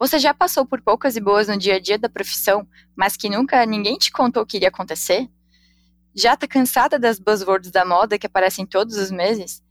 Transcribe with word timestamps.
Você 0.00 0.18
já 0.18 0.32
passou 0.32 0.64
por 0.64 0.80
poucas 0.80 1.14
e 1.14 1.20
boas 1.20 1.46
no 1.46 1.58
dia 1.58 1.74
a 1.74 1.78
dia 1.78 1.98
da 1.98 2.08
profissão, 2.08 2.66
mas 2.96 3.18
que 3.18 3.28
nunca 3.28 3.66
ninguém 3.66 3.98
te 3.98 4.10
contou 4.10 4.46
que 4.46 4.56
iria 4.56 4.68
acontecer? 4.68 5.28
Já 6.14 6.34
tá 6.34 6.48
cansada 6.48 6.98
das 6.98 7.18
buzzwords 7.20 7.70
da 7.70 7.84
moda 7.84 8.18
que 8.18 8.26
aparecem 8.26 8.64
todos 8.64 8.96
os 8.96 9.10
meses? 9.10 9.62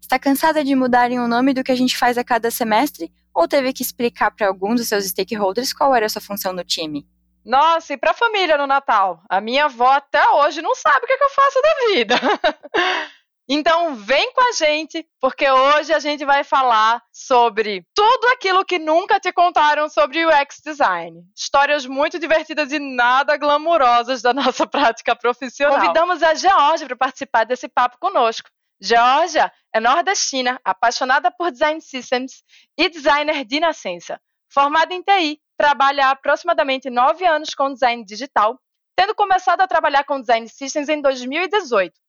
Está 0.00 0.16
cansada 0.16 0.62
de 0.62 0.76
mudarem 0.76 1.18
o 1.18 1.26
nome 1.26 1.52
do 1.52 1.64
que 1.64 1.72
a 1.72 1.76
gente 1.76 1.98
faz 1.98 2.16
a 2.16 2.22
cada 2.22 2.52
semestre 2.52 3.12
ou 3.34 3.48
teve 3.48 3.72
que 3.72 3.82
explicar 3.82 4.30
para 4.30 4.46
algum 4.46 4.76
dos 4.76 4.86
seus 4.86 5.06
stakeholders 5.06 5.72
qual 5.72 5.92
era 5.92 6.06
a 6.06 6.08
sua 6.08 6.22
função 6.22 6.52
no 6.52 6.62
time? 6.62 7.04
Nossa, 7.44 7.94
e 7.94 7.96
para 7.96 8.12
a 8.12 8.14
família 8.14 8.56
no 8.56 8.68
Natal? 8.68 9.24
A 9.28 9.40
minha 9.40 9.64
avó 9.64 9.90
até 9.90 10.22
hoje 10.34 10.62
não 10.62 10.76
sabe 10.76 11.04
o 11.04 11.06
que, 11.08 11.14
é 11.14 11.18
que 11.18 11.24
eu 11.24 11.30
faço 11.30 11.60
da 11.60 11.92
vida. 11.92 12.14
Então 13.48 13.94
vem 13.94 14.32
com 14.32 14.40
a 14.40 14.52
gente, 14.52 15.06
porque 15.20 15.48
hoje 15.50 15.92
a 15.92 15.98
gente 15.98 16.24
vai 16.24 16.42
falar 16.42 17.02
sobre 17.12 17.84
tudo 17.94 18.26
aquilo 18.28 18.64
que 18.64 18.78
nunca 18.78 19.20
te 19.20 19.30
contaram 19.32 19.88
sobre 19.88 20.24
UX 20.24 20.62
design. 20.64 21.22
Histórias 21.36 21.84
muito 21.84 22.18
divertidas 22.18 22.72
e 22.72 22.78
nada 22.78 23.36
glamurosas 23.36 24.22
da 24.22 24.32
nossa 24.34 24.66
prática 24.66 25.14
profissional. 25.14 25.78
Convidamos 25.78 26.22
a 26.22 26.34
Georgia 26.34 26.86
para 26.86 26.96
participar 26.96 27.44
desse 27.44 27.68
papo 27.68 27.98
conosco. 27.98 28.48
Georgia 28.80 29.52
é 29.72 29.78
nordestina, 29.78 30.58
apaixonada 30.64 31.30
por 31.30 31.50
design 31.50 31.80
systems 31.80 32.42
e 32.78 32.88
designer 32.88 33.44
de 33.44 33.60
nascença. 33.60 34.18
Formada 34.52 34.94
em 34.94 35.02
TI, 35.02 35.40
trabalha 35.56 36.06
há 36.06 36.10
aproximadamente 36.10 36.88
nove 36.88 37.26
anos 37.26 37.54
com 37.54 37.72
design 37.72 38.04
digital, 38.04 38.58
tendo 38.96 39.14
começado 39.14 39.60
a 39.60 39.66
trabalhar 39.66 40.04
com 40.04 40.20
design 40.20 40.48
systems 40.48 40.88
em 40.88 41.00
2018. 41.00 42.03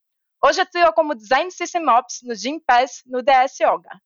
Hoje 0.47 0.61
atua 0.61 0.93
como 0.93 1.15
Design 1.15 1.49
System 1.49 1.89
Ops 1.89 2.19
no 2.21 2.35
Gympass, 2.35 3.01
no 3.07 3.23
DS 3.23 3.59
Yoga. 3.59 3.99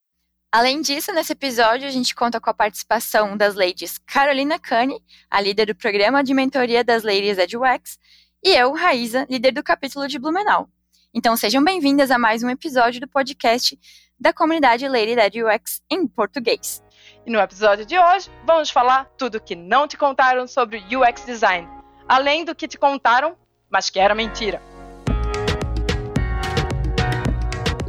Além 0.50 0.80
disso, 0.80 1.12
nesse 1.12 1.34
episódio 1.34 1.86
a 1.86 1.90
gente 1.90 2.14
conta 2.14 2.40
com 2.40 2.48
a 2.48 2.54
participação 2.54 3.36
das 3.36 3.54
ladies 3.54 3.98
Carolina 3.98 4.58
Cane, 4.58 5.04
a 5.30 5.38
líder 5.38 5.66
do 5.66 5.74
programa 5.74 6.24
de 6.24 6.32
mentoria 6.32 6.82
das 6.82 7.02
Ladies 7.02 7.38
at 7.38 7.52
UX, 7.52 7.98
e 8.42 8.54
eu, 8.54 8.72
Raíza, 8.72 9.26
líder 9.28 9.52
do 9.52 9.62
capítulo 9.62 10.08
de 10.08 10.18
Blumenau. 10.18 10.66
Então 11.12 11.36
sejam 11.36 11.62
bem-vindas 11.62 12.10
a 12.10 12.18
mais 12.18 12.42
um 12.42 12.48
episódio 12.48 13.02
do 13.02 13.08
podcast 13.08 13.78
da 14.18 14.32
comunidade 14.32 14.88
Lady 14.88 15.14
Dead 15.14 15.44
UX 15.44 15.82
em 15.90 16.08
português. 16.08 16.82
E 17.26 17.30
no 17.30 17.38
episódio 17.38 17.84
de 17.84 17.98
hoje, 17.98 18.30
vamos 18.46 18.70
falar 18.70 19.04
tudo 19.18 19.42
que 19.42 19.54
não 19.54 19.86
te 19.86 19.98
contaram 19.98 20.46
sobre 20.46 20.82
UX 20.96 21.22
design, 21.26 21.68
além 22.08 22.46
do 22.46 22.54
que 22.54 22.66
te 22.66 22.78
contaram, 22.78 23.36
mas 23.68 23.90
que 23.90 24.00
era 24.00 24.14
mentira. 24.14 24.69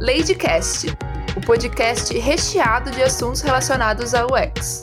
Ladycast, 0.02 0.88
o 1.36 1.40
podcast 1.40 2.12
recheado 2.18 2.90
de 2.90 3.04
assuntos 3.04 3.40
relacionados 3.40 4.14
ao 4.14 4.26
UX. 4.32 4.82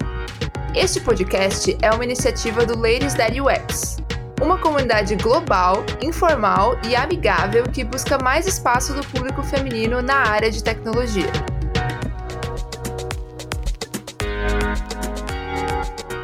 Este 0.73 1.01
podcast 1.01 1.77
é 1.81 1.91
uma 1.91 2.05
iniciativa 2.05 2.65
do 2.65 2.79
Ladies 2.79 3.15
That 3.15 3.37
UX, 3.41 3.97
uma 4.41 4.57
comunidade 4.57 5.17
global, 5.17 5.83
informal 6.01 6.79
e 6.87 6.95
amigável 6.95 7.65
que 7.65 7.83
busca 7.83 8.17
mais 8.17 8.47
espaço 8.47 8.93
do 8.93 9.05
público 9.07 9.43
feminino 9.43 10.01
na 10.01 10.15
área 10.15 10.49
de 10.49 10.63
tecnologia. 10.63 11.29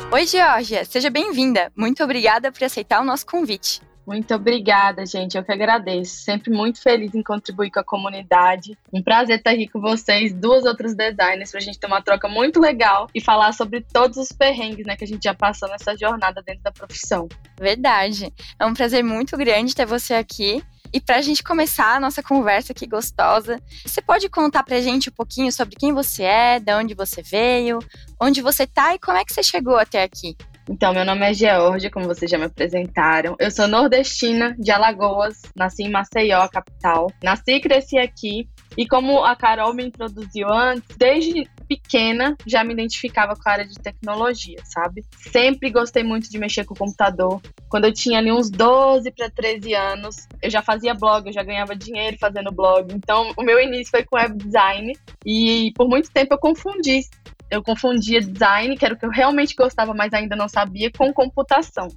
Oi, 0.10 0.26
Georgia, 0.26 0.86
seja 0.86 1.10
bem-vinda. 1.10 1.70
Muito 1.76 2.02
obrigada 2.02 2.50
por 2.50 2.64
aceitar 2.64 3.02
o 3.02 3.04
nosso 3.04 3.26
convite. 3.26 3.85
Muito 4.06 4.36
obrigada, 4.36 5.06
gente. 5.06 5.36
Eu 5.36 5.44
que 5.44 5.52
agradeço. 5.52 6.18
Sempre 6.18 6.52
muito 6.52 6.82
feliz 6.82 7.14
em 7.16 7.24
contribuir 7.24 7.72
com 7.72 7.80
a 7.80 7.84
comunidade. 7.84 8.78
Um 8.94 9.02
prazer 9.02 9.40
estar 9.40 9.52
aqui 9.52 9.68
com 9.68 9.82
vocês, 9.82 10.32
duas 10.32 10.64
outras 10.64 10.96
designers, 10.96 11.50
para 11.50 11.60
a 11.60 11.64
gente 11.64 11.80
ter 11.80 11.88
uma 11.88 12.02
troca 12.02 12.28
muito 12.28 12.60
legal 12.60 13.08
e 13.16 13.22
falar 13.22 13.52
sobre 13.54 13.82
todos 13.82 14.18
os 14.18 14.32
perrengues 14.32 14.86
né, 14.86 14.96
que 14.96 15.04
a 15.04 15.08
gente 15.08 15.24
já 15.24 15.34
passou 15.34 15.68
nessa 15.70 15.98
jornada 15.98 16.44
dentro 16.46 16.62
da 16.62 16.72
profissão. 16.72 17.28
Verdade. 17.60 18.32
É 18.60 18.66
um 18.66 18.74
prazer 18.74 19.04
muito 19.04 19.36
grande 19.38 19.76
ter 19.76 19.86
você 19.86 20.14
aqui. 20.14 20.64
E 20.94 21.02
para 21.02 21.18
a 21.18 21.22
gente 21.22 21.44
começar 21.44 21.96
a 21.96 22.00
nossa 22.00 22.24
conversa 22.24 22.72
aqui 22.72 22.88
gostosa, 22.88 23.60
você 23.86 24.02
pode 24.02 24.30
contar 24.30 24.64
para 24.64 24.78
a 24.78 24.82
gente 24.82 25.10
um 25.10 25.14
pouquinho 25.14 25.52
sobre 25.52 25.76
quem 25.76 25.92
você 25.92 26.24
é, 26.24 26.60
de 26.60 26.74
onde 26.74 26.94
você 26.94 27.22
veio, 27.22 27.80
onde 28.22 28.42
você 28.42 28.64
está 28.64 28.96
e 28.96 29.00
como 29.00 29.18
é 29.18 29.26
que 29.26 29.34
você 29.34 29.44
chegou 29.44 29.76
até 29.76 30.04
aqui? 30.04 30.38
Então, 30.70 30.94
meu 30.94 31.06
nome 31.06 31.30
é 31.30 31.34
Georgia, 31.34 31.92
como 31.92 32.08
vocês 32.08 32.30
já 32.30 32.38
me 32.38 32.46
apresentaram. 32.46 33.36
Eu 33.40 33.52
sou 33.52 33.68
nordestina, 33.68 34.56
de 34.58 34.72
Alagoas, 34.72 35.42
nasci 35.56 35.84
em 35.84 35.92
Maceió, 35.92 36.48
capital. 36.48 37.12
Nasci 37.24 37.52
e 37.52 37.62
cresci 37.62 38.00
aqui. 38.00 38.50
E 38.76 38.88
como 38.88 39.24
a 39.24 39.36
Carol 39.36 39.74
me 39.74 39.86
introduziu 39.86 40.50
antes, 40.52 40.98
desde 40.98 41.48
pequena 41.66 42.36
já 42.46 42.64
me 42.64 42.74
identificava 42.74 43.36
com 43.36 43.50
a 43.50 43.52
área 43.52 43.68
de 43.68 43.76
tecnologia, 43.76 44.58
sabe? 44.64 45.04
Sempre 45.18 45.70
gostei 45.70 46.04
muito 46.04 46.30
de 46.30 46.38
mexer 46.38 46.64
com 46.66 46.74
o 46.74 46.78
computador. 46.78 47.42
Quando 47.70 47.86
eu 47.86 47.94
tinha 47.94 48.20
ali 48.20 48.32
uns 48.32 48.50
12 48.50 49.12
para 49.12 49.30
13 49.30 49.74
anos, 49.74 50.16
eu 50.42 50.50
já 50.50 50.62
fazia 50.62 50.94
blog, 50.94 51.28
eu 51.28 51.34
já 51.34 51.44
ganhava 51.44 51.76
dinheiro 51.76 52.18
fazendo 52.20 52.52
blog. 52.52 52.94
Então, 52.94 53.32
o 53.38 53.44
meu 53.44 53.60
início 53.60 53.92
foi 53.92 54.04
com 54.04 54.16
web 54.16 54.36
design 54.38 54.94
e 55.26 55.72
por 55.76 55.88
muito 55.88 56.12
tempo 56.12 56.34
eu 56.34 56.38
confundi 56.38 57.02
eu 57.50 57.64
confundia 57.64 58.20
design, 58.22 58.76
que 58.76 58.86
era 58.86 58.94
o 58.94 58.98
que 58.98 59.06
eu 59.06 59.10
realmente 59.10 59.56
gostava, 59.56 59.94
mas 59.94 60.12
ainda 60.14 60.36
não 60.36 60.48
sabia, 60.48 60.92
com 60.92 61.14
computação. 61.14 61.88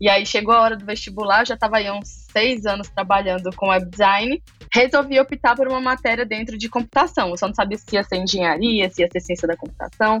E 0.00 0.08
aí 0.08 0.24
chegou 0.24 0.54
a 0.54 0.60
hora 0.60 0.76
do 0.76 0.84
vestibular, 0.84 1.46
já 1.46 1.54
estava 1.54 1.78
aí 1.78 1.90
uns 1.90 2.08
seis 2.30 2.66
anos 2.66 2.88
trabalhando 2.88 3.50
com 3.56 3.68
web 3.68 3.88
design, 3.90 4.40
resolvi 4.72 5.18
optar 5.18 5.56
por 5.56 5.66
uma 5.66 5.80
matéria 5.80 6.24
dentro 6.24 6.56
de 6.56 6.68
computação. 6.68 7.30
Eu 7.30 7.36
só 7.36 7.48
não 7.48 7.54
sabia 7.54 7.76
se 7.76 7.96
ia 7.96 8.04
ser 8.04 8.16
engenharia, 8.16 8.88
se 8.90 9.02
ia 9.02 9.08
ser 9.10 9.20
ciência 9.20 9.48
da 9.48 9.56
computação. 9.56 10.18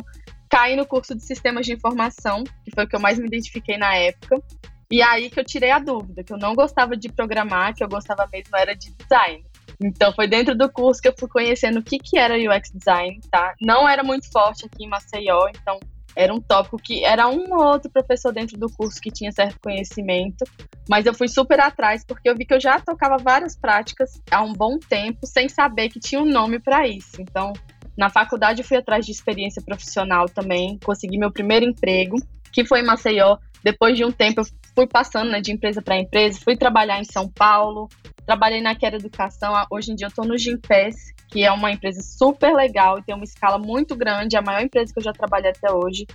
Caí 0.50 0.74
no 0.74 0.86
curso 0.86 1.14
de 1.14 1.22
sistemas 1.22 1.66
de 1.66 1.74
informação, 1.74 2.42
que 2.64 2.70
foi 2.74 2.84
o 2.84 2.88
que 2.88 2.96
eu 2.96 3.00
mais 3.00 3.18
me 3.18 3.26
identifiquei 3.26 3.76
na 3.76 3.94
época. 3.94 4.42
E 4.90 5.02
aí 5.02 5.28
que 5.30 5.38
eu 5.38 5.44
tirei 5.44 5.70
a 5.70 5.78
dúvida, 5.78 6.24
que 6.24 6.32
eu 6.32 6.38
não 6.38 6.54
gostava 6.54 6.96
de 6.96 7.10
programar, 7.10 7.74
que 7.74 7.84
eu 7.84 7.88
gostava 7.88 8.26
mesmo 8.32 8.56
era 8.56 8.74
de 8.74 8.90
design. 8.94 9.44
Então 9.80 10.12
foi 10.12 10.26
dentro 10.26 10.56
do 10.56 10.68
curso 10.72 11.00
que 11.00 11.08
eu 11.08 11.14
fui 11.16 11.28
conhecendo 11.28 11.78
o 11.78 11.82
que, 11.82 11.98
que 11.98 12.18
era 12.18 12.34
UX 12.34 12.70
design, 12.74 13.20
tá? 13.30 13.54
Não 13.60 13.88
era 13.88 14.02
muito 14.02 14.30
forte 14.32 14.66
aqui 14.66 14.84
em 14.84 14.88
Maceió, 14.88 15.48
então 15.48 15.78
era 16.18 16.34
um 16.34 16.40
tópico 16.40 16.76
que 16.76 17.04
era 17.04 17.28
um 17.28 17.44
ou 17.52 17.64
outro 17.64 17.88
professor 17.88 18.32
dentro 18.32 18.58
do 18.58 18.66
curso 18.68 19.00
que 19.00 19.08
tinha 19.08 19.30
certo 19.30 19.56
conhecimento, 19.62 20.44
mas 20.90 21.06
eu 21.06 21.14
fui 21.14 21.28
super 21.28 21.60
atrás 21.60 22.04
porque 22.04 22.28
eu 22.28 22.34
vi 22.34 22.44
que 22.44 22.52
eu 22.52 22.60
já 22.60 22.80
tocava 22.80 23.22
várias 23.22 23.56
práticas 23.56 24.20
há 24.28 24.42
um 24.42 24.52
bom 24.52 24.78
tempo 24.80 25.24
sem 25.24 25.48
saber 25.48 25.88
que 25.90 26.00
tinha 26.00 26.20
um 26.20 26.26
nome 26.26 26.58
para 26.58 26.88
isso. 26.88 27.22
Então, 27.22 27.52
na 27.96 28.10
faculdade 28.10 28.62
eu 28.62 28.66
fui 28.66 28.76
atrás 28.76 29.06
de 29.06 29.12
experiência 29.12 29.62
profissional 29.62 30.26
também, 30.26 30.76
consegui 30.84 31.16
meu 31.18 31.30
primeiro 31.30 31.64
emprego, 31.64 32.16
que 32.52 32.64
foi 32.64 32.80
em 32.80 32.84
Maceió. 32.84 33.38
Depois 33.62 33.96
de 33.96 34.04
um 34.04 34.10
tempo 34.10 34.40
eu 34.40 34.44
fui 34.78 34.86
passando 34.86 35.32
né, 35.32 35.40
de 35.40 35.50
empresa 35.50 35.82
para 35.82 35.98
empresa, 35.98 36.38
fui 36.40 36.56
trabalhar 36.56 37.00
em 37.00 37.04
São 37.04 37.28
Paulo, 37.28 37.88
trabalhei 38.24 38.60
na 38.60 38.76
Quero 38.76 38.94
Educação, 38.94 39.52
hoje 39.68 39.90
em 39.90 39.96
dia 39.96 40.06
eu 40.06 40.08
estou 40.08 40.24
no 40.24 40.38
Gimpass, 40.38 41.12
que 41.26 41.42
é 41.42 41.50
uma 41.50 41.72
empresa 41.72 42.00
super 42.00 42.54
legal 42.54 42.96
e 42.96 43.02
tem 43.02 43.12
uma 43.12 43.24
escala 43.24 43.58
muito 43.58 43.96
grande, 43.96 44.36
é 44.36 44.38
a 44.38 44.42
maior 44.42 44.62
empresa 44.62 44.92
que 44.92 45.00
eu 45.00 45.02
já 45.02 45.12
trabalhei 45.12 45.50
até 45.50 45.72
hoje. 45.72 46.06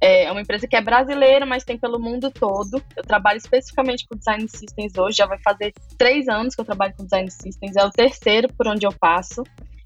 É 0.00 0.30
uma 0.32 0.40
empresa 0.40 0.66
que 0.66 0.74
é 0.74 0.80
brasileira, 0.80 1.46
mas 1.46 1.64
tem 1.64 1.78
pelo 1.78 1.98
mundo 1.98 2.30
todo. 2.30 2.82
Eu 2.96 3.02
trabalho 3.02 3.36
especificamente 3.36 4.06
com 4.06 4.16
Design 4.16 4.48
Systems 4.48 4.96
hoje, 4.96 5.16
já 5.16 5.26
vai 5.26 5.38
fazer 5.40 5.72
três 5.96 6.28
anos 6.28 6.56
que 6.56 6.60
eu 6.60 6.64
trabalho 6.64 6.94
com 6.96 7.04
Design 7.04 7.30
Systems, 7.30 7.76
é 7.76 7.84
o 7.84 7.90
terceiro 7.90 8.48
por 8.52 8.66
onde 8.66 8.84
eu 8.84 8.92
passo. 8.92 9.44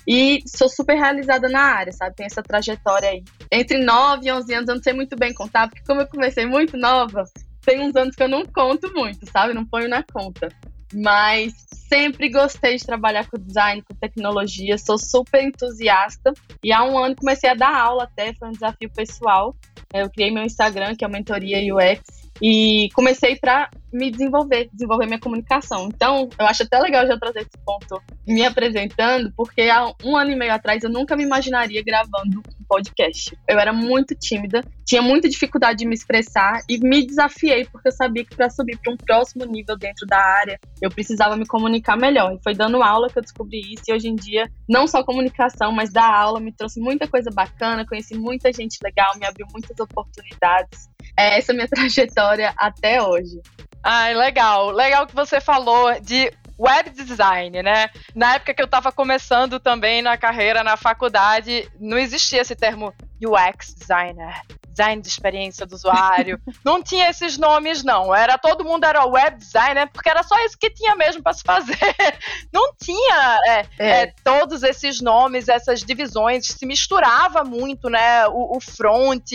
E 0.08 0.40
sou 0.46 0.70
super 0.70 0.96
realizada 0.96 1.48
na 1.50 1.60
área, 1.60 1.92
sabe? 1.92 2.16
Tem 2.16 2.26
essa 2.26 2.42
trajetória 2.42 3.10
aí. 3.10 3.22
Entre 3.50 3.78
9 3.78 4.26
e 4.26 4.32
11 4.32 4.54
anos, 4.54 4.68
eu 4.68 4.74
não 4.74 4.82
sei 4.82 4.94
muito 4.94 5.16
bem 5.16 5.34
contar, 5.34 5.68
porque 5.68 5.84
como 5.86 6.00
eu 6.00 6.08
comecei 6.08 6.44
muito 6.44 6.76
nova, 6.76 7.24
tem 7.64 7.80
uns 7.80 7.94
anos 7.96 8.14
que 8.14 8.22
eu 8.22 8.28
não 8.28 8.44
conto 8.44 8.92
muito, 8.92 9.30
sabe? 9.30 9.54
Não 9.54 9.64
ponho 9.64 9.88
na 9.88 10.02
conta. 10.02 10.48
Mas 10.94 11.54
sempre 11.88 12.28
gostei 12.30 12.76
de 12.76 12.84
trabalhar 12.84 13.28
com 13.28 13.38
design, 13.38 13.82
com 13.82 13.94
tecnologia, 13.94 14.76
sou 14.76 14.98
super 14.98 15.42
entusiasta. 15.42 16.32
E 16.62 16.72
há 16.72 16.84
um 16.84 16.98
ano 16.98 17.16
comecei 17.16 17.48
a 17.48 17.54
dar 17.54 17.74
aula 17.74 18.04
até, 18.04 18.34
foi 18.34 18.48
um 18.48 18.52
desafio 18.52 18.90
pessoal. 18.90 19.56
Eu 19.92 20.10
criei 20.10 20.30
meu 20.30 20.44
Instagram, 20.44 20.94
que 20.94 21.04
é 21.04 21.08
a 21.08 21.10
Mentoria 21.10 21.58
UX, 21.74 22.30
e 22.40 22.88
comecei 22.94 23.36
para 23.36 23.70
me 23.92 24.10
desenvolver, 24.10 24.68
desenvolver 24.72 25.06
minha 25.06 25.20
comunicação. 25.20 25.88
Então, 25.92 26.28
eu 26.38 26.46
acho 26.46 26.62
até 26.62 26.78
legal 26.78 27.06
já 27.06 27.18
trazer 27.18 27.40
esse 27.40 27.58
ponto 27.64 28.02
me 28.26 28.44
apresentando, 28.44 29.32
porque 29.36 29.62
há 29.62 29.92
um 30.04 30.16
ano 30.16 30.30
e 30.30 30.36
meio 30.36 30.52
atrás 30.52 30.82
eu 30.82 30.90
nunca 30.90 31.16
me 31.16 31.24
imaginaria 31.24 31.82
gravando 31.84 32.38
um 32.38 32.64
podcast. 32.66 33.36
Eu 33.48 33.58
era 33.58 33.72
muito 33.72 34.14
tímida, 34.14 34.62
tinha 34.84 35.02
muita 35.02 35.28
dificuldade 35.28 35.80
de 35.80 35.86
me 35.86 35.94
expressar 35.94 36.60
e 36.68 36.78
me 36.78 37.06
desafiei, 37.06 37.66
porque 37.66 37.88
eu 37.88 37.92
sabia 37.92 38.24
que 38.24 38.34
para 38.34 38.48
subir 38.48 38.78
para 38.78 38.92
um 38.92 38.96
próximo 38.96 39.44
nível 39.44 39.76
dentro 39.76 40.06
da 40.06 40.18
área, 40.18 40.58
eu 40.80 40.90
precisava 40.90 41.36
me 41.36 41.46
comunicar 41.46 41.96
melhor. 41.96 42.32
E 42.32 42.42
foi 42.42 42.54
dando 42.54 42.82
aula 42.82 43.08
que 43.08 43.18
eu 43.18 43.22
descobri 43.22 43.60
isso, 43.60 43.84
e 43.88 43.92
hoje 43.92 44.08
em 44.08 44.14
dia, 44.14 44.50
não 44.68 44.86
só 44.86 45.04
comunicação, 45.04 45.72
mas 45.72 45.92
dar 45.92 46.12
aula 46.12 46.40
me 46.40 46.52
trouxe 46.52 46.80
muita 46.80 47.06
coisa 47.06 47.30
bacana, 47.30 47.86
conheci 47.86 48.14
muita 48.14 48.52
gente 48.52 48.78
legal, 48.82 49.18
me 49.18 49.26
abriu 49.26 49.46
muitas 49.52 49.78
oportunidades. 49.78 50.88
É 51.18 51.38
essa 51.38 51.52
minha 51.52 51.68
trajetória 51.68 52.54
até 52.56 53.02
hoje. 53.02 53.40
Ai, 53.82 54.14
legal. 54.14 54.70
Legal 54.70 55.06
que 55.06 55.14
você 55.14 55.40
falou 55.40 56.00
de 56.00 56.32
web 56.58 56.90
design, 56.90 57.62
né? 57.62 57.90
Na 58.14 58.34
época 58.34 58.54
que 58.54 58.62
eu 58.62 58.66
estava 58.66 58.92
começando 58.92 59.58
também 59.58 60.00
na 60.00 60.16
carreira 60.16 60.62
na 60.62 60.76
faculdade, 60.76 61.68
não 61.80 61.98
existia 61.98 62.40
esse 62.40 62.54
termo 62.54 62.94
UX 63.20 63.74
designer, 63.74 64.40
design 64.72 65.00
de 65.00 65.08
experiência 65.08 65.64
do 65.64 65.74
usuário. 65.74 66.40
não 66.64 66.82
tinha 66.82 67.08
esses 67.08 67.38
nomes, 67.38 67.84
não. 67.84 68.14
Era 68.14 68.36
todo 68.38 68.64
mundo 68.64 68.84
era 68.84 69.04
web 69.04 69.36
designer, 69.36 69.88
porque 69.92 70.08
era 70.08 70.22
só 70.22 70.38
isso 70.44 70.58
que 70.58 70.70
tinha 70.70 70.96
mesmo 70.96 71.22
para 71.22 71.32
se 71.32 71.42
fazer. 71.42 71.78
Não 72.52 72.74
tinha 72.74 73.38
é, 73.46 73.66
é. 73.78 73.90
É, 74.02 74.14
todos 74.22 74.62
esses 74.62 75.00
nomes, 75.00 75.48
essas 75.48 75.82
divisões, 75.82 76.46
se 76.46 76.66
misturava 76.66 77.44
muito, 77.44 77.88
né? 77.88 78.26
O, 78.28 78.56
o 78.56 78.60
front 78.60 79.30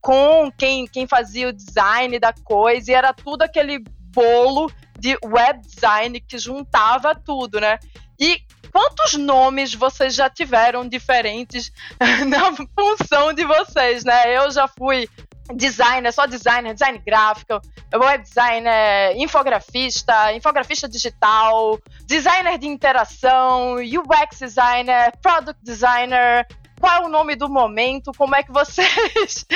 com 0.00 0.50
quem, 0.56 0.86
quem 0.86 1.06
fazia 1.06 1.48
o 1.48 1.52
design 1.52 2.18
da 2.18 2.32
coisa, 2.32 2.90
e 2.90 2.94
era 2.94 3.12
tudo 3.12 3.42
aquele 3.42 3.82
bolo 4.12 4.70
de 4.98 5.16
web 5.24 5.60
design 5.60 6.20
que 6.20 6.38
juntava 6.38 7.14
tudo, 7.14 7.60
né? 7.60 7.78
E 8.18 8.40
quantos 8.76 9.14
nomes 9.14 9.72
vocês 9.72 10.14
já 10.14 10.28
tiveram 10.28 10.86
diferentes 10.86 11.72
na 12.28 12.52
função 12.78 13.32
de 13.32 13.42
vocês, 13.42 14.04
né? 14.04 14.36
Eu 14.36 14.50
já 14.50 14.68
fui 14.68 15.08
designer, 15.54 16.12
só 16.12 16.26
designer, 16.26 16.74
design 16.74 16.98
gráfico, 16.98 17.58
web 17.94 18.22
designer, 18.22 19.16
infografista, 19.16 20.30
infografista 20.34 20.86
digital, 20.86 21.80
designer 22.04 22.58
de 22.58 22.66
interação, 22.66 23.76
UX 23.76 24.40
designer, 24.40 25.10
product 25.22 25.58
designer. 25.64 26.46
Qual 26.78 27.02
é 27.02 27.06
o 27.06 27.08
nome 27.08 27.34
do 27.34 27.48
momento? 27.48 28.12
Como 28.12 28.36
é 28.36 28.42
que 28.42 28.52
vocês 28.52 29.46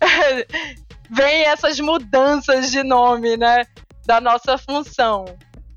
veem 1.10 1.44
essas 1.44 1.78
mudanças 1.78 2.70
de 2.70 2.82
nome, 2.82 3.36
né? 3.36 3.66
Da 4.06 4.22
nossa 4.22 4.56
função. 4.56 5.26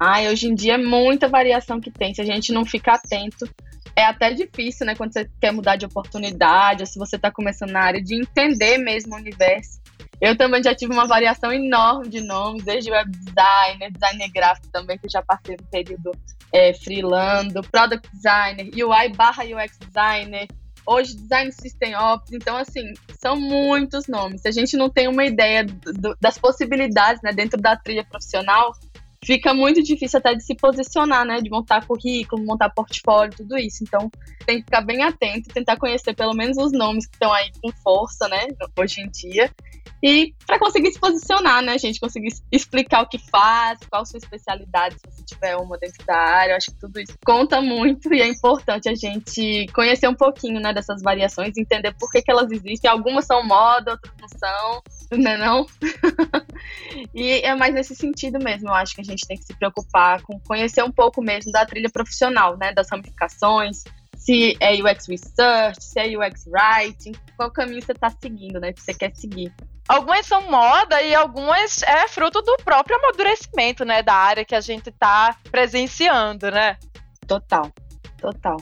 Ai, 0.05 0.27
hoje 0.27 0.50
em 0.50 0.53
dia 0.53 0.73
é 0.73 0.77
muita 0.77 1.29
variação 1.29 1.79
que 1.79 1.89
tem. 1.89 2.13
Se 2.13 2.19
a 2.19 2.25
gente 2.25 2.51
não 2.51 2.65
ficar 2.65 2.95
atento, 2.95 3.50
é 3.95 4.03
até 4.03 4.33
difícil, 4.33 4.85
né? 4.85 4.95
Quando 4.95 5.13
você 5.13 5.29
quer 5.39 5.53
mudar 5.53 5.77
de 5.77 5.85
oportunidade, 5.85 6.83
ou 6.83 6.85
se 6.85 7.00
você 7.00 7.15
está 7.15 7.31
começando 7.31 7.71
na 7.71 7.79
área, 7.79 8.03
de 8.03 8.19
entender 8.19 8.77
mesmo 8.79 9.15
o 9.15 9.17
universo. 9.17 9.81
Eu 10.19 10.38
também 10.38 10.61
já 10.61 10.75
tive 10.75 10.91
uma 10.91 11.07
variação 11.07 11.53
enorme 11.53 12.09
de 12.09 12.19
nomes, 12.19 12.65
desde 12.65 12.91
web 12.91 13.09
designer, 13.11 13.91
designer 13.94 14.29
gráfico 14.29 14.67
também, 14.73 14.97
que 14.97 15.05
eu 15.05 15.09
já 15.09 15.21
passei 15.21 15.55
no 15.55 15.65
período 15.67 16.11
é, 16.51 16.73
freelando, 16.73 17.61
product 17.71 18.09
designer, 18.11 18.71
UI 18.75 19.09
barra 19.15 19.45
UX 19.45 19.77
designer, 19.79 20.47
hoje 20.85 21.15
design 21.15 21.50
system 21.53 21.95
ops. 21.95 22.33
Então, 22.33 22.57
assim, 22.57 22.91
são 23.21 23.38
muitos 23.38 24.07
nomes. 24.07 24.41
Se 24.41 24.50
a 24.50 24.51
gente 24.51 24.75
não 24.75 24.89
tem 24.89 25.07
uma 25.07 25.23
ideia 25.23 25.63
do, 25.63 26.13
das 26.19 26.38
possibilidades 26.38 27.21
né, 27.23 27.31
dentro 27.31 27.57
da 27.57 27.77
trilha 27.77 28.03
profissional, 28.03 28.73
fica 29.25 29.54
muito 29.54 29.81
difícil 29.81 30.20
até 30.20 30.34
de 30.34 30.44
se 30.44 30.56
posicionar, 30.56 31.25
né? 31.25 31.40
De 31.42 31.50
montar 31.50 31.86
currículo, 31.86 32.46
montar 32.46 32.70
portfólio, 32.70 33.36
tudo 33.36 33.58
isso. 33.58 33.84
Então, 33.84 34.10
tem 34.46 34.58
que 34.58 34.66
ficar 34.66 34.81
bem 34.81 35.04
atento, 35.04 35.50
tentar 35.54 35.78
conhecer 35.78 36.14
pelo 36.14 36.34
menos 36.34 36.58
os 36.58 36.72
nomes 36.72 37.06
que 37.06 37.16
estão 37.16 37.31
aí 37.31 37.52
com 37.62 37.72
força, 37.84 38.28
né? 38.28 38.48
Hoje 38.78 39.02
em 39.02 39.10
dia. 39.10 39.52
E 40.04 40.36
para 40.46 40.60
conseguir 40.60 40.92
se 40.92 41.00
posicionar, 41.00 41.62
né, 41.62 41.78
gente? 41.78 41.98
Conseguir 41.98 42.28
explicar 42.52 43.04
o 43.04 43.08
que 43.08 43.18
faz, 43.18 43.80
qual 43.90 44.06
sua 44.06 44.18
especialidade, 44.18 44.96
se 44.96 45.02
você 45.10 45.24
tiver 45.24 45.56
uma 45.56 45.78
dentro 45.78 46.06
da 46.06 46.18
área. 46.18 46.52
Eu 46.52 46.58
acho 46.58 46.72
que 46.72 46.78
tudo 46.78 47.00
isso 47.00 47.18
conta 47.25 47.62
muito 47.62 48.14
e 48.14 48.22
é 48.22 48.28
importante 48.28 48.90
a 48.90 48.96
gente 48.96 49.66
conhecer 49.74 50.10
um 50.10 50.14
pouquinho, 50.14 50.60
né, 50.60 50.74
dessas 50.74 51.02
variações, 51.02 51.56
entender 51.58 51.94
por 51.98 52.12
que, 52.12 52.22
que 52.22 52.30
elas 52.30 52.52
existem. 52.52 52.92
Algumas 52.92 53.25
são 53.25 53.48
moda, 53.48 53.92
outras 53.92 54.14
não 54.20 54.28
são, 54.28 55.18
né, 55.18 55.38
não? 55.38 55.66
e 57.16 57.40
é 57.40 57.56
mais 57.56 57.74
nesse 57.74 57.96
sentido 57.96 58.40
mesmo, 58.44 58.68
eu 58.68 58.74
acho 58.74 58.96
que 58.96 59.02
a 59.02 59.06
gente 59.06 59.12
tem 59.21 59.38
que 59.38 59.45
se 59.45 59.54
preocupar 59.54 60.21
com 60.21 60.39
conhecer 60.39 60.83
um 60.83 60.92
pouco 60.92 61.21
mesmo 61.21 61.51
da 61.51 61.65
trilha 61.65 61.89
profissional, 61.89 62.57
né, 62.57 62.74
das 62.74 62.89
ramificações, 62.89 63.83
se 64.18 64.56
é 64.60 64.74
UX 64.74 65.07
Research, 65.07 65.83
se 65.83 66.00
é 66.00 66.18
UX 66.18 66.45
Writing, 66.48 67.13
qual 67.36 67.51
caminho 67.51 67.81
você 67.81 67.92
está 67.92 68.10
seguindo, 68.10 68.60
né, 68.60 68.74
que 68.74 68.81
você 68.81 68.94
quer 68.94 69.13
seguir. 69.15 69.54
Algumas 69.88 70.25
são 70.25 70.50
moda 70.50 71.01
e 71.01 71.13
algumas 71.13 71.83
é 71.83 72.07
fruto 72.07 72.42
do 72.42 72.56
próprio 72.63 72.98
amadurecimento, 72.98 73.83
né, 73.83 74.01
da 74.01 74.13
área 74.13 74.45
que 74.45 74.56
a 74.56 74.62
gente 74.62 74.89
está 74.89 75.36
presenciando, 75.51 76.50
né? 76.50 76.77
Total, 77.27 77.69
total. 78.18 78.57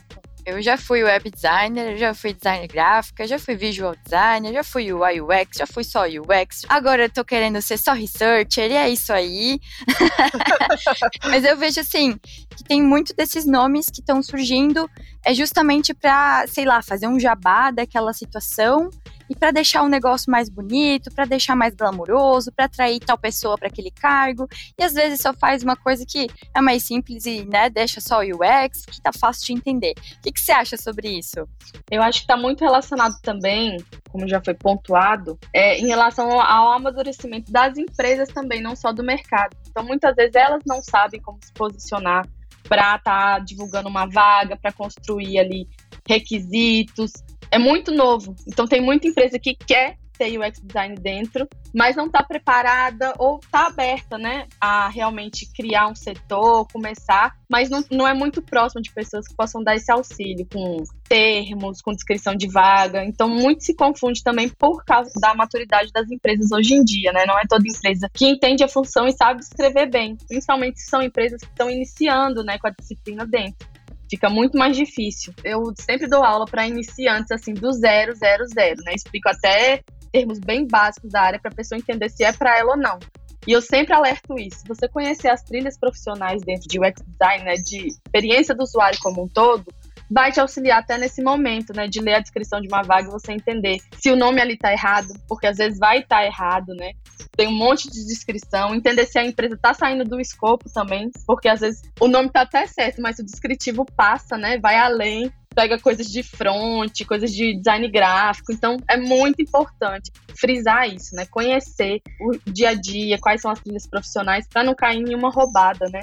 Eu 0.45 0.61
já 0.61 0.77
fui 0.77 1.03
web 1.03 1.29
designer, 1.29 1.97
já 1.97 2.13
fui 2.13 2.33
designer 2.33 2.67
gráfica, 2.67 3.27
já 3.27 3.37
fui 3.37 3.55
visual 3.55 3.95
designer, 4.03 4.53
já 4.53 4.63
fui 4.63 4.91
UI 4.91 5.21
UX, 5.21 5.57
já 5.57 5.67
fui 5.67 5.83
só 5.83 6.05
UX. 6.05 6.63
Agora 6.67 7.03
eu 7.03 7.09
tô 7.09 7.23
querendo 7.23 7.61
ser 7.61 7.77
só 7.77 7.93
researcher 7.93 8.71
e 8.71 8.75
é 8.75 8.89
isso 8.89 9.13
aí. 9.13 9.59
Mas 11.29 11.43
eu 11.43 11.55
vejo 11.57 11.79
assim 11.79 12.17
que 12.55 12.63
tem 12.63 12.81
muito 12.81 13.15
desses 13.15 13.45
nomes 13.45 13.87
que 13.87 14.01
estão 14.01 14.21
surgindo 14.23 14.89
é 15.25 15.33
justamente 15.33 15.93
para, 15.93 16.45
sei 16.47 16.65
lá, 16.65 16.81
fazer 16.81 17.07
um 17.07 17.19
jabá 17.19 17.71
daquela 17.71 18.13
situação 18.13 18.89
e 19.31 19.35
para 19.35 19.51
deixar 19.51 19.83
o 19.83 19.87
negócio 19.87 20.29
mais 20.29 20.49
bonito, 20.49 21.09
para 21.09 21.23
deixar 21.23 21.55
mais 21.55 21.73
glamuroso, 21.73 22.51
para 22.51 22.65
atrair 22.65 22.99
tal 22.99 23.17
pessoa 23.17 23.57
para 23.57 23.69
aquele 23.69 23.89
cargo. 23.89 24.45
E 24.77 24.83
às 24.83 24.93
vezes 24.93 25.21
só 25.21 25.33
faz 25.33 25.63
uma 25.63 25.77
coisa 25.77 26.05
que 26.05 26.27
é 26.53 26.59
mais 26.59 26.83
simples 26.83 27.25
e, 27.25 27.45
né, 27.45 27.69
deixa 27.69 28.01
só 28.01 28.19
o 28.19 28.23
UX, 28.23 28.85
que 28.85 29.01
tá 29.01 29.11
fácil 29.17 29.45
de 29.45 29.53
entender. 29.53 29.93
O 30.17 30.21
que, 30.21 30.33
que 30.33 30.41
você 30.41 30.51
acha 30.51 30.75
sobre 30.75 31.17
isso? 31.17 31.47
Eu 31.89 32.01
acho 32.01 32.19
que 32.19 32.23
está 32.25 32.35
muito 32.35 32.61
relacionado 32.61 33.15
também, 33.21 33.77
como 34.09 34.27
já 34.27 34.41
foi 34.43 34.53
pontuado, 34.53 35.39
é, 35.53 35.77
em 35.77 35.87
relação 35.87 36.41
ao 36.41 36.73
amadurecimento 36.73 37.49
das 37.53 37.77
empresas 37.77 38.27
também, 38.27 38.61
não 38.61 38.75
só 38.75 38.91
do 38.91 39.01
mercado. 39.01 39.55
Então, 39.69 39.85
muitas 39.85 40.13
vezes 40.13 40.35
elas 40.35 40.61
não 40.65 40.83
sabem 40.83 41.21
como 41.21 41.39
se 41.41 41.53
posicionar 41.53 42.27
para 42.67 42.95
estar 42.95 43.01
tá 43.01 43.39
divulgando 43.39 43.89
uma 43.89 44.05
vaga, 44.05 44.57
para 44.57 44.71
construir 44.71 45.39
ali 45.39 45.67
requisitos, 46.07 47.11
é 47.49 47.59
muito 47.59 47.91
novo. 47.91 48.35
Então 48.47 48.65
tem 48.65 48.81
muita 48.81 49.07
empresa 49.07 49.37
que 49.37 49.55
quer 49.55 49.97
ter 50.21 50.37
UX 50.37 50.59
design 50.61 50.95
dentro, 50.95 51.47
mas 51.73 51.95
não 51.95 52.05
está 52.05 52.21
preparada 52.21 53.11
ou 53.17 53.39
está 53.39 53.65
aberta, 53.65 54.19
né, 54.19 54.47
a 54.59 54.87
realmente 54.87 55.51
criar 55.51 55.87
um 55.87 55.95
setor, 55.95 56.67
começar, 56.71 57.33
mas 57.49 57.71
não, 57.71 57.83
não 57.89 58.07
é 58.07 58.13
muito 58.13 58.39
próximo 58.39 58.83
de 58.83 58.93
pessoas 58.93 59.27
que 59.27 59.35
possam 59.35 59.63
dar 59.63 59.75
esse 59.75 59.91
auxílio 59.91 60.45
com 60.53 60.83
termos, 61.09 61.81
com 61.81 61.91
descrição 61.91 62.35
de 62.35 62.47
vaga. 62.47 63.03
Então 63.03 63.27
muito 63.27 63.63
se 63.63 63.73
confunde 63.73 64.23
também 64.23 64.47
por 64.47 64.85
causa 64.85 65.11
da 65.19 65.33
maturidade 65.33 65.91
das 65.91 66.11
empresas 66.11 66.51
hoje 66.51 66.75
em 66.75 66.83
dia, 66.83 67.11
né? 67.11 67.25
Não 67.25 67.39
é 67.39 67.43
toda 67.49 67.67
empresa 67.67 68.07
que 68.13 68.27
entende 68.27 68.63
a 68.63 68.67
função 68.67 69.07
e 69.07 69.13
sabe 69.13 69.41
escrever 69.41 69.89
bem, 69.89 70.15
principalmente 70.27 70.79
se 70.79 70.87
são 70.87 71.01
empresas 71.01 71.41
que 71.41 71.49
estão 71.49 71.69
iniciando, 71.69 72.43
né, 72.43 72.59
com 72.59 72.67
a 72.67 72.71
disciplina 72.71 73.25
dentro 73.25 73.71
fica 74.11 74.29
muito 74.29 74.57
mais 74.57 74.75
difícil. 74.75 75.33
Eu 75.41 75.71
sempre 75.79 76.05
dou 76.05 76.21
aula 76.21 76.45
para 76.45 76.67
iniciantes, 76.67 77.31
assim, 77.31 77.53
do 77.53 77.71
zero, 77.71 78.13
zero, 78.13 78.45
zero, 78.53 78.81
né? 78.83 78.93
Explico 78.93 79.29
até 79.29 79.81
termos 80.11 80.39
bem 80.39 80.67
básicos 80.67 81.11
da 81.11 81.21
área 81.21 81.39
para 81.39 81.51
a 81.51 81.55
pessoa 81.55 81.79
entender 81.79 82.09
se 82.09 82.23
é 82.23 82.33
para 82.33 82.57
ela 82.57 82.71
ou 82.71 82.77
não. 82.77 82.99
E 83.47 83.51
eu 83.53 83.61
sempre 83.61 83.93
alerto 83.93 84.37
isso. 84.37 84.59
Se 84.59 84.67
você 84.67 84.87
conhecer 84.87 85.29
as 85.29 85.41
trilhas 85.41 85.77
profissionais 85.77 86.43
dentro 86.43 86.67
de 86.67 86.79
UX 86.79 87.01
design, 87.01 87.43
né, 87.43 87.55
de 87.55 87.87
experiência 87.87 88.53
do 88.53 88.63
usuário 88.63 88.99
como 89.01 89.23
um 89.23 89.27
todo, 89.27 89.65
vai 90.11 90.31
te 90.31 90.39
auxiliar 90.39 90.79
até 90.79 90.97
nesse 90.97 91.23
momento, 91.23 91.73
né, 91.73 91.87
de 91.87 92.01
ler 92.01 92.15
a 92.15 92.19
descrição 92.19 92.61
de 92.61 92.67
uma 92.67 92.83
vaga 92.83 93.07
e 93.07 93.11
você 93.11 93.31
entender 93.31 93.79
se 93.97 94.11
o 94.11 94.15
nome 94.15 94.41
ali 94.41 94.57
tá 94.57 94.71
errado, 94.71 95.07
porque 95.27 95.47
às 95.47 95.57
vezes 95.57 95.79
vai 95.79 95.99
estar 95.99 96.17
tá 96.17 96.25
errado, 96.25 96.75
né? 96.75 96.91
Tem 97.35 97.47
um 97.47 97.57
monte 97.57 97.89
de 97.89 98.05
descrição, 98.05 98.75
entender 98.75 99.05
se 99.05 99.17
a 99.17 99.25
empresa 99.25 99.57
tá 99.59 99.73
saindo 99.73 100.03
do 100.03 100.19
escopo 100.19 100.69
também, 100.71 101.09
porque 101.25 101.47
às 101.47 101.61
vezes 101.61 101.81
o 101.99 102.09
nome 102.09 102.29
tá 102.29 102.41
até 102.41 102.67
certo, 102.67 103.01
mas 103.01 103.19
o 103.19 103.23
descritivo 103.23 103.85
passa, 103.95 104.37
né? 104.37 104.59
Vai 104.59 104.77
além 104.77 105.31
pega 105.53 105.79
coisas 105.79 106.07
de 106.07 106.23
front, 106.23 107.05
coisas 107.07 107.31
de 107.31 107.55
design 107.55 107.89
gráfico. 107.89 108.51
Então, 108.51 108.77
é 108.89 108.97
muito 108.97 109.41
importante 109.41 110.11
frisar 110.39 110.87
isso, 110.87 111.15
né? 111.15 111.25
Conhecer 111.25 112.01
o 112.19 112.51
dia 112.51 112.69
a 112.69 112.73
dia, 112.73 113.17
quais 113.19 113.41
são 113.41 113.51
as 113.51 113.59
trilhas 113.59 113.87
profissionais, 113.87 114.47
para 114.47 114.63
não 114.63 114.73
cair 114.73 115.07
em 115.07 115.15
uma 115.15 115.29
roubada, 115.29 115.87
né? 115.91 116.01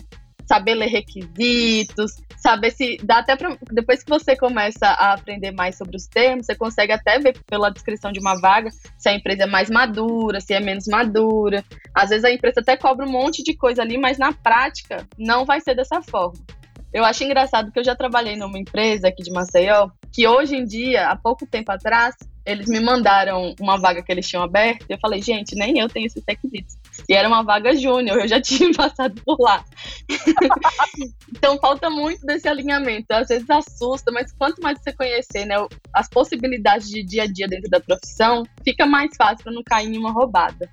saber 0.49 0.75
ler 0.75 0.87
requisitos, 0.87 2.13
saber 2.39 2.71
se 2.71 2.97
dá 3.05 3.19
até 3.19 3.37
pra, 3.37 3.55
depois 3.71 4.03
que 4.03 4.09
você 4.09 4.35
começa 4.35 4.87
a 4.87 5.13
aprender 5.13 5.53
mais 5.53 5.77
sobre 5.77 5.95
os 5.95 6.07
termos, 6.07 6.47
você 6.47 6.55
consegue 6.55 6.91
até 6.91 7.19
ver 7.19 7.39
pela 7.47 7.69
descrição 7.69 8.11
de 8.11 8.19
uma 8.19 8.41
vaga 8.41 8.71
se 8.97 9.11
a 9.11 9.15
empresa 9.15 9.43
é 9.43 9.47
mais 9.47 9.69
madura, 9.69 10.41
se 10.41 10.55
é 10.55 10.61
menos 10.61 10.87
madura. 10.87 11.63
Às 11.95 12.09
vezes 12.09 12.25
a 12.25 12.33
empresa 12.33 12.61
até 12.61 12.79
cobra 12.79 13.05
um 13.05 13.11
monte 13.11 13.43
de 13.43 13.55
coisa 13.55 13.83
ali, 13.83 13.99
mas 13.99 14.17
na 14.17 14.33
prática 14.33 15.07
não 15.19 15.45
vai 15.45 15.61
ser 15.61 15.75
dessa 15.75 16.01
forma. 16.01 16.39
Eu 16.93 17.05
acho 17.05 17.23
engraçado 17.23 17.71
que 17.71 17.79
eu 17.79 17.85
já 17.85 17.95
trabalhei 17.95 18.37
numa 18.37 18.59
empresa 18.59 19.09
aqui 19.09 19.23
de 19.23 19.31
Maceió, 19.31 19.91
que 20.13 20.27
hoje 20.27 20.57
em 20.57 20.65
dia, 20.65 21.09
há 21.09 21.17
pouco 21.17 21.47
tempo 21.47 21.71
atrás, 21.71 22.15
eles 22.47 22.67
me 22.67 22.81
mandaram 22.81 23.55
uma 23.61 23.79
vaga 23.79 24.03
que 24.03 24.11
eles 24.11 24.27
tinham 24.27 24.43
aberto, 24.43 24.87
e 24.89 24.95
eu 24.95 24.99
falei, 24.99 25.21
gente, 25.21 25.55
nem 25.55 25.79
eu 25.79 25.89
tenho 25.89 26.07
esses 26.07 26.23
requisitos. 26.27 26.79
E 27.07 27.15
era 27.15 27.29
uma 27.29 27.43
vaga 27.43 27.77
júnior, 27.77 28.17
eu 28.23 28.27
já 28.29 28.41
tinha 28.41 28.73
passado 28.73 29.21
por 29.23 29.39
lá. 29.39 29.63
então 31.29 31.59
falta 31.59 31.91
muito 31.91 32.25
desse 32.25 32.49
alinhamento. 32.49 33.13
Às 33.13 33.29
vezes 33.29 33.49
assusta, 33.51 34.11
mas 34.11 34.33
quanto 34.33 34.63
mais 34.63 34.79
você 34.81 34.93
conhecer 34.93 35.45
né, 35.45 35.57
as 35.93 36.09
possibilidades 36.09 36.89
de 36.89 37.03
dia 37.03 37.25
a 37.25 37.27
dia 37.27 37.47
dentro 37.47 37.69
da 37.69 37.81
profissão, 37.81 38.45
fica 38.65 38.87
mais 38.87 39.15
fácil 39.15 39.45
para 39.45 39.53
não 39.53 39.63
cair 39.63 39.95
em 39.95 39.99
uma 39.99 40.11
roubada. 40.11 40.71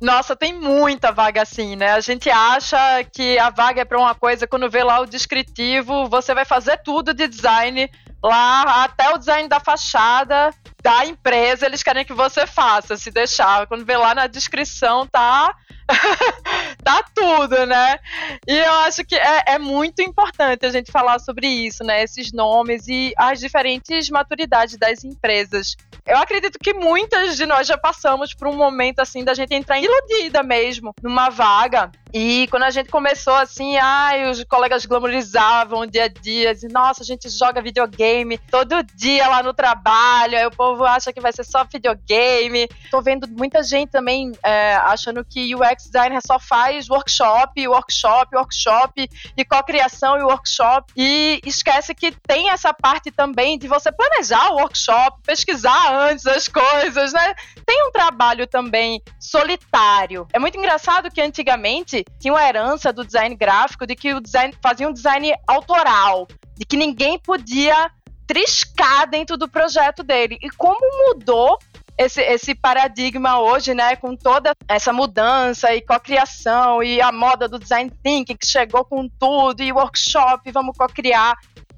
Nossa, 0.00 0.36
tem 0.36 0.52
muita 0.52 1.10
vaga 1.10 1.42
assim, 1.42 1.74
né? 1.74 1.92
A 1.92 2.00
gente 2.00 2.28
acha 2.28 3.02
que 3.04 3.38
a 3.38 3.48
vaga 3.48 3.80
é 3.80 3.84
para 3.84 3.98
uma 3.98 4.14
coisa, 4.14 4.46
quando 4.46 4.70
vê 4.70 4.84
lá 4.84 5.00
o 5.00 5.06
descritivo, 5.06 6.06
você 6.08 6.34
vai 6.34 6.44
fazer 6.44 6.76
tudo 6.82 7.14
de 7.14 7.26
design 7.26 7.90
lá 8.26 8.84
até 8.84 9.10
o 9.10 9.18
design 9.18 9.48
da 9.48 9.60
fachada 9.60 10.50
da 10.82 11.04
empresa, 11.04 11.66
eles 11.66 11.82
querem 11.82 12.04
que 12.04 12.12
você 12.12 12.46
faça, 12.46 12.96
se 12.96 13.10
deixar. 13.10 13.66
Quando 13.66 13.84
vê 13.84 13.96
lá 13.96 14.14
na 14.14 14.26
descrição, 14.28 15.06
tá 15.06 15.52
tá 16.82 17.04
tudo, 17.14 17.66
né? 17.66 17.98
E 18.46 18.56
eu 18.56 18.72
acho 18.80 19.04
que 19.04 19.14
é, 19.14 19.44
é, 19.48 19.58
muito 19.58 20.02
importante 20.02 20.66
a 20.66 20.70
gente 20.70 20.90
falar 20.90 21.18
sobre 21.18 21.46
isso, 21.46 21.84
né? 21.84 22.02
Esses 22.02 22.32
nomes 22.32 22.86
e 22.88 23.12
as 23.16 23.40
diferentes 23.40 24.10
maturidades 24.10 24.76
das 24.76 25.04
empresas. 25.04 25.76
Eu 26.06 26.18
acredito 26.18 26.58
que 26.58 26.72
muitas 26.72 27.36
de 27.36 27.46
nós 27.46 27.66
já 27.66 27.76
passamos 27.76 28.32
por 28.32 28.48
um 28.48 28.54
momento 28.56 29.00
assim 29.00 29.24
da 29.24 29.34
gente 29.34 29.54
entrar 29.54 29.80
iludida 29.80 30.42
mesmo 30.42 30.94
numa 31.02 31.30
vaga. 31.30 31.90
E 32.18 32.46
quando 32.48 32.62
a 32.62 32.70
gente 32.70 32.88
começou 32.88 33.34
assim, 33.34 33.76
ai, 33.76 34.30
os 34.30 34.42
colegas 34.44 34.86
glamorizavam 34.86 35.80
o 35.80 35.86
dia 35.86 36.04
a 36.04 36.08
dia, 36.08 36.52
assim, 36.52 36.66
nossa, 36.68 37.02
a 37.02 37.04
gente 37.04 37.28
joga 37.28 37.60
videogame 37.60 38.38
todo 38.38 38.82
dia 38.94 39.28
lá 39.28 39.42
no 39.42 39.52
trabalho, 39.52 40.38
aí 40.38 40.46
o 40.46 40.50
povo 40.50 40.82
acha 40.82 41.12
que 41.12 41.20
vai 41.20 41.30
ser 41.30 41.44
só 41.44 41.62
videogame. 41.64 42.70
Tô 42.90 43.02
vendo 43.02 43.28
muita 43.28 43.62
gente 43.62 43.90
também 43.90 44.32
é, 44.42 44.76
achando 44.76 45.22
que 45.22 45.54
UX 45.54 45.84
designer 45.84 46.22
só 46.26 46.38
faz 46.38 46.88
workshop, 46.88 47.68
workshop, 47.68 48.34
workshop 48.34 49.10
e 49.36 49.44
co-criação 49.44 50.16
e 50.16 50.22
workshop 50.22 50.90
e 50.96 51.42
esquece 51.44 51.94
que 51.94 52.12
tem 52.26 52.48
essa 52.48 52.72
parte 52.72 53.10
também 53.10 53.58
de 53.58 53.68
você 53.68 53.92
planejar 53.92 54.52
o 54.52 54.54
workshop, 54.54 55.20
pesquisar 55.22 55.94
antes 55.94 56.26
as 56.26 56.48
coisas, 56.48 57.12
né? 57.12 57.34
Tem 57.66 57.86
um 57.86 57.92
trabalho 57.92 58.46
também 58.46 59.02
solitário. 59.20 60.26
É 60.32 60.38
muito 60.38 60.56
engraçado 60.56 61.10
que 61.10 61.20
antigamente 61.20 62.05
tinha 62.18 62.32
uma 62.32 62.46
herança 62.46 62.92
do 62.92 63.04
design 63.04 63.34
gráfico 63.34 63.86
de 63.86 63.94
que 63.94 64.14
o 64.14 64.20
design 64.20 64.54
fazia 64.62 64.88
um 64.88 64.92
design 64.92 65.32
autoral, 65.46 66.26
de 66.56 66.64
que 66.64 66.76
ninguém 66.76 67.18
podia 67.18 67.90
triscar 68.26 69.08
dentro 69.08 69.36
do 69.36 69.48
projeto 69.48 70.02
dele. 70.02 70.38
E 70.42 70.50
como 70.50 70.80
mudou 71.06 71.58
esse, 71.98 72.20
esse 72.20 72.54
paradigma 72.54 73.40
hoje, 73.40 73.74
né, 73.74 73.96
com 73.96 74.16
toda 74.16 74.54
essa 74.68 74.92
mudança 74.92 75.74
e 75.74 75.80
cocriação 75.80 76.82
e 76.82 77.00
a 77.00 77.10
moda 77.10 77.48
do 77.48 77.58
design 77.58 77.90
thinking 78.02 78.36
que 78.36 78.46
chegou 78.46 78.84
com 78.84 79.08
tudo 79.08 79.62
e 79.62 79.72
workshop, 79.72 80.50
vamos 80.52 80.76
cocriar. 80.76 81.36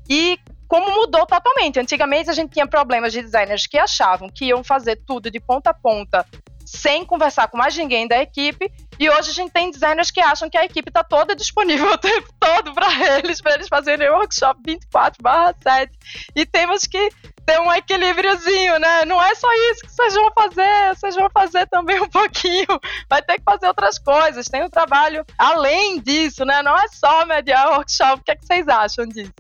E 0.09 0.39
como 0.67 0.91
mudou 0.91 1.25
totalmente. 1.27 1.81
Antigamente 1.81 2.31
a 2.31 2.35
gente 2.35 2.53
tinha 2.53 2.67
problemas 2.67 3.13
de 3.13 3.23
designers 3.23 3.67
que 3.67 3.79
achavam 3.79 4.29
que 4.29 4.47
iam 4.47 4.63
fazer 4.63 4.97
tudo 5.07 5.31
de 5.31 5.41
ponta 5.41 5.71
a 5.71 5.75
ponta 5.75 6.27
sem 6.69 7.05
conversar 7.05 7.49
com 7.49 7.57
mais 7.57 7.77
ninguém 7.77 8.07
da 8.07 8.19
equipe. 8.19 8.71
E 8.99 9.09
hoje 9.09 9.31
a 9.31 9.35
gente 9.35 9.53
tem 9.53 9.71
designers 9.71 10.11
que 10.11 10.21
acham 10.21 10.51
que 10.51 10.59
a 10.59 10.65
equipe 10.65 10.91
está 10.91 11.03
toda 11.03 11.35
disponível 11.35 11.91
o 11.93 11.99
tempo 11.99 12.29
todo 12.39 12.75
para 12.75 13.19
eles, 13.19 13.41
para 13.41 13.55
eles 13.55 13.69
fazerem 13.69 14.09
o 14.09 14.15
workshop 14.15 14.61
24/7. 14.63 15.91
E 16.37 16.45
temos 16.45 16.87
que 16.87 17.09
ter 17.47 17.59
um 17.61 17.73
equilíbriozinho, 17.73 18.79
né? 18.79 19.07
Não 19.07 19.23
é 19.23 19.35
só 19.35 19.49
isso 19.71 19.81
que 19.81 19.93
vocês 19.93 20.15
vão 20.15 20.31
fazer, 20.35 20.95
vocês 20.95 21.15
vão 21.15 21.31
fazer 21.31 21.67
também 21.69 22.01
um 22.01 22.09
pouquinho. 22.11 22.67
Vai 23.09 23.23
ter 23.23 23.39
que 23.39 23.45
fazer 23.45 23.67
outras 23.69 23.99
coisas. 23.99 24.47
Tem 24.47 24.63
o 24.63 24.67
um 24.67 24.71
trabalho 24.71 25.25
além 25.39 26.01
disso, 26.01 26.45
né? 26.45 26.63
Não 26.63 26.77
é 26.77 26.87
só 26.89 27.25
mediar 27.25 27.71
workshop. 27.71 28.21
O 28.21 28.25
que, 28.25 28.33
é 28.33 28.37
que 28.37 28.45
vocês 28.45 28.69
acham 28.69 29.07
disso? 29.07 29.33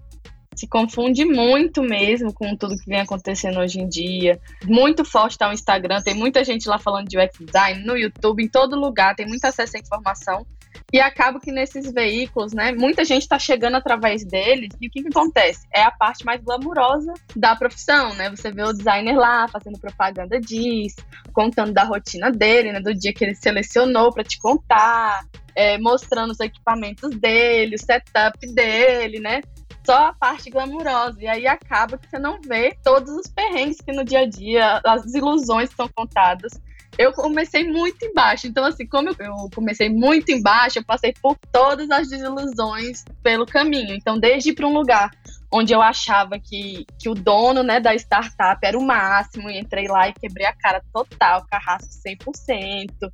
Se 0.59 0.67
confunde 0.67 1.25
muito 1.25 1.83
mesmo 1.83 2.35
com 2.35 2.57
tudo 2.57 2.77
que 2.77 2.91
vem 2.91 3.01
acontecendo 3.01 3.61
hoje 3.61 3.81
em 3.81 3.89
dia. 3.89 4.41
Muito 4.65 5.05
forte 5.05 5.33
está 5.33 5.49
o 5.49 5.53
Instagram, 5.53 6.03
tem 6.03 6.15
muita 6.15 6.43
gente 6.43 6.69
lá 6.69 6.79
falando 6.79 7.07
de 7.07 7.17
UX 7.17 7.39
design, 7.39 7.85
no 7.85 7.97
YouTube, 7.97 8.43
em 8.43 8.49
todo 8.49 8.75
lugar, 8.75 9.15
tem 9.15 9.27
muito 9.27 9.45
acesso 9.45 9.77
à 9.77 9.81
informação. 9.81 10.45
E 10.93 11.01
acaba 11.01 11.39
que 11.39 11.53
nesses 11.53 11.93
veículos, 11.93 12.53
né, 12.53 12.73
muita 12.73 13.05
gente 13.05 13.23
está 13.23 13.39
chegando 13.39 13.77
através 13.77 14.25
deles, 14.25 14.71
e 14.81 14.89
o 14.89 14.91
que, 14.91 15.03
que 15.03 15.09
acontece? 15.09 15.67
É 15.73 15.83
a 15.83 15.91
parte 15.91 16.25
mais 16.25 16.43
glamurosa 16.43 17.13
da 17.37 17.55
profissão, 17.55 18.15
né? 18.15 18.29
Você 18.31 18.51
vê 18.51 18.63
o 18.63 18.73
designer 18.73 19.17
lá 19.17 19.47
fazendo 19.49 19.79
propaganda 19.79 20.41
disso, 20.41 20.97
contando 21.33 21.73
da 21.73 21.85
rotina 21.85 22.31
dele, 22.31 22.73
né, 22.73 22.81
do 22.81 22.95
dia 22.95 23.13
que 23.13 23.25
ele 23.25 23.35
selecionou 23.35 24.13
para 24.13 24.25
te 24.25 24.39
contar, 24.39 25.21
é, 25.55 25.79
mostrando 25.79 26.31
os 26.31 26.41
equipamentos 26.41 27.11
dele, 27.17 27.77
o 27.77 27.79
setup 27.79 28.39
dele, 28.53 29.21
né? 29.21 29.41
Só 29.89 30.09
a 30.09 30.13
parte 30.13 30.51
glamurosa. 30.51 31.23
E 31.23 31.27
aí 31.27 31.47
acaba 31.47 31.97
que 31.97 32.07
você 32.07 32.19
não 32.19 32.39
vê 32.43 32.77
todos 32.85 33.11
os 33.11 33.27
perrengues 33.27 33.81
que 33.81 33.91
no 33.91 34.05
dia 34.05 34.21
a 34.21 34.27
dia, 34.27 34.83
as 34.85 35.15
ilusões 35.15 35.71
que 35.71 35.77
são 35.77 35.89
contadas. 35.89 36.53
Eu 36.99 37.13
comecei 37.13 37.65
muito 37.65 38.05
embaixo. 38.05 38.47
Então, 38.47 38.65
assim, 38.65 38.87
como 38.87 39.11
eu 39.11 39.49
comecei 39.55 39.89
muito 39.89 40.33
embaixo, 40.33 40.81
eu 40.81 40.85
passei 40.85 41.15
por 41.23 41.37
todas 41.53 41.89
as 41.91 42.09
desilusões 42.09 43.05
pelo 43.23 43.47
caminho. 43.47 43.95
Então, 43.95 44.19
desde 44.19 44.51
ir 44.51 44.55
para 44.55 44.67
um 44.67 44.75
lugar 44.75 45.11
onde 45.51 45.73
eu 45.73 45.81
achava 45.81 46.39
que, 46.39 46.85
que 46.99 47.09
o 47.09 47.15
dono 47.15 47.63
né, 47.63 47.81
da 47.81 47.95
startup 47.95 48.59
era 48.63 48.79
o 48.79 48.85
máximo, 48.85 49.49
e 49.49 49.59
entrei 49.59 49.87
lá 49.89 50.09
e 50.09 50.13
quebrei 50.13 50.47
a 50.47 50.53
cara 50.53 50.83
total, 50.93 51.47
carrasco 51.47 51.89
100%. 52.07 53.11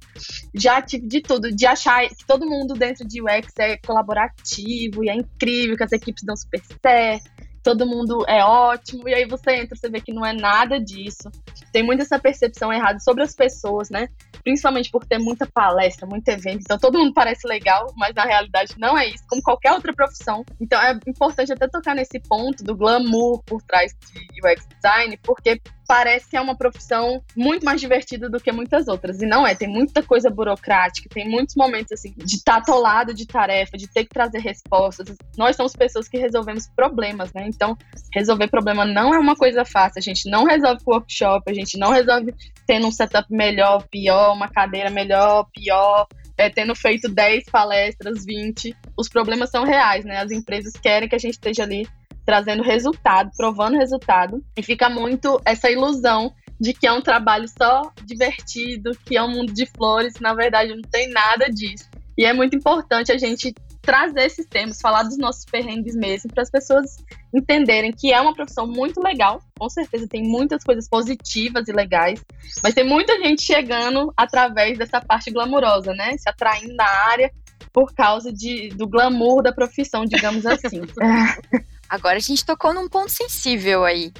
Já 0.55 0.83
tive 0.83 1.07
de 1.07 1.21
tudo, 1.21 1.55
de 1.55 1.67
achar 1.67 2.09
que 2.09 2.26
todo 2.26 2.49
mundo 2.49 2.75
dentro 2.75 3.07
de 3.07 3.23
UX 3.23 3.53
é 3.59 3.76
colaborativo 3.76 5.05
e 5.05 5.09
é 5.09 5.14
incrível, 5.14 5.76
que 5.76 5.85
as 5.85 5.93
equipes 5.93 6.25
dão 6.25 6.37
super 6.37 6.61
certo, 6.83 7.31
todo 7.64 7.87
mundo 7.87 8.25
é 8.28 8.44
ótimo, 8.44 9.09
e 9.09 9.14
aí 9.14 9.26
você 9.26 9.56
entra, 9.56 9.75
você 9.75 9.88
vê 9.88 9.99
que 9.99 10.12
não 10.12 10.25
é 10.25 10.35
nada 10.35 10.78
disso. 10.78 11.30
Tem 11.73 11.83
muita 11.83 12.02
essa 12.02 12.18
percepção 12.18 12.71
errada 12.71 13.00
sobre 13.00 13.23
as 13.23 13.35
pessoas, 13.35 13.88
né? 13.88 14.06
Principalmente 14.44 14.90
por 14.90 15.06
ter 15.06 15.18
muita 15.18 15.47
palestra, 15.47 16.06
muito 16.06 16.28
evento. 16.28 16.61
Então 16.61 16.78
todo 16.78 16.99
mundo 16.99 17.14
parece 17.14 17.49
legal, 17.49 17.87
mas 17.97 18.14
na 18.14 18.25
realidade 18.25 18.75
não 18.78 18.97
é 18.99 19.09
isso, 19.09 19.25
como 19.26 19.42
qualquer 19.42 19.73
outra 19.73 19.94
profissão. 19.94 20.44
Então 20.61 20.78
é 20.80 20.97
importante 21.06 21.54
até 21.54 21.66
tocar 21.66 21.94
nesse 21.94 22.21
ponto 22.21 22.62
do 22.62 22.76
glamour 22.76 23.42
por 23.44 23.62
trás 23.62 23.92
de 24.12 24.47
UX 24.47 24.68
design, 24.68 25.18
porque 25.23 25.59
parece 25.87 26.29
que 26.29 26.37
é 26.37 26.41
uma 26.41 26.57
profissão 26.57 27.23
muito 27.37 27.64
mais 27.64 27.81
divertida 27.81 28.29
do 28.29 28.41
que 28.41 28.50
muitas 28.53 28.88
outras. 28.88 29.21
E 29.21 29.26
não 29.26 29.47
é, 29.47 29.55
tem 29.55 29.69
muita 29.69 30.03
coisa 30.03 30.31
burocrática, 30.31 31.09
tem 31.09 31.29
muitos 31.29 31.55
momentos 31.55 31.93
assim 31.93 32.14
de 32.17 32.37
estar 32.37 32.57
atolado 32.57 33.14
de 33.14 33.26
tarefa, 33.26 33.76
de 33.76 33.88
ter 33.88 34.05
que 34.05 34.11
trazer 34.11 34.38
respostas. 34.38 35.14
Nós 35.37 35.57
somos 35.57 35.75
pessoas 35.75 36.09
que 36.09 36.19
resolvemos 36.19 36.69
problemas, 36.75 37.33
né? 37.33 37.47
Então, 37.47 37.76
resolver 38.12 38.49
problema 38.49 38.85
não 38.85 39.14
é 39.14 39.19
uma 39.19 39.37
coisa 39.37 39.64
fácil. 39.64 39.99
A 39.99 40.03
gente 40.03 40.29
não 40.31 40.45
resolve 40.45 40.83
com 40.85 40.93
workshop, 40.93 41.50
a 41.50 41.55
gente 41.55 41.79
não 41.79 41.91
resolve 41.91 42.35
tendo 42.67 42.87
um 42.87 42.93
setup 42.93 43.26
melhor, 43.31 43.87
pior, 43.91 44.35
uma 44.35 44.49
cadeira 44.49 44.91
melhor, 44.91 45.47
pior. 45.53 46.07
É, 46.37 46.50
tendo 46.50 46.75
feito 46.75 47.09
10 47.09 47.45
palestras, 47.45 48.25
20, 48.25 48.76
os 48.99 49.09
problemas 49.09 49.50
são 49.50 49.64
reais, 49.64 50.05
né? 50.05 50.19
As 50.19 50.33
empresas 50.33 50.73
querem 50.73 51.09
que 51.09 51.14
a 51.14 51.19
gente 51.19 51.35
esteja 51.35 51.62
ali 51.62 51.87
trazendo 52.25 52.62
resultado, 52.62 53.31
provando 53.37 53.76
resultado, 53.76 54.43
e 54.57 54.62
fica 54.62 54.88
muito 54.88 55.40
essa 55.45 55.71
ilusão 55.71 56.33
de 56.59 56.73
que 56.73 56.87
é 56.87 56.93
um 56.93 57.02
trabalho 57.02 57.47
só 57.49 57.93
divertido, 58.04 58.93
que 59.04 59.16
é 59.16 59.23
um 59.23 59.31
mundo 59.31 59.52
de 59.52 59.66
flores, 59.66 60.14
na 60.21 60.35
verdade 60.35 60.75
não 60.75 60.83
tem 60.83 61.09
nada 61.11 61.47
disso. 61.47 61.88
E 62.16 62.25
é 62.25 62.33
muito 62.33 62.57
importante 62.57 63.11
a 63.11 63.19
gente 63.19 63.52
trazer 63.83 64.23
esses 64.23 64.47
temas, 64.47 64.81
falar 64.81 65.02
dos 65.02 65.19
nossos 65.19 65.45
perrengues 65.45 65.95
mesmo, 65.95 66.33
para 66.33 66.43
as 66.43 66.50
pessoas 66.50 66.97
entenderem 67.35 67.93
que 67.93 68.12
é 68.12 68.21
uma 68.21 68.33
profissão 68.33 68.66
muito 68.66 69.00
legal, 69.00 69.40
com 69.59 69.69
certeza 69.69 70.09
tem 70.09 70.23
muitas 70.23 70.64
coisas 70.64 70.88
positivas 70.88 71.69
e 71.69 71.73
legais, 71.73 72.25
mas 72.62 72.73
tem 72.73 72.85
muita 72.85 73.19
gente 73.19 73.43
chegando 73.43 74.12
através 74.16 74.78
dessa 74.78 75.00
parte 75.00 75.31
glamurosa, 75.31 75.93
né? 75.93 76.16
Se 76.16 76.28
atraindo 76.28 76.75
na 76.75 76.88
área 76.88 77.31
por 77.73 77.93
causa 77.93 78.33
de, 78.33 78.69
do 78.69 78.87
glamour 78.87 79.43
da 79.43 79.52
profissão, 79.52 80.04
digamos 80.04 80.47
assim. 80.47 80.81
Agora 81.88 82.17
a 82.17 82.21
gente 82.21 82.45
tocou 82.45 82.73
num 82.73 82.88
ponto 82.88 83.11
sensível 83.11 83.85
aí. 83.85 84.12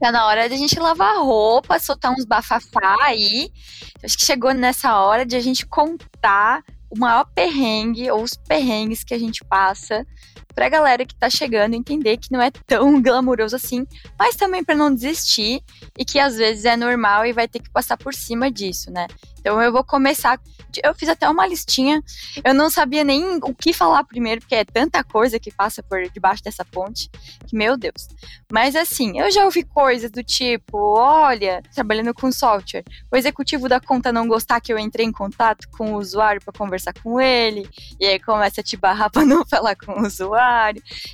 Tá 0.00 0.10
na 0.10 0.26
hora 0.26 0.48
de 0.48 0.54
a 0.54 0.58
gente 0.58 0.78
lavar 0.78 1.16
a 1.16 1.20
roupa, 1.20 1.78
soltar 1.78 2.12
uns 2.12 2.24
bafafá 2.24 2.96
aí. 3.02 3.50
Acho 4.02 4.16
que 4.16 4.24
chegou 4.24 4.54
nessa 4.54 4.98
hora 4.98 5.26
de 5.26 5.36
a 5.36 5.40
gente 5.40 5.66
contar 5.66 6.62
o 6.90 6.98
maior 6.98 7.26
perrengue 7.34 8.10
ou 8.10 8.22
os 8.22 8.34
perrengues 8.34 9.04
que 9.04 9.12
a 9.12 9.18
gente 9.18 9.44
passa 9.44 10.06
pra 10.54 10.68
galera 10.68 11.04
que 11.04 11.14
tá 11.14 11.28
chegando 11.28 11.74
entender 11.74 12.16
que 12.16 12.30
não 12.32 12.40
é 12.40 12.50
tão 12.50 13.00
glamuroso 13.02 13.56
assim, 13.56 13.86
mas 14.18 14.36
também 14.36 14.64
para 14.64 14.74
não 14.74 14.94
desistir 14.94 15.62
e 15.98 16.04
que 16.04 16.18
às 16.18 16.36
vezes 16.36 16.64
é 16.64 16.76
normal 16.76 17.26
e 17.26 17.32
vai 17.32 17.48
ter 17.48 17.60
que 17.60 17.70
passar 17.70 17.96
por 17.96 18.14
cima 18.14 18.50
disso, 18.50 18.90
né? 18.90 19.06
Então 19.44 19.60
eu 19.60 19.70
vou 19.70 19.84
começar. 19.84 20.40
Eu 20.82 20.94
fiz 20.94 21.06
até 21.06 21.28
uma 21.28 21.46
listinha. 21.46 22.02
Eu 22.42 22.54
não 22.54 22.70
sabia 22.70 23.04
nem 23.04 23.36
o 23.42 23.54
que 23.54 23.74
falar 23.74 24.02
primeiro, 24.04 24.40
porque 24.40 24.54
é 24.54 24.64
tanta 24.64 25.04
coisa 25.04 25.38
que 25.38 25.52
passa 25.52 25.82
por 25.82 26.02
debaixo 26.08 26.42
dessa 26.42 26.64
ponte, 26.64 27.10
que 27.46 27.54
meu 27.54 27.76
Deus. 27.76 28.08
Mas 28.50 28.74
assim, 28.74 29.20
eu 29.20 29.30
já 29.30 29.44
ouvi 29.44 29.62
coisas 29.62 30.10
do 30.10 30.24
tipo: 30.24 30.98
olha, 30.98 31.62
trabalhando 31.74 32.14
com 32.14 32.32
software, 32.32 32.84
o 33.12 33.16
executivo 33.16 33.68
da 33.68 33.78
conta 33.78 34.10
não 34.10 34.26
gostar 34.26 34.62
que 34.62 34.72
eu 34.72 34.78
entrei 34.78 35.04
em 35.04 35.12
contato 35.12 35.68
com 35.76 35.92
o 35.92 35.98
usuário 35.98 36.40
para 36.42 36.58
conversar 36.58 36.94
com 37.02 37.20
ele, 37.20 37.68
e 38.00 38.06
aí 38.06 38.18
começa 38.18 38.62
a 38.62 38.64
te 38.64 38.78
barrar 38.78 39.10
para 39.12 39.26
não 39.26 39.44
falar 39.44 39.76
com 39.76 39.92
o 39.92 40.06
usuário. 40.06 40.43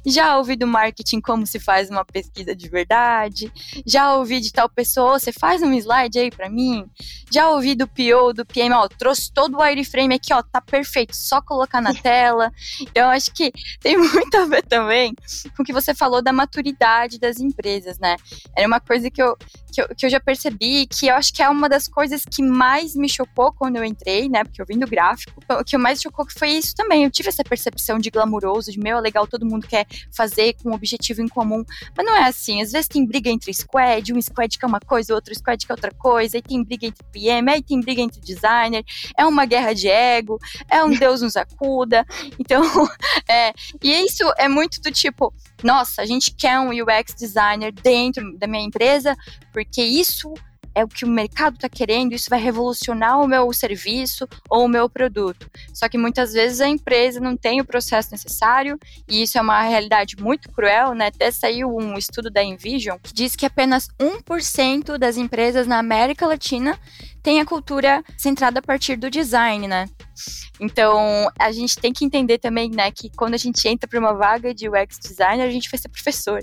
Já 0.05 0.37
ouvi 0.37 0.57
do 0.57 0.67
marketing 0.67 1.21
como 1.21 1.47
se 1.47 1.59
faz 1.59 1.91
uma 1.91 2.05
pesquisa 2.05 2.55
de 2.55 2.69
verdade. 2.69 3.53
Já 3.87 4.15
ouvi 4.15 4.41
de 4.41 4.53
tal 4.53 4.69
pessoa: 4.69 5.19
você 5.19 5.33
faz 5.33 5.63
um 5.63 5.73
slide 5.73 6.19
aí 6.19 6.31
para 6.31 6.51
mim. 6.51 6.85
Já 7.33 7.51
ouvi 7.51 7.75
do 7.75 7.87
PO 7.89 8.11
PO, 8.11 8.33
do 8.33 8.45
PM, 8.45 8.75
ó, 8.75 8.89
trouxe 8.89 9.33
todo 9.33 9.57
o 9.57 9.61
wireframe 9.61 10.15
aqui, 10.15 10.33
ó, 10.33 10.43
tá 10.43 10.61
perfeito, 10.61 11.15
só 11.15 11.41
colocar 11.41 11.81
na 11.81 11.93
tela. 12.03 12.51
Então, 12.81 13.11
acho 13.11 13.33
que 13.33 13.53
tem 13.81 13.97
muito 13.97 14.37
a 14.37 14.47
ver 14.47 14.63
também 14.63 15.15
com 15.57 15.63
o 15.63 15.67
que 15.67 15.73
você 15.73 15.95
falou 15.95 16.23
da 16.23 16.33
maturidade 16.33 17.19
das 17.19 17.39
empresas, 17.39 17.99
né? 17.99 18.17
Era 18.57 18.67
uma 18.67 18.81
coisa 18.81 19.11
que 19.11 19.23
eu, 19.23 19.37
que 19.71 19.81
eu, 19.81 19.89
que 19.97 20.07
eu 20.07 20.11
já 20.11 20.21
percebi, 20.21 20.87
que 20.87 21.07
eu 21.07 21.15
acho 21.15 21.33
que 21.33 21.43
é 21.43 21.49
uma 21.49 21.69
das 21.69 21.89
coisas 21.89 22.25
que 22.25 22.43
mais 22.43 22.95
me 22.95 23.09
chocou 23.09 23.53
quando 23.53 23.77
eu 23.77 23.85
entrei, 23.85 24.29
né? 24.29 24.45
Porque 24.45 24.61
eu 24.61 24.67
vim 24.67 24.79
do 24.79 24.87
gráfico. 24.87 25.41
O 25.49 25.65
que 25.65 25.77
mais 25.79 26.01
chocou 26.01 26.27
foi 26.37 26.51
isso 26.51 26.75
também. 26.75 27.05
Eu 27.05 27.11
tive 27.11 27.29
essa 27.29 27.43
percepção 27.43 27.99
de 27.99 28.11
glamouroso, 28.11 28.73
de 28.73 28.79
meu, 28.79 28.99
é 28.99 29.01
legal, 29.01 29.27
todo 29.27 29.47
mundo 29.47 29.67
quer 29.67 29.87
fazer 30.15 30.55
com 30.63 30.71
um 30.71 30.75
objetivo 30.75 31.23
em 31.23 31.29
comum. 31.29 31.65
Mas 31.97 32.07
não 32.07 32.17
é 32.17 32.25
assim. 32.25 32.61
Às 32.63 32.73
vezes 32.73 32.89
tem 32.89 33.05
briga 33.05 33.31
entre 33.31 33.53
squad, 33.53 34.13
um 34.13 34.21
squad 34.21 34.59
quer 34.59 34.67
uma 34.67 34.81
coisa, 34.81 35.15
outro 35.15 35.35
squad 35.35 35.67
quer 35.67 35.73
outra 35.73 35.93
coisa, 35.93 36.37
aí 36.37 36.43
tem 36.43 36.63
briga 36.63 36.87
entre 36.87 37.05
PM, 37.13 37.51
aí 37.51 37.63
tem 37.63 37.81
briga 37.81 38.01
entre 38.01 38.21
designer, 38.21 38.85
é 39.17 39.25
uma 39.25 39.45
guerra 39.45 39.73
de 39.73 39.89
ego, 39.89 40.39
é 40.69 40.83
um 40.85 40.91
Deus 40.91 41.23
nos 41.23 41.37
acuda. 41.37 42.05
Então, 42.39 42.63
é, 43.29 43.53
e 43.83 44.05
isso 44.05 44.25
é 44.37 44.49
muito 44.49 44.81
do 44.81 44.91
tipo, 44.91 45.33
nossa, 45.63 46.03
a 46.03 46.07
gente 46.07 46.35
quer 46.35 46.59
um 46.59 46.71
UX 46.71 47.15
designer 47.19 47.73
dentro 47.73 48.37
da 48.39 48.47
minha 48.47 48.65
empresa, 48.65 49.17
porque 49.53 49.83
isso 49.83 50.33
é 50.75 50.85
o 50.85 50.89
que 50.89 51.05
o 51.05 51.09
mercado 51.09 51.55
está 51.55 51.69
querendo, 51.69 52.13
isso 52.13 52.31
vai 52.31 52.41
revolucionar 52.41 53.21
o 53.21 53.27
meu 53.27 53.53
serviço 53.53 54.29
ou 54.49 54.65
o 54.65 54.69
meu 54.69 54.89
produto. 54.89 55.51
Só 55.75 55.89
que 55.89 55.99
muitas 55.99 56.33
vezes 56.33 56.61
a 56.61 56.69
empresa 56.69 57.21
não 57.21 57.37
tem 57.37 57.61
o 57.61 57.65
processo 57.65 58.11
necessário, 58.13 58.79
e 59.09 59.23
isso 59.23 59.37
é 59.39 59.41
uma 59.41 59.63
realidade 59.63 60.17
muito 60.17 60.49
cruel, 60.51 60.95
né? 60.95 61.09
Até 61.09 61.31
saiu 61.31 61.75
um 61.77 61.97
estudo 61.99 62.31
da 62.31 62.43
Envision 62.43 62.99
que 63.03 63.13
diz 63.13 63.35
que 63.35 63.47
apenas 63.47 63.89
1% 63.99 64.97
das 64.97 65.17
empresas 65.17 65.67
na 65.67 65.79
América 65.79 66.27
Latina 66.27 66.79
tem 67.23 67.41
a 67.41 67.45
cultura 67.45 68.03
centrada 68.17 68.61
a 68.61 68.63
partir 68.63 68.97
do 68.97 69.11
design, 69.11 69.67
né? 69.69 69.87
Então, 70.61 71.31
a 71.39 71.51
gente 71.53 71.77
tem 71.77 71.93
que 71.93 72.05
entender 72.05 72.39
também, 72.39 72.71
né, 72.71 72.91
que 72.91 73.11
quando 73.11 73.35
a 73.35 73.39
gente 73.39 73.67
entra 73.67 73.89
para 73.89 73.99
uma 73.99 74.13
vaga 74.13 74.53
de 74.55 74.69
UX 74.69 74.99
designer, 74.99 75.47
a 75.47 75.51
gente 75.51 75.71
vai 75.71 75.79
ser 75.79 75.89
professor. 75.89 76.41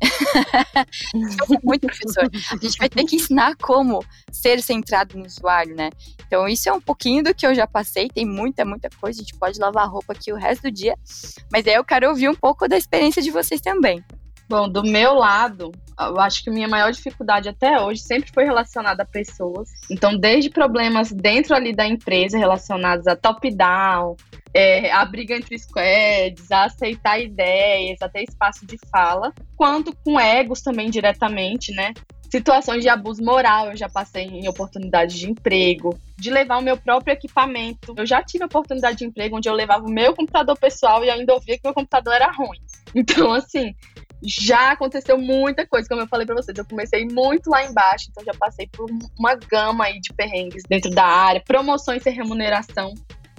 muito 1.62 1.86
professor. 1.86 2.28
A 2.52 2.56
gente 2.56 2.78
vai 2.78 2.88
ter 2.88 3.04
que 3.04 3.16
ensinar 3.16 3.54
como 3.56 4.04
ser 4.32 4.60
centrado 4.62 5.16
no 5.16 5.24
usuário, 5.24 5.76
né? 5.76 5.90
Então, 6.26 6.48
isso 6.48 6.68
é 6.68 6.72
um 6.72 6.80
pouquinho 6.80 7.22
do 7.22 7.34
que 7.34 7.46
eu 7.46 7.54
já 7.54 7.66
passei, 7.66 8.08
tem 8.08 8.26
muita, 8.26 8.64
muita 8.64 8.88
coisa, 9.00 9.20
a 9.20 9.22
gente 9.22 9.38
pode 9.38 9.58
lavar 9.60 9.88
roupa 9.88 10.12
aqui 10.12 10.32
o 10.32 10.36
resto 10.36 10.62
do 10.62 10.70
dia, 10.70 10.96
mas 11.52 11.66
aí 11.66 11.74
eu 11.74 11.84
quero 11.84 12.08
ouvir 12.08 12.28
um 12.28 12.34
pouco 12.34 12.68
da 12.68 12.76
experiência 12.76 13.22
de 13.22 13.30
vocês 13.30 13.60
também. 13.60 14.04
Bom, 14.48 14.68
do 14.68 14.82
meu 14.82 15.14
lado, 15.14 15.70
eu 16.08 16.20
acho 16.20 16.42
que 16.42 16.50
minha 16.50 16.68
maior 16.68 16.90
dificuldade 16.90 17.48
até 17.48 17.80
hoje 17.80 18.00
sempre 18.00 18.30
foi 18.32 18.44
relacionada 18.44 19.02
a 19.02 19.06
pessoas. 19.06 19.68
Então, 19.90 20.16
desde 20.16 20.50
problemas 20.50 21.12
dentro 21.12 21.54
ali 21.54 21.74
da 21.74 21.86
empresa 21.86 22.38
relacionados 22.38 23.06
a 23.06 23.14
top-down, 23.14 24.16
é, 24.54 24.90
a 24.90 25.04
briga 25.04 25.36
entre 25.36 25.58
squads, 25.58 26.50
a 26.50 26.64
aceitar 26.64 27.20
ideias, 27.20 28.00
até 28.00 28.22
espaço 28.22 28.66
de 28.66 28.78
fala, 28.90 29.32
quanto 29.56 29.94
com 30.04 30.18
egos 30.18 30.60
também 30.62 30.90
diretamente, 30.90 31.72
né? 31.72 31.92
Situações 32.30 32.82
de 32.82 32.88
abuso 32.88 33.22
moral, 33.24 33.70
eu 33.70 33.76
já 33.76 33.88
passei 33.88 34.22
em 34.22 34.48
oportunidades 34.48 35.18
de 35.18 35.28
emprego, 35.28 35.98
de 36.16 36.30
levar 36.30 36.58
o 36.58 36.62
meu 36.62 36.76
próprio 36.76 37.12
equipamento. 37.12 37.92
Eu 37.96 38.06
já 38.06 38.22
tive 38.22 38.44
oportunidade 38.44 38.98
de 38.98 39.04
emprego 39.04 39.36
onde 39.36 39.48
eu 39.48 39.54
levava 39.54 39.84
o 39.84 39.90
meu 39.90 40.14
computador 40.14 40.56
pessoal 40.56 41.04
e 41.04 41.10
ainda 41.10 41.34
ouvia 41.34 41.56
que 41.56 41.64
meu 41.64 41.74
computador 41.74 42.14
era 42.14 42.30
ruim. 42.30 42.60
Então, 42.94 43.32
assim, 43.32 43.74
já 44.22 44.72
aconteceu 44.72 45.18
muita 45.18 45.66
coisa, 45.66 45.88
como 45.88 46.02
eu 46.02 46.08
falei 46.08 46.26
para 46.26 46.34
vocês. 46.34 46.56
Eu 46.56 46.64
comecei 46.64 47.06
muito 47.06 47.48
lá 47.48 47.64
embaixo, 47.64 48.06
então 48.10 48.24
já 48.24 48.34
passei 48.34 48.68
por 48.68 48.90
uma 49.18 49.34
gama 49.34 49.84
aí 49.84 50.00
de 50.00 50.12
perrengues 50.12 50.62
dentro 50.68 50.90
da 50.90 51.04
área, 51.04 51.42
promoções 51.44 52.02
sem 52.02 52.12
remuneração. 52.12 52.92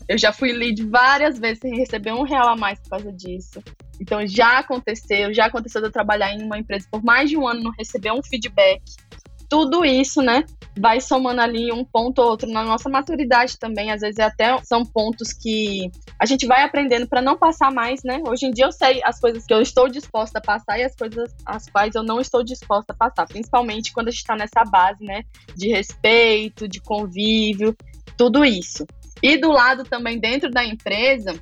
Eu 0.07 0.17
já 0.17 0.33
fui 0.33 0.51
lead 0.51 0.83
várias 0.87 1.39
vezes 1.39 1.59
sem 1.59 1.75
receber 1.75 2.11
um 2.11 2.23
real 2.23 2.49
a 2.49 2.55
mais 2.55 2.79
por 2.79 2.89
causa 2.89 3.13
disso. 3.13 3.63
Então 3.99 4.25
já 4.25 4.59
aconteceu, 4.59 5.33
já 5.33 5.45
aconteceu 5.45 5.79
de 5.79 5.87
eu 5.87 5.91
trabalhar 5.91 6.33
em 6.33 6.43
uma 6.43 6.57
empresa 6.57 6.87
por 6.91 7.03
mais 7.03 7.29
de 7.29 7.37
um 7.37 7.47
ano 7.47 7.61
não 7.61 7.71
receber 7.77 8.11
um 8.11 8.23
feedback 8.23 8.81
tudo 9.51 9.83
isso, 9.83 10.21
né, 10.21 10.45
vai 10.79 11.01
somando 11.01 11.41
ali 11.41 11.73
um 11.73 11.83
ponto 11.83 12.21
ou 12.21 12.29
outro 12.29 12.49
na 12.49 12.63
nossa 12.63 12.87
maturidade 12.87 13.59
também. 13.59 13.91
Às 13.91 13.99
vezes 13.99 14.17
até 14.17 14.57
são 14.63 14.85
pontos 14.85 15.33
que 15.33 15.91
a 16.17 16.25
gente 16.25 16.47
vai 16.47 16.63
aprendendo 16.63 17.05
para 17.05 17.21
não 17.21 17.37
passar 17.37 17.69
mais, 17.69 18.01
né? 18.01 18.21
Hoje 18.25 18.45
em 18.45 18.51
dia 18.51 18.63
eu 18.63 18.71
sei 18.71 19.01
as 19.03 19.19
coisas 19.19 19.45
que 19.45 19.53
eu 19.53 19.61
estou 19.61 19.89
disposta 19.89 20.39
a 20.39 20.41
passar 20.41 20.79
e 20.79 20.85
as 20.85 20.95
coisas 20.95 21.35
as 21.45 21.67
quais 21.67 21.95
eu 21.95 22.01
não 22.01 22.21
estou 22.21 22.41
disposta 22.41 22.93
a 22.93 22.95
passar, 22.95 23.25
principalmente 23.27 23.91
quando 23.91 24.07
a 24.07 24.11
gente 24.11 24.21
está 24.21 24.37
nessa 24.37 24.63
base, 24.63 25.03
né, 25.03 25.23
de 25.53 25.67
respeito, 25.67 26.65
de 26.65 26.79
convívio, 26.79 27.75
tudo 28.17 28.45
isso. 28.45 28.87
E 29.21 29.35
do 29.37 29.51
lado 29.51 29.83
também 29.83 30.17
dentro 30.17 30.49
da 30.49 30.63
empresa, 30.63 31.37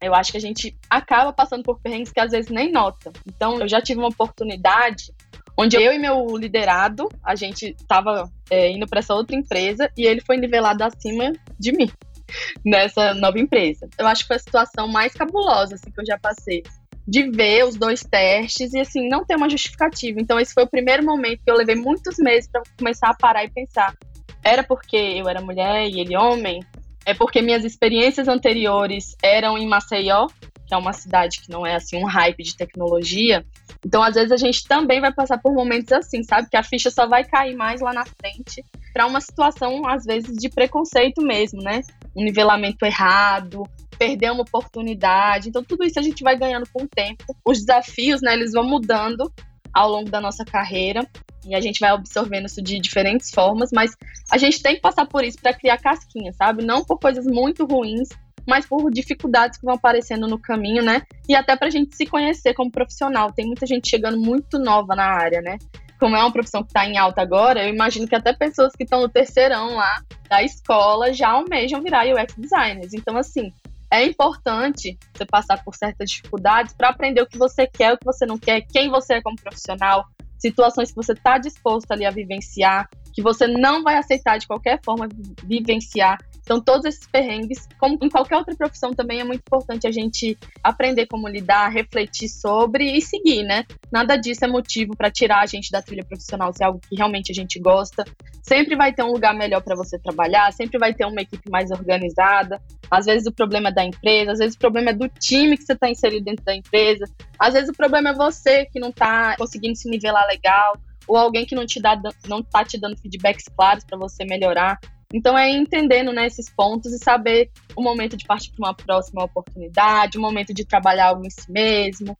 eu 0.00 0.14
acho 0.14 0.32
que 0.32 0.38
a 0.38 0.40
gente 0.40 0.76
acaba 0.90 1.32
passando 1.32 1.62
por 1.62 1.80
perrengues 1.80 2.12
que 2.12 2.20
às 2.20 2.30
vezes 2.30 2.50
nem 2.50 2.70
nota. 2.70 3.12
Então, 3.26 3.58
eu 3.60 3.68
já 3.68 3.80
tive 3.80 3.98
uma 3.98 4.08
oportunidade 4.08 5.12
onde 5.56 5.76
eu 5.76 5.92
e 5.92 5.98
meu 5.98 6.36
liderado, 6.36 7.08
a 7.24 7.34
gente 7.34 7.74
estava 7.80 8.30
é, 8.50 8.70
indo 8.70 8.86
para 8.86 8.98
essa 8.98 9.14
outra 9.14 9.34
empresa 9.34 9.90
e 9.96 10.04
ele 10.04 10.20
foi 10.20 10.36
nivelado 10.36 10.84
acima 10.84 11.32
de 11.58 11.72
mim 11.72 11.90
nessa 12.64 13.14
nova 13.14 13.38
empresa. 13.38 13.88
Eu 13.98 14.06
acho 14.06 14.22
que 14.22 14.28
foi 14.28 14.36
a 14.36 14.40
situação 14.40 14.86
mais 14.86 15.14
cabulosa 15.14 15.74
assim, 15.74 15.90
que 15.90 16.00
eu 16.00 16.06
já 16.06 16.18
passei. 16.18 16.62
De 17.08 17.30
ver 17.30 17.64
os 17.64 17.76
dois 17.76 18.00
testes 18.00 18.74
e 18.74 18.80
assim, 18.80 19.08
não 19.08 19.24
ter 19.24 19.36
uma 19.36 19.48
justificativa. 19.48 20.20
Então, 20.20 20.40
esse 20.40 20.52
foi 20.52 20.64
o 20.64 20.68
primeiro 20.68 21.04
momento 21.04 21.40
que 21.44 21.50
eu 21.50 21.54
levei 21.54 21.76
muitos 21.76 22.16
meses 22.18 22.50
para 22.50 22.62
começar 22.76 23.10
a 23.10 23.14
parar 23.14 23.44
e 23.44 23.48
pensar. 23.48 23.94
Era 24.42 24.64
porque 24.64 24.96
eu 24.96 25.28
era 25.28 25.40
mulher 25.40 25.88
e 25.88 26.00
ele 26.00 26.16
homem? 26.16 26.60
É 27.06 27.14
porque 27.14 27.40
minhas 27.40 27.64
experiências 27.64 28.26
anteriores 28.26 29.14
eram 29.22 29.56
em 29.56 29.64
Maceió, 29.64 30.26
que 30.66 30.74
é 30.74 30.76
uma 30.76 30.92
cidade 30.92 31.40
que 31.40 31.48
não 31.48 31.64
é 31.64 31.76
assim 31.76 31.96
um 31.96 32.04
hype 32.04 32.42
de 32.42 32.56
tecnologia. 32.56 33.46
Então, 33.84 34.02
às 34.02 34.16
vezes 34.16 34.32
a 34.32 34.36
gente 34.36 34.66
também 34.66 35.00
vai 35.00 35.12
passar 35.12 35.38
por 35.38 35.54
momentos 35.54 35.92
assim, 35.92 36.24
sabe? 36.24 36.50
Que 36.50 36.56
a 36.56 36.64
ficha 36.64 36.90
só 36.90 37.06
vai 37.06 37.24
cair 37.24 37.54
mais 37.54 37.80
lá 37.80 37.92
na 37.92 38.04
frente 38.04 38.64
para 38.92 39.06
uma 39.06 39.20
situação 39.20 39.86
às 39.86 40.04
vezes 40.04 40.36
de 40.36 40.48
preconceito 40.48 41.22
mesmo, 41.22 41.62
né? 41.62 41.82
Um 42.16 42.24
nivelamento 42.24 42.84
errado, 42.84 43.62
perder 43.96 44.32
uma 44.32 44.42
oportunidade. 44.42 45.48
Então, 45.48 45.62
tudo 45.62 45.84
isso 45.84 46.00
a 46.00 46.02
gente 46.02 46.24
vai 46.24 46.36
ganhando 46.36 46.66
com 46.72 46.82
o 46.82 46.88
tempo. 46.88 47.36
Os 47.46 47.60
desafios, 47.60 48.20
né, 48.20 48.32
eles 48.34 48.50
vão 48.50 48.64
mudando 48.64 49.32
ao 49.72 49.88
longo 49.88 50.10
da 50.10 50.20
nossa 50.20 50.44
carreira 50.44 51.06
e 51.46 51.54
a 51.54 51.60
gente 51.60 51.80
vai 51.80 51.90
absorvendo 51.90 52.46
isso 52.46 52.62
de 52.62 52.78
diferentes 52.78 53.30
formas, 53.30 53.70
mas 53.72 53.96
a 54.30 54.38
gente 54.38 54.62
tem 54.62 54.74
que 54.74 54.80
passar 54.80 55.06
por 55.06 55.24
isso 55.24 55.38
para 55.40 55.54
criar 55.54 55.78
casquinha, 55.78 56.32
sabe? 56.32 56.64
Não 56.64 56.84
por 56.84 56.98
coisas 56.98 57.24
muito 57.24 57.64
ruins, 57.64 58.08
mas 58.46 58.64
por 58.66 58.90
dificuldades 58.90 59.58
que 59.58 59.64
vão 59.64 59.74
aparecendo 59.74 60.28
no 60.28 60.38
caminho, 60.38 60.82
né? 60.82 61.02
E 61.28 61.34
até 61.34 61.56
para 61.56 61.66
a 61.66 61.70
gente 61.70 61.96
se 61.96 62.06
conhecer 62.06 62.54
como 62.54 62.70
profissional. 62.70 63.32
Tem 63.32 63.46
muita 63.46 63.66
gente 63.66 63.88
chegando 63.88 64.18
muito 64.18 64.58
nova 64.58 64.94
na 64.94 65.04
área, 65.04 65.40
né? 65.42 65.58
Como 65.98 66.14
é 66.14 66.20
uma 66.20 66.32
profissão 66.32 66.62
que 66.62 66.68
está 66.68 66.86
em 66.86 66.98
alta 66.98 67.22
agora, 67.22 67.64
eu 67.64 67.72
imagino 67.72 68.06
que 68.06 68.14
até 68.14 68.32
pessoas 68.32 68.74
que 68.74 68.84
estão 68.84 69.00
no 69.00 69.08
terceirão 69.08 69.76
lá 69.76 70.02
da 70.28 70.42
escola 70.42 71.12
já 71.12 71.30
almejam 71.30 71.82
virar 71.82 72.06
UX 72.06 72.34
designers. 72.36 72.92
Então, 72.92 73.16
assim, 73.16 73.50
é 73.90 74.04
importante 74.04 74.98
você 75.14 75.24
passar 75.24 75.62
por 75.64 75.74
certas 75.74 76.10
dificuldades 76.10 76.74
para 76.74 76.90
aprender 76.90 77.22
o 77.22 77.26
que 77.26 77.38
você 77.38 77.66
quer, 77.66 77.94
o 77.94 77.98
que 77.98 78.04
você 78.04 78.26
não 78.26 78.36
quer, 78.36 78.60
quem 78.60 78.90
você 78.90 79.14
é 79.14 79.22
como 79.22 79.36
profissional, 79.36 80.04
situações 80.38 80.90
que 80.90 80.96
você 80.96 81.12
está 81.12 81.38
disposto 81.38 81.90
ali 81.92 82.04
a 82.04 82.10
vivenciar, 82.10 82.88
que 83.16 83.22
você 83.22 83.46
não 83.46 83.82
vai 83.82 83.96
aceitar 83.96 84.38
de 84.38 84.46
qualquer 84.46 84.78
forma 84.84 85.08
vivenciar. 85.42 86.18
Então, 86.42 86.60
todos 86.60 86.84
esses 86.84 87.06
perrengues, 87.08 87.66
como 87.80 87.98
em 88.00 88.10
qualquer 88.10 88.36
outra 88.36 88.54
profissão, 88.54 88.92
também 88.92 89.20
é 89.20 89.24
muito 89.24 89.40
importante 89.40 89.86
a 89.86 89.90
gente 89.90 90.38
aprender 90.62 91.06
como 91.06 91.26
lidar, 91.26 91.68
refletir 91.70 92.28
sobre 92.28 92.92
e 92.92 93.00
seguir, 93.00 93.42
né? 93.42 93.64
Nada 93.90 94.16
disso 94.16 94.44
é 94.44 94.48
motivo 94.48 94.94
para 94.94 95.10
tirar 95.10 95.40
a 95.40 95.46
gente 95.46 95.72
da 95.72 95.82
trilha 95.82 96.04
profissional, 96.04 96.52
se 96.52 96.62
é 96.62 96.66
algo 96.66 96.78
que 96.78 96.94
realmente 96.94 97.32
a 97.32 97.34
gente 97.34 97.58
gosta. 97.58 98.04
Sempre 98.42 98.76
vai 98.76 98.92
ter 98.92 99.02
um 99.02 99.10
lugar 99.10 99.34
melhor 99.34 99.60
para 99.60 99.74
você 99.74 99.98
trabalhar, 99.98 100.52
sempre 100.52 100.78
vai 100.78 100.94
ter 100.94 101.06
uma 101.06 101.22
equipe 101.22 101.50
mais 101.50 101.70
organizada. 101.72 102.60
Às 102.88 103.06
vezes 103.06 103.26
o 103.26 103.32
problema 103.32 103.70
é 103.70 103.72
da 103.72 103.84
empresa, 103.84 104.32
às 104.32 104.38
vezes 104.38 104.54
o 104.54 104.58
problema 104.58 104.90
é 104.90 104.92
do 104.92 105.08
time 105.08 105.56
que 105.56 105.64
você 105.64 105.72
está 105.72 105.90
inserido 105.90 106.26
dentro 106.26 106.44
da 106.44 106.54
empresa, 106.54 107.06
às 107.40 107.54
vezes 107.54 107.70
o 107.70 107.72
problema 107.72 108.10
é 108.10 108.14
você 108.14 108.66
que 108.66 108.78
não 108.78 108.90
está 108.90 109.36
conseguindo 109.36 109.74
se 109.74 109.88
nivelar 109.90 110.24
legal 110.28 110.78
ou 111.06 111.16
alguém 111.16 111.46
que 111.46 111.54
não 111.54 111.66
te 111.66 111.80
dá 111.80 112.00
não 112.28 112.42
tá 112.42 112.64
te 112.64 112.78
dando 112.78 112.96
feedbacks 112.96 113.46
claros 113.56 113.84
para 113.84 113.98
você 113.98 114.24
melhorar. 114.24 114.78
Então 115.12 115.38
é 115.38 115.48
entendendo 115.50 116.12
né, 116.12 116.26
esses 116.26 116.50
pontos 116.50 116.92
e 116.92 116.98
saber 116.98 117.50
o 117.76 117.82
momento 117.82 118.16
de 118.16 118.26
partir 118.26 118.50
para 118.52 118.68
uma 118.68 118.74
próxima 118.74 119.24
oportunidade, 119.24 120.18
o 120.18 120.20
momento 120.20 120.52
de 120.52 120.64
trabalhar 120.64 121.08
algo 121.08 121.24
em 121.24 121.30
si 121.30 121.50
mesmo. 121.50 122.16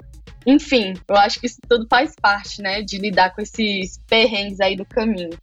Enfim, 0.47 0.95
eu 1.09 1.17
acho 1.17 1.41
que 1.41 1.47
isso 1.47 1.59
tudo 1.69 1.87
faz 1.91 2.15
parte, 2.21 2.63
né, 2.63 2.83
de 2.83 2.99
lidar 2.99 3.35
com 3.35 3.43
esses 3.43 3.99
perrengues 4.07 4.61
aí 4.61 4.77
do 4.77 4.85
caminho. 4.85 5.37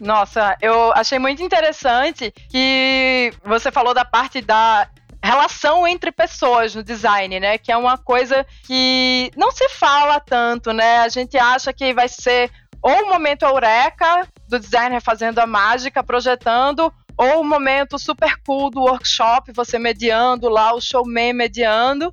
Nossa, 0.00 0.56
eu 0.60 0.92
achei 0.94 1.18
muito 1.18 1.42
interessante 1.42 2.32
que 2.48 3.32
você 3.44 3.70
falou 3.70 3.94
da 3.94 4.04
parte 4.04 4.40
da 4.40 4.88
relação 5.22 5.86
entre 5.86 6.10
pessoas 6.10 6.74
no 6.74 6.82
design, 6.82 7.38
né? 7.40 7.58
Que 7.58 7.70
é 7.70 7.76
uma 7.76 7.98
coisa 7.98 8.46
que 8.66 9.30
não 9.36 9.50
se 9.50 9.68
fala 9.68 10.18
tanto, 10.20 10.72
né? 10.72 10.98
A 10.98 11.08
gente 11.08 11.36
acha 11.36 11.72
que 11.72 11.92
vai 11.92 12.08
ser 12.08 12.50
ou 12.82 13.04
o 13.04 13.08
momento 13.10 13.42
eureka 13.42 14.26
do 14.48 14.58
designer 14.58 15.02
fazendo 15.02 15.38
a 15.38 15.46
mágica, 15.46 16.02
projetando, 16.02 16.92
ou 17.16 17.40
o 17.40 17.44
momento 17.44 17.98
super 17.98 18.34
cool 18.46 18.70
do 18.70 18.80
workshop, 18.80 19.52
você 19.52 19.78
mediando 19.78 20.48
lá, 20.48 20.72
o 20.72 20.80
showman 20.80 21.34
mediando. 21.34 22.10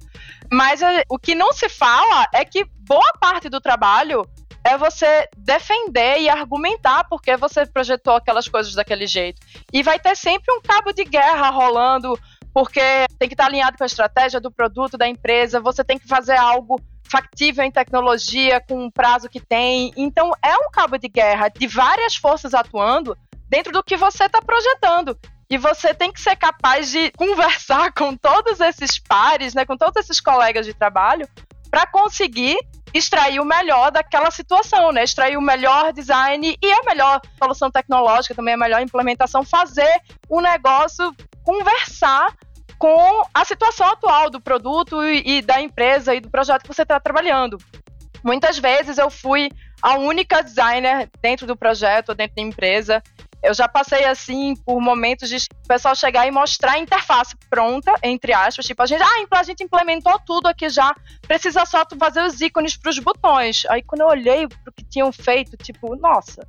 Mas 0.51 0.81
é, 0.81 1.03
o 1.09 1.17
que 1.17 1.33
não 1.33 1.53
se 1.53 1.69
fala 1.69 2.27
é 2.33 2.43
que 2.43 2.65
boa 2.79 3.13
parte 3.19 3.47
do 3.47 3.61
trabalho 3.61 4.27
é 4.63 4.77
você 4.77 5.29
defender 5.37 6.19
e 6.19 6.29
argumentar 6.29 7.05
porque 7.05 7.37
você 7.37 7.65
projetou 7.65 8.15
aquelas 8.15 8.49
coisas 8.49 8.75
daquele 8.75 9.07
jeito. 9.07 9.41
E 9.71 9.81
vai 9.81 9.97
ter 9.97 10.15
sempre 10.17 10.53
um 10.53 10.61
cabo 10.61 10.91
de 10.91 11.05
guerra 11.05 11.49
rolando, 11.49 12.19
porque 12.57 13.05
tem 13.19 13.29
que 13.29 13.35
estar 13.35 13.45
alinhado 13.45 13.77
com 13.77 13.83
a 13.83 13.85
estratégia 13.85 14.41
do 14.41 14.49
produto, 14.49 14.97
da 14.97 15.07
empresa, 15.07 15.59
você 15.59 15.83
tem 15.83 15.99
que 15.99 16.07
fazer 16.07 16.35
algo 16.37 16.81
factível 17.03 17.63
em 17.63 17.69
tecnologia, 17.69 18.59
com 18.59 18.87
o 18.87 18.91
prazo 18.91 19.29
que 19.29 19.39
tem. 19.39 19.93
Então, 19.95 20.31
é 20.43 20.55
um 20.55 20.71
cabo 20.71 20.97
de 20.97 21.07
guerra 21.07 21.49
de 21.49 21.67
várias 21.67 22.15
forças 22.15 22.55
atuando 22.55 23.15
dentro 23.47 23.71
do 23.71 23.83
que 23.83 23.95
você 23.95 24.23
está 24.23 24.41
projetando. 24.41 25.15
E 25.47 25.55
você 25.55 25.93
tem 25.93 26.11
que 26.11 26.19
ser 26.19 26.35
capaz 26.35 26.89
de 26.89 27.11
conversar 27.15 27.93
com 27.93 28.17
todos 28.17 28.59
esses 28.59 28.97
pares, 28.97 29.53
né, 29.53 29.63
com 29.63 29.77
todos 29.77 29.95
esses 29.97 30.19
colegas 30.19 30.65
de 30.65 30.73
trabalho, 30.73 31.29
para 31.69 31.85
conseguir 31.85 32.57
extrair 32.91 33.39
o 33.39 33.45
melhor 33.45 33.91
daquela 33.91 34.31
situação, 34.31 34.91
né? 34.91 35.03
Extrair 35.03 35.37
o 35.37 35.41
melhor 35.41 35.93
design 35.93 36.57
e 36.59 36.71
a 36.71 36.81
melhor 36.83 37.21
solução 37.37 37.69
tecnológica, 37.69 38.33
também 38.33 38.55
a 38.55 38.57
melhor 38.57 38.81
implementação, 38.81 39.43
fazer 39.43 40.01
o 40.27 40.41
negócio 40.41 41.13
conversar 41.43 42.35
com 42.77 43.23
a 43.33 43.43
situação 43.43 43.87
atual 43.87 44.29
do 44.29 44.39
produto 44.39 45.03
e, 45.03 45.41
da 45.41 45.61
empresa 45.61 46.13
e 46.13 46.19
do 46.19 46.29
projeto 46.29 46.63
que 46.63 46.73
você 46.73 46.83
está 46.83 46.99
trabalhando. 46.99 47.57
Muitas 48.23 48.57
vezes 48.57 48.97
eu 48.97 49.09
fui 49.09 49.49
a 49.81 49.97
única 49.97 50.41
designer 50.41 51.09
dentro 51.21 51.45
do 51.47 51.55
projeto, 51.55 52.13
dentro 52.13 52.35
da 52.35 52.41
empresa. 52.41 53.01
Eu 53.43 53.53
já 53.53 53.67
passei 53.67 54.03
assim 54.03 54.55
por 54.65 54.81
momentos 54.81 55.29
de 55.29 55.37
o 55.37 55.67
pessoal 55.67 55.95
chegar 55.95 56.27
e 56.27 56.31
mostrar 56.31 56.73
a 56.73 56.79
interface 56.79 57.35
pronta, 57.49 57.93
entre 58.03 58.33
aspas, 58.33 58.65
tipo, 58.65 58.81
a 58.81 58.85
gente, 58.85 59.01
ah, 59.01 59.27
a 59.31 59.43
gente 59.43 59.63
implementou 59.63 60.19
tudo 60.25 60.47
aqui 60.47 60.69
já, 60.69 60.93
precisa 61.21 61.63
só 61.65 61.85
tu 61.85 61.95
fazer 61.97 62.21
os 62.23 62.41
ícones 62.41 62.75
para 62.75 62.89
os 62.89 62.99
botões. 62.99 63.63
Aí 63.69 63.83
quando 63.83 64.01
eu 64.01 64.07
olhei 64.07 64.47
pro 64.47 64.73
que 64.73 64.83
tinham 64.83 65.11
feito, 65.11 65.55
tipo, 65.55 65.95
nossa, 65.95 66.41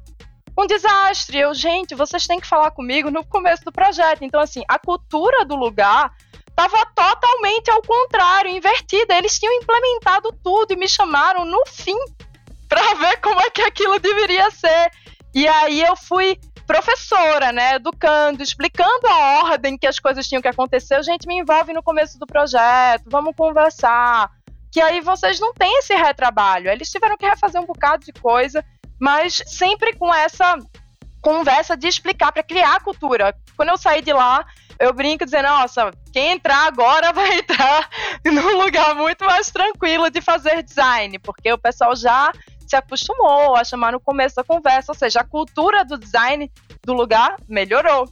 um 0.59 0.67
desastre. 0.67 1.39
Eu, 1.39 1.55
gente, 1.55 1.95
vocês 1.95 2.27
têm 2.27 2.41
que 2.41 2.47
falar 2.47 2.73
comigo 2.73 3.11
no 3.11 3.25
começo 3.25 3.65
do 3.65 3.71
projeto. 3.71 4.25
Então, 4.25 4.41
assim, 4.41 4.65
a 4.69 4.79
cultura 4.79 5.45
do 5.45 5.55
lugar 5.55 6.13
estava 6.49 6.85
totalmente 6.87 7.71
ao 7.71 7.81
contrário, 7.81 8.51
invertida. 8.51 9.17
Eles 9.17 9.39
tinham 9.39 9.55
implementado 9.55 10.33
tudo 10.43 10.73
e 10.73 10.77
me 10.77 10.89
chamaram 10.89 11.45
no 11.45 11.65
fim 11.67 11.97
para 12.69 12.95
ver 12.95 13.21
como 13.21 13.41
é 13.41 13.49
que 13.51 13.63
aquilo 13.63 14.01
deveria 14.01 14.51
ser. 14.51 14.91
E 15.33 15.47
aí 15.47 15.81
eu 15.81 15.95
fui 15.95 16.37
professora, 16.67 17.53
né, 17.53 17.77
educando, 17.77 18.43
explicando 18.43 19.07
a 19.07 19.45
ordem 19.45 19.79
que 19.79 19.87
as 19.87 19.99
coisas 19.99 20.27
tinham 20.27 20.43
que 20.43 20.49
acontecer. 20.49 21.03
Gente, 21.05 21.27
me 21.27 21.39
envolve 21.39 21.73
no 21.73 21.83
começo 21.83 22.19
do 22.19 22.27
projeto, 22.27 23.05
vamos 23.07 23.35
conversar. 23.37 24.29
Que 24.71 24.81
aí 24.81 25.01
vocês 25.01 25.39
não 25.39 25.55
têm 25.55 25.79
esse 25.79 25.95
retrabalho. 25.95 26.69
Eles 26.69 26.91
tiveram 26.91 27.17
que 27.17 27.25
refazer 27.25 27.61
um 27.61 27.65
bocado 27.65 28.05
de 28.05 28.13
coisa 28.13 28.63
mas 29.01 29.43
sempre 29.47 29.95
com 29.95 30.13
essa 30.15 30.57
conversa 31.21 31.77
de 31.77 31.89
explicar 31.89 32.33
para 32.33 32.43
criar 32.43 32.77
a 32.77 32.81
cultura. 32.81 33.35
Quando 33.57 33.71
eu 33.71 33.79
saí 33.79 34.01
de 34.01 34.13
lá, 34.13 34.47
eu 34.79 34.93
brinco 34.93 35.25
dizendo, 35.25 35.49
nossa, 35.49 35.91
quem 36.13 36.33
entrar 36.33 36.67
agora 36.67 37.13
vai 37.15 37.39
entrar 37.39 37.89
num 38.25 38.63
lugar 38.63 38.95
muito 38.95 39.25
mais 39.25 39.51
tranquilo 39.51 40.11
de 40.11 40.21
fazer 40.21 40.63
design, 40.63 41.19
porque 41.19 41.53
o 41.53 41.59
pessoal 41.59 41.95
já 41.97 42.33
se 42.67 42.77
acostumou 42.77 43.57
a 43.57 43.65
chamar 43.65 43.93
no 43.93 44.01
começo 44.01 44.37
da 44.37 44.45
conversa, 44.45 44.93
ou 44.93 44.99
seja, 44.99 45.21
a 45.21 45.25
cultura 45.25 45.85
do 45.85 45.99
design 45.99 46.51
do 46.85 46.93
lugar 46.93 47.37
melhorou. 47.49 48.05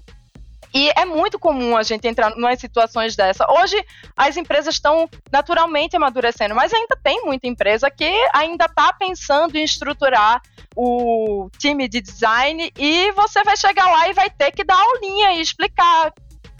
E 0.77 0.93
é 0.95 1.07
muito 1.07 1.39
comum 1.39 1.75
a 1.75 1.83
gente 1.83 2.07
entrar 2.07 2.35
em 2.37 2.57
situações 2.59 3.17
dessa. 3.17 3.51
Hoje, 3.51 3.83
as 4.15 4.37
empresas 4.37 4.75
estão 4.75 5.09
naturalmente 5.33 5.97
amadurecendo, 5.97 6.55
mas 6.55 6.71
ainda 6.71 6.95
tem 7.03 7.25
muita 7.25 7.47
empresa 7.47 7.91
que 7.91 8.05
ainda 8.35 8.67
está 8.67 8.93
pensando 8.93 9.57
em 9.57 9.65
estruturar 9.65 10.39
o 10.77 11.49
time 11.59 11.89
de 11.89 12.03
design 12.03 12.71
e 12.77 13.11
você 13.13 13.43
vai 13.43 13.57
chegar 13.57 13.91
lá 13.91 14.07
e 14.11 14.13
vai 14.13 14.29
ter 14.29 14.53
que 14.53 14.63
dar 14.63 14.79
aulinha 14.79 15.33
e 15.33 15.41
explicar, 15.41 16.13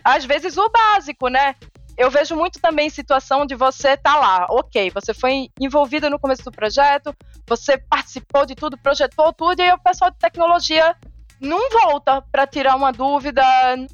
às 0.03 0.25
vezes, 0.25 0.57
o 0.57 0.67
básico, 0.71 1.29
né? 1.29 1.55
Eu 1.95 2.11
vejo 2.11 2.35
muito 2.35 2.59
também 2.59 2.89
situação 2.89 3.45
de 3.45 3.55
você 3.55 3.91
estar 3.91 4.15
tá 4.15 4.19
lá, 4.19 4.47
ok, 4.49 4.89
você 4.93 5.13
foi 5.13 5.51
envolvida 5.61 6.09
no 6.09 6.19
começo 6.19 6.43
do 6.43 6.53
projeto, 6.53 7.15
você 7.47 7.77
participou 7.77 8.47
de 8.47 8.55
tudo, 8.55 8.79
projetou 8.79 9.31
tudo, 9.35 9.61
e 9.61 9.71
o 9.73 9.79
pessoal 9.79 10.11
de 10.11 10.17
tecnologia 10.17 10.97
não 11.41 11.71
volta 11.71 12.23
para 12.33 12.47
tirar 12.47 12.77
uma 12.77 12.93
dúvida, 12.93 13.43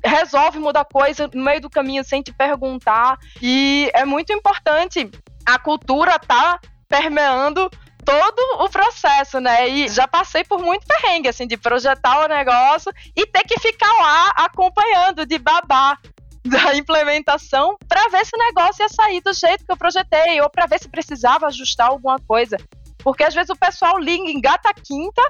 resolve 0.04 0.58
mudar 0.58 0.84
coisa 0.84 1.28
no 1.32 1.44
meio 1.44 1.60
do 1.60 1.70
caminho 1.70 2.04
sem 2.04 2.22
te 2.22 2.32
perguntar. 2.32 3.18
E 3.40 3.90
é 3.94 4.04
muito 4.04 4.32
importante 4.32 5.10
a 5.44 5.58
cultura 5.58 6.18
tá 6.18 6.60
permeando 6.88 7.70
todo 8.04 8.64
o 8.64 8.68
processo, 8.68 9.40
né? 9.40 9.68
E 9.68 9.88
já 9.88 10.06
passei 10.06 10.44
por 10.44 10.60
muito 10.60 10.86
perrengue, 10.86 11.28
assim, 11.28 11.46
de 11.46 11.56
projetar 11.56 12.24
o 12.24 12.28
negócio 12.28 12.92
e 13.16 13.26
ter 13.26 13.44
que 13.44 13.58
ficar 13.60 13.92
lá 14.00 14.32
acompanhando, 14.36 15.24
de 15.24 15.38
babar 15.38 15.98
da 16.44 16.74
implementação 16.74 17.76
para 17.88 18.08
ver 18.08 18.26
se 18.26 18.34
o 18.34 18.38
negócio 18.38 18.82
ia 18.82 18.88
sair 18.88 19.20
do 19.20 19.32
jeito 19.32 19.64
que 19.64 19.72
eu 19.72 19.76
projetei 19.76 20.40
ou 20.40 20.50
para 20.50 20.66
ver 20.66 20.80
se 20.80 20.88
precisava 20.88 21.46
ajustar 21.46 21.88
alguma 21.88 22.18
coisa. 22.18 22.56
Porque 22.98 23.24
às 23.24 23.34
vezes 23.34 23.50
o 23.50 23.56
pessoal 23.56 23.98
liga, 23.98 24.30
engata 24.30 24.68
a 24.68 24.74
quinta 24.74 25.22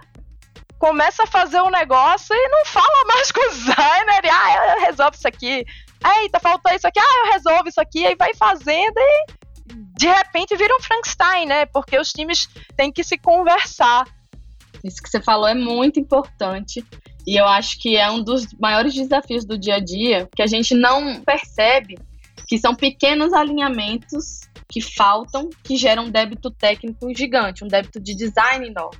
começa 0.83 1.23
a 1.23 1.27
fazer 1.29 1.63
um 1.63 1.71
negócio 1.71 2.35
e 2.35 2.49
não 2.49 2.67
fala 2.67 3.05
mais 3.07 3.31
com 3.31 3.41
o 3.41 3.51
designer. 3.51 4.25
E, 4.25 4.29
ah, 4.29 4.75
eu 4.75 4.81
resolvo 4.81 5.15
isso 5.15 5.29
aqui. 5.29 5.65
Eita, 6.19 6.41
faltou 6.41 6.73
isso 6.73 6.89
aqui. 6.89 6.99
Ah, 6.99 7.25
eu 7.25 7.33
resolvo 7.33 7.69
isso 7.69 7.81
aqui. 7.81 8.05
Aí 8.05 8.17
vai 8.17 8.35
fazendo 8.35 8.99
e 8.99 9.27
de 9.97 10.09
repente 10.09 10.57
vira 10.57 10.75
um 10.75 10.83
Frankenstein, 10.83 11.47
né? 11.47 11.67
Porque 11.67 11.97
os 11.97 12.13
times 12.13 12.49
têm 12.77 12.91
que 12.91 13.05
se 13.05 13.17
conversar. 13.17 14.09
Isso 14.83 15.01
que 15.01 15.09
você 15.09 15.23
falou 15.23 15.47
é 15.47 15.55
muito 15.55 16.01
importante. 16.01 16.85
E 17.25 17.37
eu 17.37 17.47
acho 17.47 17.79
que 17.79 17.97
é 17.97 18.11
um 18.11 18.21
dos 18.21 18.53
maiores 18.59 18.93
desafios 18.93 19.45
do 19.45 19.57
dia 19.57 19.77
a 19.77 19.81
dia, 19.81 20.29
que 20.35 20.43
a 20.43 20.49
gente 20.49 20.75
não 20.75 21.23
percebe 21.23 21.97
que 22.49 22.59
são 22.59 22.75
pequenos 22.75 23.33
alinhamentos 23.33 24.41
que 24.69 24.81
faltam, 24.81 25.49
que 25.63 25.77
geram 25.77 26.07
um 26.07 26.11
débito 26.11 26.51
técnico 26.51 27.15
gigante, 27.15 27.63
um 27.63 27.69
débito 27.69 28.01
de 28.01 28.17
design 28.17 28.67
enorme. 28.67 28.99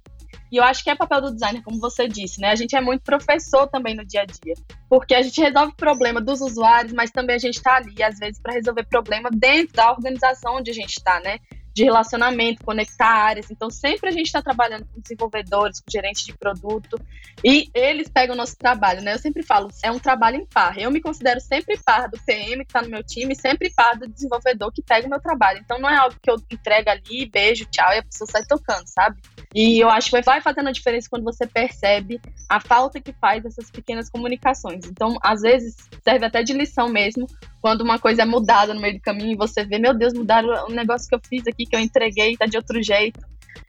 E 0.53 0.59
eu 0.59 0.65
acho 0.65 0.85
que 0.85 0.91
é 0.91 0.95
papel 0.95 1.23
do 1.23 1.33
designer, 1.33 1.63
como 1.63 1.81
você 1.81 2.07
disse, 2.07 2.39
né? 2.39 2.51
A 2.51 2.55
gente 2.55 2.77
é 2.77 2.81
muito 2.81 3.01
professor 3.03 3.67
também 3.69 3.97
no 3.97 4.05
dia 4.05 4.21
a 4.21 4.27
dia. 4.27 4.53
Porque 4.87 5.15
a 5.15 5.23
gente 5.23 5.41
resolve 5.41 5.73
problema 5.75 6.21
dos 6.21 6.43
usuários, 6.43 6.93
mas 6.93 7.11
também 7.11 7.37
a 7.37 7.39
gente 7.39 7.55
está 7.57 7.77
ali, 7.77 8.03
às 8.03 8.19
vezes, 8.19 8.39
para 8.39 8.53
resolver 8.53 8.85
problema 8.85 9.31
dentro 9.33 9.73
da 9.73 9.91
organização 9.91 10.57
onde 10.57 10.71
a 10.71 10.75
gente 10.75 10.99
está, 10.99 11.19
né? 11.21 11.39
De 11.75 11.85
relacionamento, 11.85 12.65
conectar 12.65 13.07
áreas. 13.07 13.51
Então, 13.51 13.71
sempre 13.71 14.09
a 14.09 14.13
gente 14.13 14.27
está 14.27 14.43
trabalhando 14.43 14.87
com 14.87 15.01
desenvolvedores, 15.01 15.81
com 15.81 15.91
gerentes 15.91 16.25
de 16.25 16.37
produto, 16.37 17.01
e 17.45 17.71
eles 17.75 18.09
pegam 18.09 18.35
o 18.35 18.39
nosso 18.39 18.57
trabalho, 18.57 19.03
né? 19.03 19.15
Eu 19.15 19.19
sempre 19.19 19.43
falo, 19.43 19.69
é 19.83 19.91
um 19.91 19.99
trabalho 19.99 20.37
em 20.37 20.47
par. 20.47 20.79
Eu 20.79 20.91
me 20.91 21.01
considero 21.01 21.41
sempre 21.41 21.79
par 21.79 22.09
do 22.09 22.19
PM 22.25 22.65
que 22.65 22.71
está 22.71 22.83
no 22.83 22.89
meu 22.89 23.03
time, 23.03 23.35
sempre 23.35 23.71
par 23.71 23.97
do 23.97 24.09
desenvolvedor 24.09 24.73
que 24.73 24.83
pega 24.83 25.07
o 25.07 25.11
meu 25.11 25.21
trabalho. 25.21 25.61
Então, 25.65 25.79
não 25.79 25.89
é 25.89 25.97
algo 25.97 26.17
que 26.21 26.31
eu 26.31 26.37
entrego 26.51 26.91
ali, 26.91 27.27
beijo, 27.27 27.65
tchau, 27.67 27.93
e 27.93 27.99
a 27.99 28.03
pessoa 28.03 28.29
sai 28.31 28.45
tocando, 28.45 28.87
sabe? 28.87 29.21
E 29.55 29.79
eu 29.79 29.89
acho 29.89 30.11
que 30.11 30.21
vai 30.23 30.41
fazendo 30.41 30.69
a 30.69 30.73
diferença 30.73 31.09
quando 31.11 31.25
você 31.25 31.47
percebe 31.47 32.21
a 32.49 32.61
falta 32.61 33.01
que 33.01 33.13
faz 33.13 33.45
essas 33.45 33.71
pequenas 33.71 34.09
comunicações. 34.09 34.87
Então, 34.87 35.19
às 35.23 35.43
vezes, 35.43 35.77
serve 36.03 36.27
até 36.27 36.43
de 36.43 36.53
lição 36.53 36.89
mesmo, 36.89 37.27
quando 37.61 37.83
uma 37.83 37.99
coisa 37.99 38.23
é 38.23 38.25
mudada 38.25 38.75
no 38.75 38.81
meio 38.81 38.95
do 38.95 39.01
caminho 39.01 39.33
e 39.33 39.37
você 39.37 39.65
vê, 39.65 39.79
meu 39.79 39.95
Deus, 39.95 40.13
mudaram 40.13 40.67
o 40.67 40.73
negócio 40.73 41.09
que 41.09 41.15
eu 41.15 41.21
fiz 41.23 41.47
aqui, 41.47 41.62
que 41.67 41.77
eu 41.77 41.81
entreguei, 41.81 42.37
tá 42.37 42.47
de 42.47 42.57
outro 42.57 42.83
jeito. 42.83 43.21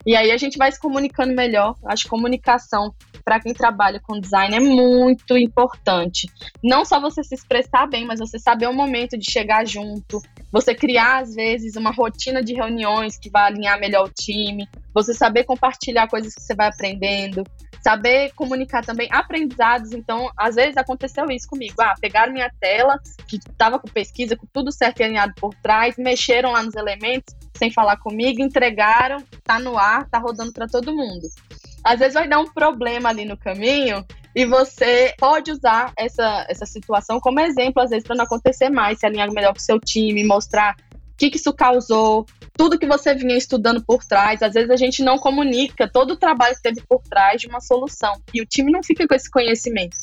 E 0.06 0.16
aí 0.16 0.32
a 0.32 0.38
gente 0.38 0.58
vai 0.58 0.72
se 0.72 0.80
comunicando 0.80 1.34
melhor. 1.34 1.76
Acho 1.86 2.04
que 2.04 2.10
comunicação 2.10 2.94
para 3.24 3.40
quem 3.40 3.54
trabalha 3.54 4.02
com 4.02 4.20
design 4.20 4.54
é 4.54 4.60
muito 4.60 5.38
importante. 5.38 6.28
Não 6.62 6.84
só 6.84 7.00
você 7.00 7.24
se 7.24 7.36
expressar 7.36 7.88
bem, 7.88 8.06
mas 8.06 8.20
você 8.20 8.38
saber 8.38 8.68
o 8.68 8.74
momento 8.74 9.18
de 9.18 9.32
chegar 9.32 9.66
junto, 9.66 10.20
você 10.52 10.76
criar 10.76 11.22
às 11.22 11.34
vezes 11.34 11.76
uma 11.78 11.92
rotina 11.92 12.44
de 12.44 12.54
reuniões 12.54 13.18
que 13.18 13.30
vai 13.30 13.48
alinhar 13.48 13.80
melhor 13.80 14.08
o 14.08 14.12
time, 14.14 14.68
você 14.94 15.14
saber 15.14 15.46
compartilhar 15.46 16.10
coisas 16.10 16.36
que 16.36 16.42
você 16.42 16.54
vai 16.54 16.68
aprendendo, 16.68 17.44
saber 17.84 18.32
comunicar 18.34 18.84
também 18.84 19.10
aprendizados. 19.12 19.92
Então, 19.92 20.32
às 20.38 20.56
vezes 20.56 20.78
aconteceu 20.78 21.26
isso 21.30 21.48
comigo. 21.48 21.76
Ah, 21.80 21.94
pegaram 22.00 22.32
minha 22.32 22.52
tela, 22.60 23.00
que 23.28 23.36
estava 23.36 23.78
com 23.78 23.88
pesquisa, 23.88 24.38
com 24.38 24.48
tudo 24.52 24.72
certo 24.72 25.02
e 25.02 25.04
alinhado 25.04 25.34
por 25.36 25.54
trás, 25.56 25.96
mexeram 25.98 26.52
lá 26.52 26.64
nos 26.64 26.76
elementos 26.76 27.36
sem 27.56 27.72
falar 27.72 27.98
comigo, 27.98 28.42
entregaram, 28.42 29.18
tá 29.44 29.60
no 29.60 29.78
ar, 29.78 30.10
tá 30.10 30.18
rodando 30.18 30.52
para 30.52 30.68
todo 30.68 30.96
mundo. 30.96 31.28
Às 31.84 32.00
vezes 32.00 32.14
vai 32.14 32.28
dar 32.28 32.40
um 32.40 32.52
problema 32.52 33.10
ali 33.10 33.26
no 33.26 33.38
caminho 33.38 34.06
e 34.36 34.46
você 34.46 35.14
pode 35.20 35.52
usar 35.52 35.94
essa, 35.98 36.46
essa 36.50 36.66
situação 36.66 37.20
como 37.20 37.40
exemplo, 37.40 37.82
às 37.82 37.92
vezes, 37.92 38.06
para 38.06 38.16
não 38.16 38.26
acontecer 38.26 38.70
mais, 38.70 39.00
se 39.00 39.06
alinhar 39.06 39.32
melhor 39.32 39.54
com 39.54 39.60
o 39.60 39.62
seu 39.62 39.80
time, 39.80 40.24
mostrar 40.24 40.76
que, 41.18 41.30
que 41.30 41.38
isso 41.38 41.54
causou, 41.54 42.26
tudo 42.56 42.78
que 42.78 42.88
você 42.88 43.14
vinha 43.16 43.38
estudando 43.38 43.84
por 43.84 44.04
trás. 44.04 44.42
Às 44.42 44.54
vezes 44.54 44.70
a 44.70 44.76
gente 44.76 45.04
não 45.04 45.18
comunica 45.18 45.90
todo 45.90 46.12
o 46.12 46.18
trabalho 46.18 46.56
que 46.56 46.62
teve 46.62 46.82
por 46.88 47.02
trás 47.04 47.42
de 47.42 47.48
uma 47.48 47.62
solução 47.62 48.14
e 48.34 48.42
o 48.42 48.46
time 48.46 48.72
não 48.72 48.84
fica 48.84 49.08
com 49.08 49.16
esse 49.16 49.30
conhecimento. 49.30 49.96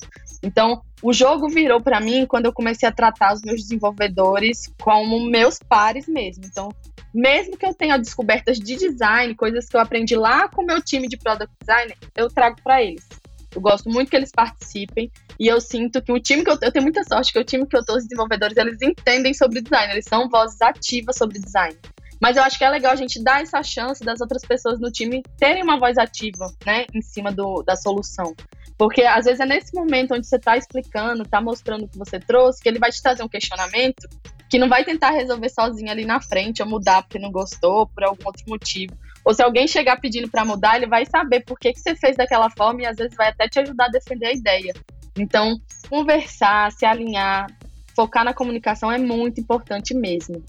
Então, 0.43 0.83
o 1.03 1.13
jogo 1.13 1.49
virou 1.49 1.81
para 1.81 2.01
mim 2.01 2.27
quando 2.27 2.47
eu 2.47 2.53
comecei 2.53 2.89
a 2.89 2.93
tratar 2.93 3.35
os 3.35 3.43
meus 3.43 3.63
desenvolvedores 3.63 4.73
como 4.81 5.21
meus 5.21 5.59
pares 5.59 6.07
mesmo. 6.07 6.45
Então, 6.47 6.71
mesmo 7.13 7.57
que 7.57 7.67
eu 7.67 7.75
tenha 7.75 7.99
descobertas 7.99 8.59
de 8.59 8.77
design, 8.77 9.35
coisas 9.35 9.69
que 9.69 9.77
eu 9.77 9.81
aprendi 9.81 10.17
lá 10.17 10.49
com 10.49 10.63
o 10.63 10.67
meu 10.67 10.81
time 10.81 11.09
de 11.09 11.17
product 11.17 11.53
design, 11.61 11.95
eu 12.17 12.29
trago 12.29 12.57
para 12.63 12.83
eles. 12.83 13.07
Eu 13.55 13.61
gosto 13.61 13.89
muito 13.89 14.11
que 14.11 14.17
eles 14.17 14.31
participem 14.31 15.11
e 15.39 15.47
eu 15.49 15.61
sinto 15.61 16.01
que 16.01 16.13
o 16.13 16.21
time 16.21 16.45
que 16.45 16.51
eu, 16.51 16.59
eu 16.61 16.73
tenho 16.73 16.85
muita 16.85 17.03
sorte 17.05 17.33
que 17.33 17.39
o 17.39 17.45
time 17.45 17.67
que 17.67 17.77
eu 17.77 17.85
tô, 17.85 17.97
os 17.97 18.05
desenvolvedores, 18.05 18.57
eles 18.57 18.81
entendem 18.81 19.35
sobre 19.35 19.61
design, 19.61 19.93
eles 19.93 20.05
são 20.09 20.29
vozes 20.29 20.61
ativas 20.61 21.17
sobre 21.17 21.39
design. 21.39 21.77
Mas 22.21 22.37
eu 22.37 22.43
acho 22.43 22.59
que 22.59 22.65
é 22.65 22.71
legal 22.71 22.93
a 22.93 22.97
gente 22.97 23.23
dar 23.23 23.41
essa 23.41 23.63
chance 23.63 24.05
das 24.05 24.21
outras 24.21 24.43
pessoas 24.43 24.79
no 24.79 24.91
time 24.91 25.23
terem 25.39 25.63
uma 25.63 25.79
voz 25.79 25.97
ativa, 25.97 26.53
né, 26.67 26.85
em 26.95 27.01
cima 27.01 27.33
do, 27.33 27.63
da 27.63 27.75
solução. 27.75 28.35
Porque 28.77 29.03
às 29.03 29.25
vezes 29.25 29.41
é 29.41 29.47
nesse 29.47 29.75
momento 29.75 30.15
onde 30.15 30.27
você 30.27 30.37
está 30.37 30.57
explicando, 30.57 31.23
está 31.23 31.41
mostrando 31.41 31.85
o 31.85 31.89
que 31.89 31.99
você 31.99 32.19
trouxe, 32.21 32.63
que 32.63 32.69
ele 32.69 32.79
vai 32.79 32.91
te 32.91 33.03
trazer 33.03 33.23
um 33.23 33.29
questionamento 33.29 34.09
que 34.51 34.59
não 34.59 34.69
vai 34.69 34.85
tentar 34.85 35.11
resolver 35.11 35.49
sozinho 35.49 35.91
ali 35.91 36.05
na 36.05 36.21
frente, 36.21 36.61
ou 36.61 36.69
mudar 36.69 37.03
porque 37.03 37.21
não 37.21 37.31
gostou, 37.31 37.87
por 37.87 38.03
algum 38.03 38.27
outro 38.27 38.43
motivo. 38.49 38.93
Ou 39.25 39.35
se 39.35 39.43
alguém 39.43 39.69
chegar 39.69 40.01
pedindo 40.01 40.31
para 40.31 40.45
mudar, 40.45 40.77
ele 40.77 40.87
vai 40.87 41.05
saber 41.05 41.45
por 41.45 41.59
que, 41.59 41.73
que 41.73 41.81
você 41.81 41.95
fez 41.95 42.17
daquela 42.17 42.49
forma 42.51 42.83
e 42.83 42.87
às 42.87 42.97
vezes 42.97 43.15
vai 43.17 43.29
até 43.29 43.49
te 43.49 43.61
ajudar 43.61 43.87
a 43.87 43.91
defender 43.91 44.27
a 44.27 44.33
ideia. 44.33 44.75
Então, 45.19 45.61
conversar, 45.89 46.73
se 46.73 46.87
alinhar, 46.87 47.47
focar 47.95 48.25
na 48.25 48.33
comunicação 48.33 48.91
é 48.91 48.99
muito 48.99 49.41
importante 49.41 49.95
mesmo. 49.95 50.43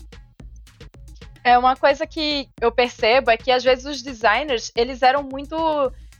É 1.43 1.57
uma 1.57 1.75
coisa 1.75 2.05
que 2.05 2.47
eu 2.61 2.71
percebo 2.71 3.31
é 3.31 3.37
que 3.37 3.51
às 3.51 3.63
vezes 3.63 3.85
os 3.85 4.01
designers, 4.01 4.71
eles 4.75 5.01
eram 5.01 5.23
muito 5.23 5.55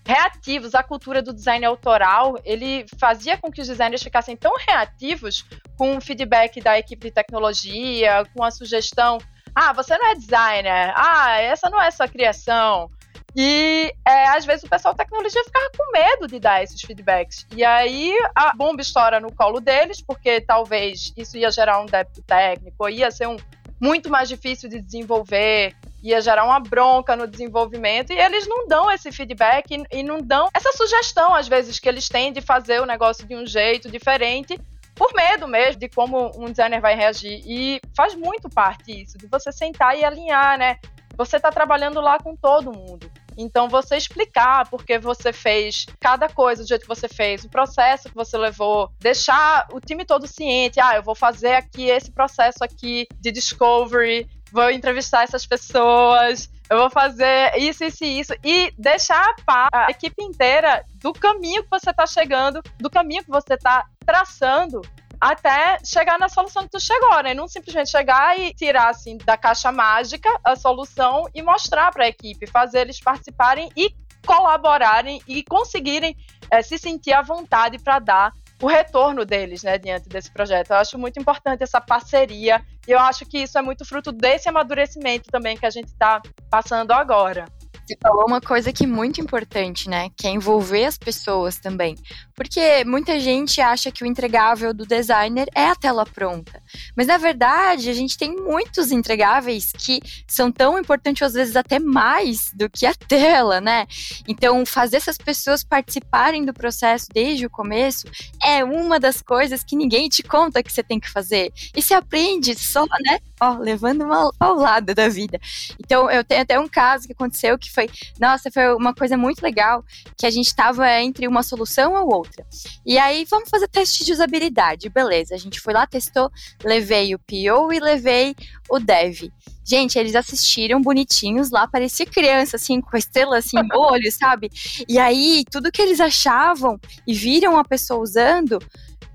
reativos. 0.06 0.74
A 0.74 0.84
cultura 0.84 1.22
do 1.22 1.34
design 1.34 1.64
autoral, 1.66 2.36
ele 2.44 2.86
fazia 3.00 3.38
com 3.38 3.52
que 3.52 3.62
os 3.62 3.68
designers 3.68 4.02
ficassem 4.02 4.36
tão 4.36 4.54
reativos 4.68 5.46
com 5.78 5.96
o 5.96 6.02
feedback 6.02 6.60
da 6.60 6.78
equipe 6.78 7.08
de 7.08 7.14
tecnologia, 7.14 8.24
com 8.36 8.44
a 8.44 8.52
sugestão, 8.52 9.20
ah, 9.56 9.74
você 9.74 9.98
não 9.98 10.12
é 10.12 10.16
designer, 10.16 10.94
ah, 10.96 11.40
essa 11.42 11.70
não 11.70 11.82
é 11.82 11.92
sua 11.92 12.08
criação. 12.08 12.90
E 13.36 13.94
é, 14.06 14.28
às 14.30 14.46
vezes 14.46 14.64
o 14.64 14.70
pessoal 14.70 14.94
da 14.94 15.04
tecnologia 15.04 15.44
ficava 15.44 15.70
com 15.78 15.92
medo 15.92 16.28
de 16.28 16.40
dar 16.40 16.62
esses 16.64 16.82
feedbacks. 16.82 17.46
E 17.56 17.64
aí 17.64 18.14
a 18.36 18.54
bomba 18.54 18.82
estoura 18.82 19.20
no 19.20 19.32
colo 19.32 19.62
deles, 19.62 20.02
porque 20.02 20.42
talvez 20.42 21.14
isso 21.16 21.38
ia 21.38 21.50
gerar 21.50 21.80
um 21.80 21.86
débito 21.86 22.22
técnico, 22.24 22.90
ia 22.90 23.10
ser 23.10 23.28
um 23.28 23.38
muito 23.80 24.10
mais 24.10 24.30
difícil 24.30 24.70
de 24.70 24.80
desenvolver, 24.80 25.76
ia 26.04 26.22
gerar 26.22 26.46
uma 26.46 26.60
bronca 26.60 27.16
no 27.16 27.26
desenvolvimento, 27.26 28.14
e 28.14 28.20
eles 28.20 28.48
não 28.48 28.68
dão 28.68 28.92
esse 28.92 29.12
feedback 29.12 29.72
e, 29.72 30.00
e 30.00 30.04
não 30.04 30.20
dão 30.20 30.50
essa 30.54 30.72
sugestão, 30.74 31.34
às 31.34 31.48
vezes, 31.48 31.80
que 31.80 31.90
eles 31.90 32.08
têm 32.08 32.32
de 32.32 32.42
fazer 32.42 32.80
o 32.80 32.86
negócio 32.86 33.26
de 33.26 33.36
um 33.36 33.46
jeito 33.46 33.90
diferente, 33.90 34.60
por 35.02 35.16
medo 35.16 35.48
mesmo 35.48 35.80
de 35.80 35.90
como 35.90 36.30
um 36.38 36.46
designer 36.46 36.80
vai 36.80 36.96
reagir. 36.96 37.42
E 37.44 37.82
faz 37.98 38.14
muito 38.14 38.48
parte 38.48 39.02
isso, 39.02 39.18
de 39.18 39.26
você 39.26 39.52
sentar 39.52 39.98
e 39.98 40.06
alinhar, 40.06 40.60
né? 40.60 40.78
Você 41.18 41.38
está 41.38 41.50
trabalhando 41.50 42.00
lá 42.00 42.20
com 42.20 42.36
todo 42.36 42.72
mundo. 42.72 43.12
Então, 43.36 43.68
você 43.68 43.98
explicar 43.98 44.70
por 44.70 44.86
que 44.86 45.00
você 45.00 45.34
fez 45.34 45.88
cada 46.00 46.30
coisa 46.30 46.62
do 46.62 46.68
jeito 46.68 46.84
que 46.84 46.88
você 46.88 47.08
fez, 47.08 47.44
o 47.44 47.50
processo 47.50 48.10
que 48.10 48.16
você 48.16 48.38
levou, 48.38 48.92
deixar 49.00 49.68
o 49.74 49.80
time 49.80 50.06
todo 50.06 50.28
ciente. 50.28 50.80
Ah, 50.80 50.98
eu 50.98 51.02
vou 51.02 51.16
fazer 51.16 51.54
aqui 51.54 51.90
esse 51.90 52.12
processo 52.12 52.64
aqui 52.64 53.08
de 53.20 53.32
discovery, 53.32 54.30
vou 54.52 54.70
entrevistar 54.70 55.24
essas 55.24 55.48
pessoas, 55.48 56.48
eu 56.72 56.78
vou 56.78 56.90
fazer 56.90 57.52
isso, 57.58 57.84
isso 57.84 58.06
e 58.06 58.20
isso. 58.22 58.34
E 58.42 58.74
deixar 58.78 59.36
a, 59.46 59.88
equipe 59.90 60.24
inteira 60.24 60.86
do 60.96 61.12
caminho 61.12 61.64
que 61.64 61.70
você 61.70 61.90
está 61.90 62.08
chegando, 62.08 62.64
do 62.80 62.90
caminho 62.90 63.26
que 63.26 63.30
você 63.30 63.56
está 63.56 63.86
traçando 64.06 64.82
até 65.20 65.78
chegar 65.84 66.18
na 66.18 66.30
solução 66.30 66.64
que 66.64 66.70
tu 66.70 66.80
chegou, 66.80 67.22
né? 67.22 67.34
Não 67.34 67.46
simplesmente 67.46 67.90
chegar 67.90 68.40
e 68.40 68.54
tirar 68.54 68.90
assim 68.90 69.18
da 69.18 69.36
caixa 69.36 69.70
mágica 69.70 70.30
a 70.46 70.56
solução 70.56 71.26
e 71.36 71.42
mostrar 71.42 71.92
para 71.92 72.06
a 72.06 72.08
equipe, 72.08 72.48
fazer 72.48 72.80
eles 72.80 73.02
participarem 73.02 73.70
e 73.76 73.94
colaborarem 74.26 75.22
e 75.28 75.44
conseguirem 75.44 76.16
é, 76.50 76.62
se 76.62 76.78
sentir 76.78 77.12
à 77.12 77.22
vontade 77.22 77.80
para 77.80 78.00
dar 78.00 78.32
o 78.62 78.68
retorno 78.68 79.26
deles, 79.26 79.64
né, 79.64 79.78
diante 79.78 80.08
desse 80.08 80.32
projeto. 80.32 80.72
Eu 80.72 80.78
acho 80.78 80.98
muito 80.98 81.20
importante 81.20 81.64
essa 81.64 81.82
parceria 81.82 82.64
e 82.88 82.92
eu 82.92 83.00
acho 83.00 83.26
que 83.26 83.40
isso 83.40 83.58
é 83.58 83.62
muito 83.62 83.84
fruto 83.84 84.12
desse 84.12 84.48
amadurecimento 84.48 85.30
também 85.32 85.58
que 85.58 85.66
a 85.66 85.70
gente 85.70 85.88
está 85.88 86.22
passando 86.50 86.92
agora. 86.92 87.46
Você 87.92 87.98
falou 88.02 88.26
uma 88.26 88.40
coisa 88.40 88.72
que 88.72 88.86
é 88.86 88.88
muito 88.88 89.20
importante, 89.20 89.90
né? 89.90 90.10
Que 90.16 90.26
é 90.26 90.30
envolver 90.30 90.86
as 90.86 90.98
pessoas 90.98 91.58
também. 91.58 91.98
Porque 92.34 92.86
muita 92.86 93.20
gente 93.20 93.60
acha 93.60 93.92
que 93.92 94.02
o 94.02 94.08
entregável 94.08 94.74
do 94.74 94.86
designer 94.86 95.50
é 95.54 95.66
a 95.66 95.76
tela 95.76 96.06
pronta. 96.06 96.64
Mas 96.96 97.08
na 97.08 97.18
verdade, 97.18 97.90
a 97.90 97.94
gente 97.94 98.18
tem 98.18 98.34
muitos 98.34 98.94
entregáveis 98.94 99.74
que 99.74 100.00
são 100.26 100.50
tão 100.50 100.80
importantes, 100.80 101.22
às 101.22 101.34
vezes 101.34 101.56
até 101.58 101.80
mais 101.80 102.52
do 102.54 102.70
que 102.70 102.86
a 102.86 102.96
tela, 102.96 103.60
né? 103.60 103.86
Então, 104.26 104.66
fazer 104.66 104.96
essas 104.98 105.18
pessoas 105.18 105.62
participarem 105.62 106.46
do 106.46 106.54
processo 106.54 107.08
desde 107.14 107.46
o 107.46 107.50
começo 107.50 108.08
é 108.42 108.64
uma 108.64 109.02
das 109.02 109.22
coisas 109.22 109.66
que 109.66 109.76
ninguém 109.76 110.08
te 110.08 110.24
conta 110.24 110.64
que 110.64 110.72
você 110.72 110.82
tem 110.82 111.00
que 111.00 111.10
fazer. 111.10 111.52
E 111.76 111.82
se 111.82 111.94
aprende 111.94 112.56
só, 112.56 112.86
né? 112.86 113.20
Ó, 113.42 113.58
levando 113.58 114.04
uma 114.06 114.32
paulada 114.34 114.96
da 114.96 115.10
vida. 115.10 115.38
Então, 115.78 116.10
eu 116.10 116.24
tenho 116.24 116.42
até 116.42 116.58
um 116.58 116.70
caso 116.70 117.06
que 117.06 117.14
aconteceu 117.14 117.60
que 117.60 117.70
foi, 117.70 117.81
nossa, 118.20 118.52
foi 118.52 118.74
uma 118.76 118.94
coisa 118.94 119.18
muito 119.18 119.42
legal, 119.42 119.84
que 120.18 120.26
a 120.26 120.30
gente 120.30 120.48
estava 120.48 120.90
entre 121.02 121.28
uma 121.28 121.44
solução 121.44 121.94
ou 121.94 122.14
outra. 122.14 122.46
E 122.86 122.98
aí, 122.98 123.26
vamos 123.30 123.50
fazer 123.50 123.68
teste 123.68 124.04
de 124.04 124.12
usabilidade. 124.12 124.90
Beleza, 124.90 125.36
a 125.36 125.38
gente 125.38 125.60
foi 125.60 125.74
lá, 125.74 125.86
testou, 125.88 126.32
levei 126.64 127.14
o 127.16 127.20
PO 127.20 127.72
e 127.74 127.80
levei 127.80 128.36
o 128.70 128.80
Dev. 128.80 129.32
Gente, 129.64 129.98
eles 129.98 130.16
assistiram 130.16 130.82
bonitinhos 130.82 131.52
lá, 131.52 131.68
parecia 131.68 132.06
criança, 132.06 132.58
assim, 132.58 132.82
com 132.82 132.96
a 132.96 133.00
estrela 133.00 133.38
assim 133.38 133.58
no 133.58 133.80
olho, 133.80 134.12
sabe? 134.12 134.50
E 134.88 134.98
aí, 134.98 135.44
tudo 135.50 135.72
que 135.72 135.82
eles 135.82 136.00
achavam 136.00 136.80
e 137.06 137.14
viram 137.14 137.58
a 137.58 137.64
pessoa 137.64 138.02
usando, 138.02 138.60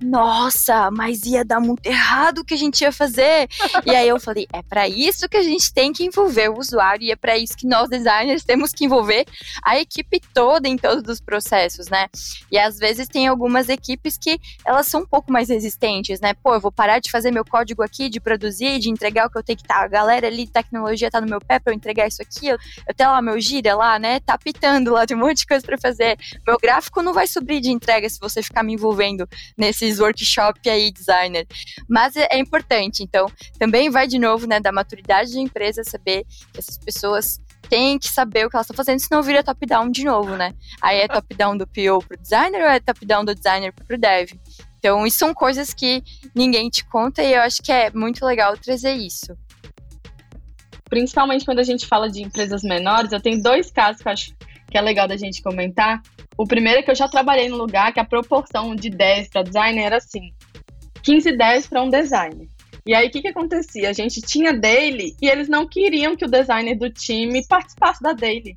nossa, 0.00 0.90
mas 0.90 1.24
ia 1.24 1.44
dar 1.44 1.60
muito 1.60 1.86
errado 1.86 2.38
o 2.38 2.44
que 2.44 2.54
a 2.54 2.58
gente 2.58 2.82
ia 2.82 2.92
fazer. 2.92 3.48
e 3.84 3.90
aí 3.90 4.08
eu 4.08 4.20
falei, 4.20 4.46
é 4.52 4.62
para 4.62 4.86
isso 4.88 5.28
que 5.28 5.36
a 5.36 5.42
gente 5.42 5.72
tem 5.72 5.92
que 5.92 6.04
envolver 6.04 6.50
o 6.50 6.58
usuário 6.58 7.04
e 7.04 7.10
é 7.10 7.16
para 7.16 7.36
isso 7.38 7.56
que 7.56 7.66
nós 7.66 7.88
designers 7.88 8.44
temos 8.44 8.72
que 8.72 8.84
envolver 8.84 9.24
a 9.64 9.78
equipe 9.78 10.20
toda 10.34 10.68
em 10.68 10.76
todos 10.76 11.08
os 11.10 11.20
processos, 11.20 11.88
né? 11.88 12.08
E 12.50 12.58
às 12.58 12.78
vezes 12.78 13.08
tem 13.08 13.26
algumas 13.26 13.68
equipes 13.68 14.18
que 14.18 14.38
elas 14.64 14.86
são 14.86 15.02
um 15.02 15.06
pouco 15.06 15.32
mais 15.32 15.48
resistentes, 15.48 16.20
né? 16.20 16.34
Pô, 16.34 16.54
eu 16.54 16.60
vou 16.60 16.72
parar 16.72 16.98
de 16.98 17.10
fazer 17.10 17.30
meu 17.30 17.44
código 17.44 17.82
aqui, 17.82 18.10
de 18.10 18.20
produzir, 18.20 18.78
de 18.78 18.90
entregar 18.90 19.26
o 19.26 19.30
que 19.30 19.38
eu 19.38 19.42
tenho 19.42 19.56
que 19.56 19.64
estar. 19.64 19.76
Tá, 19.76 19.84
a 19.84 19.88
galera 19.88 20.26
ali 20.26 20.44
de 20.44 20.52
tecnologia 20.52 21.10
tá 21.10 21.20
no 21.20 21.28
meu 21.28 21.40
pé 21.40 21.58
para 21.58 21.72
eu 21.72 21.76
entregar 21.76 22.06
isso 22.06 22.20
aqui. 22.20 22.48
Eu, 22.48 22.58
eu 22.86 22.94
tenho 22.94 23.10
lá 23.10 23.22
meu 23.22 23.40
gira 23.40 23.74
lá, 23.74 23.98
né? 23.98 24.20
Tá 24.20 24.36
pitando 24.36 24.92
lá, 24.92 25.06
tem 25.06 25.16
um 25.16 25.20
monte 25.20 25.38
de 25.38 25.46
coisa 25.46 25.64
para 25.64 25.78
fazer. 25.78 26.18
Meu 26.46 26.58
gráfico 26.58 27.02
não 27.02 27.14
vai 27.14 27.26
subir 27.26 27.60
de 27.60 27.70
entrega 27.70 28.08
se 28.08 28.20
você 28.20 28.42
ficar 28.42 28.62
me 28.62 28.74
envolvendo 28.74 29.26
nesse 29.56 29.85
esses 29.86 30.00
workshop 30.00 30.68
aí, 30.68 30.90
designer. 30.90 31.46
Mas 31.88 32.16
é, 32.16 32.28
é, 32.30 32.38
importante, 32.38 33.02
então, 33.02 33.26
também 33.58 33.90
vai 33.90 34.06
de 34.06 34.18
novo, 34.18 34.46
né, 34.46 34.60
da 34.60 34.72
maturidade 34.72 35.32
da 35.32 35.40
empresa 35.40 35.82
saber 35.84 36.24
que 36.52 36.60
essas 36.60 36.78
pessoas 36.78 37.40
têm 37.68 37.98
que 37.98 38.08
saber 38.08 38.46
o 38.46 38.50
que 38.50 38.56
elas 38.56 38.66
estão 38.66 38.76
fazendo, 38.76 39.00
senão 39.00 39.22
vira 39.22 39.42
top-down 39.42 39.90
de 39.90 40.04
novo, 40.04 40.36
né? 40.36 40.54
Aí 40.80 41.00
é 41.00 41.08
top-down 41.08 41.56
do 41.56 41.66
PO 41.66 42.04
pro 42.06 42.16
designer 42.16 42.62
ou 42.62 42.68
é 42.68 42.78
top-down 42.78 43.24
do 43.24 43.34
designer 43.34 43.72
pro 43.72 43.98
dev? 43.98 44.30
Então, 44.78 45.04
isso 45.06 45.18
são 45.18 45.34
coisas 45.34 45.74
que 45.74 46.02
ninguém 46.34 46.68
te 46.68 46.84
conta 46.84 47.22
e 47.22 47.34
eu 47.34 47.40
acho 47.40 47.60
que 47.62 47.72
é 47.72 47.90
muito 47.90 48.24
legal 48.24 48.56
trazer 48.56 48.92
isso. 48.92 49.36
Principalmente 50.88 51.44
quando 51.44 51.58
a 51.58 51.64
gente 51.64 51.86
fala 51.86 52.08
de 52.08 52.22
empresas 52.22 52.62
menores, 52.62 53.10
eu 53.10 53.20
tenho 53.20 53.42
dois 53.42 53.70
casos 53.72 54.00
que 54.00 54.06
eu 54.06 54.12
acho 54.12 54.32
que 54.70 54.76
é 54.76 54.80
legal 54.80 55.06
da 55.06 55.16
gente 55.16 55.42
comentar. 55.42 56.02
O 56.36 56.46
primeiro 56.46 56.80
é 56.80 56.82
que 56.82 56.90
eu 56.90 56.94
já 56.94 57.08
trabalhei 57.08 57.48
no 57.48 57.56
lugar 57.56 57.92
que 57.92 58.00
a 58.00 58.04
proporção 58.04 58.74
de 58.74 58.90
10 58.90 59.28
para 59.28 59.42
designer 59.42 59.84
era 59.84 59.96
assim: 59.96 60.32
15 61.02 61.36
10 61.36 61.66
para 61.66 61.82
um 61.82 61.90
designer. 61.90 62.48
E 62.86 62.94
aí, 62.94 63.08
o 63.08 63.10
que, 63.10 63.20
que 63.20 63.28
acontecia? 63.28 63.90
A 63.90 63.92
gente 63.92 64.20
tinha 64.20 64.52
daily 64.52 65.16
e 65.20 65.28
eles 65.28 65.48
não 65.48 65.66
queriam 65.66 66.16
que 66.16 66.24
o 66.24 66.30
designer 66.30 66.78
do 66.78 66.88
time 66.88 67.44
participasse 67.46 68.00
da 68.00 68.12
daily, 68.12 68.56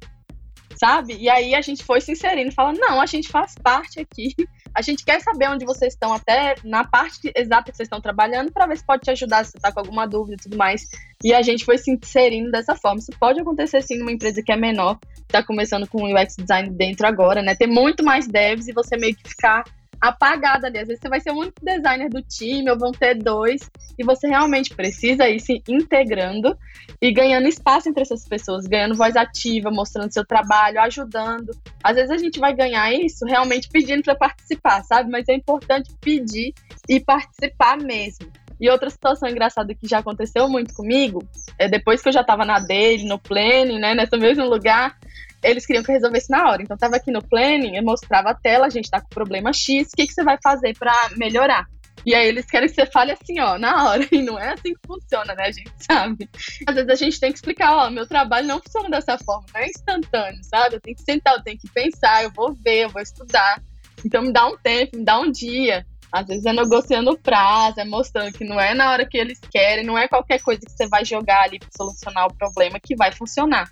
sabe? 0.76 1.18
E 1.18 1.28
aí 1.28 1.56
a 1.56 1.62
gente 1.62 1.84
foi 1.84 2.00
se 2.00 2.12
inserindo, 2.12 2.52
falando: 2.52 2.78
não, 2.78 3.02
a 3.02 3.06
gente 3.06 3.28
faz 3.28 3.56
parte 3.56 4.00
aqui 4.00 4.36
a 4.80 4.82
gente 4.82 5.04
quer 5.04 5.20
saber 5.20 5.50
onde 5.50 5.66
vocês 5.66 5.94
estão, 5.94 6.14
até 6.14 6.56
na 6.64 6.86
parte 6.86 7.30
exata 7.36 7.70
que 7.70 7.76
vocês 7.76 7.88
estão 7.88 8.00
trabalhando, 8.00 8.50
para 8.50 8.66
ver 8.66 8.78
se 8.78 8.86
pode 8.86 9.02
te 9.02 9.12
ajudar, 9.12 9.44
se 9.44 9.52
você 9.52 9.58
está 9.58 9.74
com 9.74 9.82
alguma 9.82 10.08
dúvida 10.08 10.36
e 10.36 10.44
tudo 10.44 10.58
mais. 10.58 10.84
E 11.22 11.34
a 11.34 11.42
gente 11.42 11.66
foi 11.66 11.78
se 11.78 11.92
inserindo 11.92 12.50
dessa 12.50 12.78
forma. 12.78 13.00
Isso 13.00 13.12
pode 13.20 13.42
acontecer 13.42 13.82
sim 13.82 13.98
numa 13.98 14.12
empresa 14.12 14.42
que 14.42 14.54
é 14.54 14.56
menor, 14.56 14.98
está 15.18 15.44
começando 15.44 15.86
com 15.86 16.04
o 16.04 16.16
UX 16.16 16.36
design 16.38 16.70
dentro 16.70 17.06
agora, 17.06 17.42
né? 17.42 17.56
Ter 17.56 17.68
muito 17.68 18.06
mais 18.06 18.26
devs 18.26 18.70
e 18.70 18.74
você 18.74 18.96
meio 18.96 19.14
que 19.14 19.28
ficar 19.28 19.66
apagada 20.02 20.68
ali. 20.68 20.80
Às 20.80 20.88
vezes 20.88 21.02
você 21.02 21.10
vai 21.10 21.20
ser 21.20 21.32
o 21.32 21.38
único 21.38 21.64
designer 21.64 22.10
do 22.10 22.22
time, 22.22 22.70
ou 22.70 22.78
vão 22.78 22.92
ter 22.92 23.16
dois, 23.16 23.70
e 23.98 24.04
você 24.04 24.28
realmente 24.28 24.76
precisa 24.76 25.28
ir 25.30 25.40
se 25.40 25.62
integrando 25.68 26.58
e 27.02 27.12
ganhando 27.12 27.48
espaço 27.48 27.90
entre 27.90 28.02
essas 28.02 28.28
pessoas, 28.28 28.66
ganhando 28.66 28.96
voz 28.96 29.16
ativa, 29.16 29.70
mostrando 29.72 30.14
seu 30.14 30.26
trabalho, 30.26 30.80
ajudando. 30.82 31.52
Às 31.84 31.96
vezes 31.96 32.12
a 32.12 32.18
gente 32.18 32.40
vai 32.40 32.54
ganhar 32.54 32.94
isso 32.94 33.26
realmente 33.26 33.70
pedindo 33.70 34.04
para 34.04 34.16
participar, 34.16 34.84
sabe? 34.84 35.10
Mas 35.10 35.28
é 35.30 35.34
importante 35.34 35.92
pedir 36.02 36.54
e 36.88 37.00
participar 37.00 37.78
mesmo. 37.78 38.32
E 38.60 38.70
outra 38.70 38.90
situação 38.90 39.30
engraçada 39.30 39.74
que 39.74 39.88
já 39.88 40.00
aconteceu 40.00 40.50
muito 40.50 40.74
comigo, 40.74 41.24
é 41.58 41.70
depois 41.70 42.02
que 42.02 42.10
eu 42.10 42.14
já 42.14 42.22
estava 42.22 42.44
na 42.44 42.60
dele, 42.60 43.06
no 43.06 43.18
planning, 43.18 43.80
né, 43.80 43.96
nesse 43.96 44.18
mesmo 44.18 44.46
lugar, 44.50 44.98
eles 45.44 45.66
queriam 45.66 45.84
que 45.84 45.92
eu 45.92 45.96
resolvesse 45.96 46.30
na 46.30 46.50
hora. 46.50 46.62
Então, 46.62 46.78
tava 46.78 46.96
aqui 46.96 47.12
no 47.12 47.22
planning, 47.22 47.76
eu 47.76 47.84
mostrava 47.84 48.32
a 48.32 48.36
tela, 48.36 48.68
a 48.68 48.70
gente 48.70 48.90
tá 48.90 49.02
com 49.02 49.10
problema 49.10 49.54
X, 49.54 49.88
o 49.88 49.96
que, 49.96 50.08
que 50.08 50.14
você 50.14 50.24
vai 50.24 50.38
fazer 50.42 50.78
para 50.78 50.94
melhorar? 51.18 51.66
E 52.06 52.16
aí 52.16 52.28
eles 52.28 52.46
querem 52.46 52.68
que 52.68 52.76
você 52.76 52.86
fale 52.86 53.12
assim, 53.12 53.40
ó, 53.40 53.58
na 53.58 53.90
hora. 53.90 54.08
E 54.12 54.22
não 54.22 54.40
é 54.40 54.54
assim 54.54 54.74
que 54.74 54.88
funciona, 54.88 55.34
né? 55.36 55.44
A 55.48 55.52
gente 55.52 55.72
sabe. 55.84 56.30
Às 56.68 56.76
vezes 56.76 56.90
a 56.90 56.96
gente 56.96 57.20
tem 57.20 57.32
que 57.32 57.38
explicar, 57.38 57.76
ó, 57.76 57.90
meu 57.90 58.08
trabalho 58.08 58.48
não 58.48 58.60
funciona 58.60 58.90
dessa 58.90 59.18
forma, 59.18 59.46
não 59.54 59.62
é 59.62 59.68
instantâneo, 59.68 60.44
sabe? 60.44 60.76
Eu 60.76 60.82
tenho 60.82 60.96
que 60.96 61.04
sentar, 61.04 61.36
eu 61.36 61.44
tenho 61.44 61.58
que 61.58 61.70
pensar, 61.70 62.24
eu 62.24 62.32
vou 62.32 62.54
ver, 62.54 62.86
eu 62.86 62.90
vou 62.90 63.02
estudar. 63.02 63.62
Então 64.06 64.22
me 64.22 64.32
dá 64.32 64.48
um 64.48 64.58
tempo, 64.58 64.98
me 64.98 65.04
dá 65.04 65.20
um 65.20 65.32
dia. 65.32 65.86
Às 66.12 66.26
vezes 66.26 66.46
é 66.46 66.54
negociando 66.54 67.12
o 67.12 67.20
prazo, 67.20 67.80
é 67.80 67.86
mostrando 67.86 68.34
que 68.34 68.44
não 68.44 68.60
é 68.60 68.74
na 68.74 68.92
hora 68.92 69.06
que 69.06 69.18
eles 69.18 69.40
querem, 69.52 69.86
não 69.86 69.98
é 69.98 70.08
qualquer 70.08 70.42
coisa 70.42 70.62
que 70.62 70.72
você 70.72 70.88
vai 70.88 71.06
jogar 71.06 71.44
ali 71.44 71.60
para 71.60 71.70
solucionar 71.78 72.26
o 72.26 72.34
problema 72.34 72.80
que 72.80 72.96
vai 72.96 73.12
funcionar. 73.12 73.70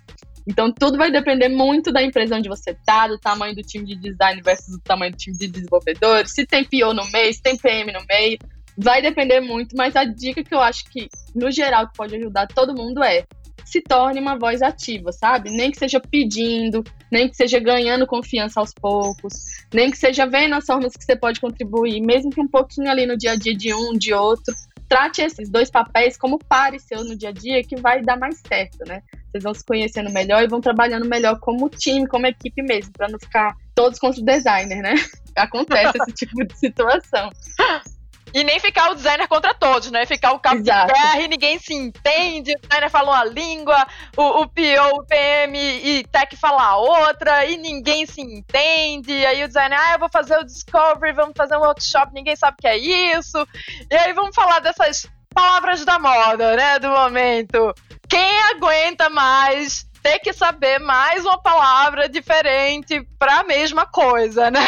Então, 0.48 0.72
tudo 0.72 0.96
vai 0.96 1.10
depender 1.10 1.50
muito 1.50 1.92
da 1.92 2.02
empresa 2.02 2.36
onde 2.36 2.48
você 2.48 2.70
está, 2.70 3.06
do 3.06 3.18
tamanho 3.18 3.54
do 3.54 3.62
time 3.62 3.84
de 3.84 3.94
design 3.96 4.40
versus 4.42 4.76
o 4.76 4.80
tamanho 4.80 5.12
do 5.12 5.18
time 5.18 5.36
de 5.36 5.46
desenvolvedores, 5.46 6.32
se 6.32 6.46
tem 6.46 6.64
PO 6.64 6.94
no 6.94 7.06
meio, 7.10 7.34
se 7.34 7.42
tem 7.42 7.54
PM 7.54 7.92
no 7.92 8.00
meio. 8.08 8.38
Vai 8.74 9.02
depender 9.02 9.40
muito, 9.40 9.76
mas 9.76 9.94
a 9.94 10.04
dica 10.04 10.42
que 10.42 10.54
eu 10.54 10.60
acho 10.60 10.84
que, 10.86 11.10
no 11.34 11.50
geral, 11.50 11.88
que 11.88 11.96
pode 11.98 12.16
ajudar 12.16 12.46
todo 12.46 12.74
mundo 12.74 13.02
é 13.02 13.26
se 13.66 13.82
torne 13.82 14.18
uma 14.18 14.38
voz 14.38 14.62
ativa, 14.62 15.12
sabe? 15.12 15.50
Nem 15.50 15.70
que 15.70 15.78
seja 15.78 16.00
pedindo, 16.00 16.82
nem 17.12 17.28
que 17.28 17.36
seja 17.36 17.58
ganhando 17.58 18.06
confiança 18.06 18.58
aos 18.58 18.72
poucos, 18.72 19.34
nem 19.74 19.90
que 19.90 19.98
seja 19.98 20.26
vendo 20.26 20.54
as 20.54 20.64
formas 20.64 20.96
que 20.96 21.04
você 21.04 21.14
pode 21.14 21.38
contribuir, 21.38 22.00
mesmo 22.00 22.30
que 22.30 22.40
um 22.40 22.48
pouquinho 22.48 22.90
ali 22.90 23.04
no 23.04 23.18
dia 23.18 23.32
a 23.32 23.36
dia 23.36 23.54
de 23.54 23.74
um, 23.74 23.92
de 23.92 24.14
outro. 24.14 24.54
Trate 24.88 25.20
esses 25.20 25.50
dois 25.50 25.70
papéis 25.70 26.16
como 26.16 26.38
pares 26.38 26.84
seu 26.84 27.04
no 27.04 27.14
dia 27.14 27.28
a 27.28 27.32
dia, 27.32 27.62
que 27.62 27.76
vai 27.76 28.00
dar 28.00 28.16
mais 28.16 28.40
certo, 28.46 28.78
né? 28.86 29.02
Vocês 29.30 29.44
vão 29.44 29.54
se 29.54 29.64
conhecendo 29.64 30.10
melhor 30.10 30.42
e 30.42 30.48
vão 30.48 30.60
trabalhando 30.60 31.06
melhor 31.06 31.38
como 31.38 31.68
time, 31.68 32.06
como 32.06 32.26
equipe 32.26 32.62
mesmo, 32.62 32.92
para 32.92 33.08
não 33.08 33.18
ficar 33.18 33.54
todos 33.74 33.98
contra 33.98 34.20
o 34.20 34.24
designer, 34.24 34.82
né? 34.82 34.94
Acontece 35.36 35.98
esse 35.98 36.12
tipo 36.26 36.44
de 36.44 36.58
situação. 36.58 37.30
E 38.34 38.44
nem 38.44 38.60
ficar 38.60 38.90
o 38.90 38.94
designer 38.94 39.26
contra 39.26 39.54
todos, 39.54 39.90
né? 39.90 40.04
Ficar 40.04 40.32
o 40.32 40.38
cabo 40.38 40.60
Exato. 40.60 40.86
de 40.86 40.92
guerra 40.92 41.20
e 41.20 41.28
ninguém 41.28 41.58
se 41.58 41.72
entende, 41.72 42.52
o 42.52 42.60
designer 42.60 42.90
fala 42.90 43.10
uma 43.10 43.24
língua, 43.24 43.86
o, 44.16 44.42
o 44.42 44.48
PO, 44.48 44.96
o 44.96 45.04
PM 45.04 45.58
e 45.58 46.04
tech 46.04 46.36
fala 46.36 46.76
outra, 46.76 47.44
e 47.46 47.56
ninguém 47.56 48.06
se 48.06 48.20
entende. 48.20 49.12
E 49.12 49.26
aí 49.26 49.44
o 49.44 49.46
designer, 49.46 49.78
ah, 49.78 49.92
eu 49.94 49.98
vou 49.98 50.10
fazer 50.10 50.38
o 50.38 50.44
discovery, 50.44 51.12
vamos 51.12 51.34
fazer 51.36 51.56
um 51.56 51.60
workshop, 51.60 52.12
ninguém 52.12 52.36
sabe 52.36 52.56
o 52.58 52.60
que 52.60 52.68
é 52.68 52.76
isso. 52.76 53.46
E 53.90 53.94
aí 53.94 54.12
vamos 54.12 54.34
falar 54.34 54.60
dessas 54.60 55.08
palavras 55.38 55.84
da 55.84 56.00
moda, 56.00 56.56
né? 56.56 56.80
Do 56.80 56.88
momento. 56.88 57.72
Quem 58.08 58.40
aguenta 58.56 59.08
mais 59.08 59.86
ter 60.08 60.20
que 60.20 60.32
saber 60.32 60.78
mais 60.78 61.26
uma 61.26 61.36
palavra 61.38 62.08
diferente 62.08 63.06
para 63.18 63.40
a 63.40 63.44
mesma 63.44 63.84
coisa, 63.84 64.50
né? 64.50 64.60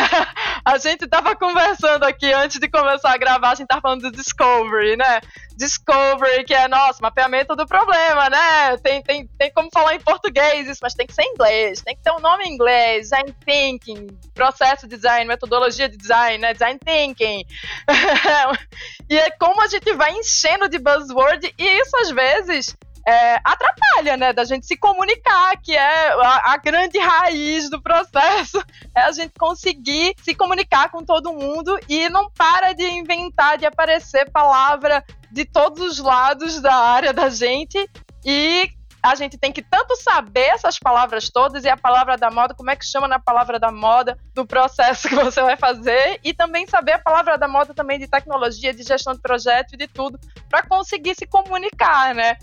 A 0.62 0.76
gente 0.76 1.06
tava 1.06 1.34
conversando 1.34 2.04
aqui 2.04 2.30
antes 2.30 2.60
de 2.60 2.68
começar 2.68 3.14
a 3.14 3.16
gravar, 3.16 3.52
a 3.52 3.54
gente 3.54 3.66
tava 3.66 3.80
falando 3.80 4.02
do 4.02 4.10
Discovery, 4.10 4.98
né? 4.98 5.22
Discovery, 5.56 6.44
que 6.44 6.52
é, 6.52 6.68
nossa, 6.68 6.98
mapeamento 7.00 7.56
do 7.56 7.66
problema, 7.66 8.28
né? 8.28 8.76
Tem, 8.82 9.02
tem, 9.02 9.26
tem 9.38 9.50
como 9.52 9.70
falar 9.72 9.94
em 9.94 10.00
português 10.00 10.68
isso, 10.68 10.80
mas 10.82 10.92
tem 10.92 11.06
que 11.06 11.14
ser 11.14 11.22
em 11.22 11.32
inglês, 11.32 11.80
tem 11.80 11.96
que 11.96 12.02
ter 12.02 12.12
um 12.12 12.20
nome 12.20 12.44
em 12.44 12.52
inglês, 12.52 13.08
design 13.08 13.34
thinking, 13.42 14.08
processo 14.34 14.86
de 14.86 14.96
design, 14.96 15.24
metodologia 15.24 15.88
de 15.88 15.96
design, 15.96 16.36
né? 16.36 16.52
Design 16.52 16.78
thinking. 16.84 17.44
e 19.08 19.18
é 19.18 19.30
como 19.30 19.62
a 19.62 19.68
gente 19.68 19.90
vai 19.94 20.12
enchendo 20.12 20.68
de 20.68 20.78
buzzword 20.78 21.54
e 21.56 21.80
isso 21.80 21.96
às 21.96 22.10
vezes 22.10 22.76
é, 23.06 23.36
atrapalha, 23.44 24.16
né? 24.16 24.32
Da 24.32 24.44
gente 24.44 24.66
se 24.66 24.76
comunicar, 24.76 25.56
que 25.62 25.76
é 25.76 26.12
a, 26.12 26.52
a, 26.52 26.56
grande 26.56 26.98
raiz 26.98 27.70
do 27.70 27.80
processo, 27.80 28.62
é 28.94 29.02
a 29.02 29.12
gente 29.12 29.32
conseguir 29.38 30.14
se 30.22 30.34
comunicar 30.34 30.90
com 30.90 31.04
todo 31.04 31.32
mundo 31.32 31.78
e 31.88 32.08
não 32.08 32.30
para 32.30 32.72
de 32.72 32.84
inventar, 32.84 33.58
de 33.58 33.66
aparecer 33.66 34.30
palavra 34.30 35.04
de 35.30 35.44
todos 35.44 35.80
os 35.80 35.98
lados 35.98 36.60
da 36.60 36.74
área 36.74 37.12
da 37.12 37.28
gente 37.28 37.78
e 38.24 38.70
a 39.02 39.14
gente 39.14 39.38
tem 39.38 39.50
que 39.50 39.62
tanto 39.62 39.96
saber 39.96 40.48
essas 40.48 40.78
palavras 40.78 41.30
todas 41.30 41.64
e 41.64 41.68
a 41.68 41.76
palavra 41.76 42.18
da 42.18 42.30
moda, 42.30 42.54
como 42.54 42.70
é 42.70 42.76
que 42.76 42.84
chama 42.84 43.08
na 43.08 43.18
palavra 43.18 43.58
da 43.58 43.72
moda 43.72 44.18
do 44.34 44.46
processo 44.46 45.08
que 45.08 45.14
você 45.14 45.40
vai 45.42 45.56
fazer 45.56 46.20
e 46.22 46.34
também 46.34 46.66
saber 46.66 46.92
a 46.92 46.98
palavra 46.98 47.38
da 47.38 47.48
moda 47.48 47.72
também 47.72 47.98
de 47.98 48.06
tecnologia, 48.06 48.74
de 48.74 48.82
gestão 48.82 49.14
de 49.14 49.20
projeto 49.20 49.76
de 49.76 49.86
tudo 49.86 50.18
para 50.48 50.62
conseguir 50.62 51.14
se 51.14 51.26
comunicar, 51.26 52.14
né? 52.14 52.36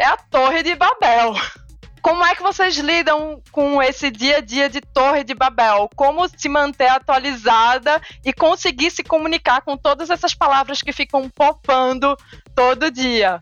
É 0.00 0.06
a 0.06 0.16
Torre 0.16 0.62
de 0.62 0.74
Babel. 0.74 1.34
Como 2.00 2.24
é 2.24 2.34
que 2.34 2.42
vocês 2.42 2.78
lidam 2.78 3.42
com 3.52 3.82
esse 3.82 4.10
dia 4.10 4.38
a 4.38 4.40
dia 4.40 4.70
de 4.70 4.80
Torre 4.80 5.22
de 5.22 5.34
Babel? 5.34 5.90
Como 5.94 6.26
se 6.26 6.48
manter 6.48 6.88
atualizada 6.88 8.00
e 8.24 8.32
conseguir 8.32 8.90
se 8.90 9.04
comunicar 9.04 9.60
com 9.60 9.76
todas 9.76 10.08
essas 10.08 10.34
palavras 10.34 10.80
que 10.80 10.90
ficam 10.90 11.28
popando 11.28 12.16
todo 12.54 12.90
dia? 12.90 13.38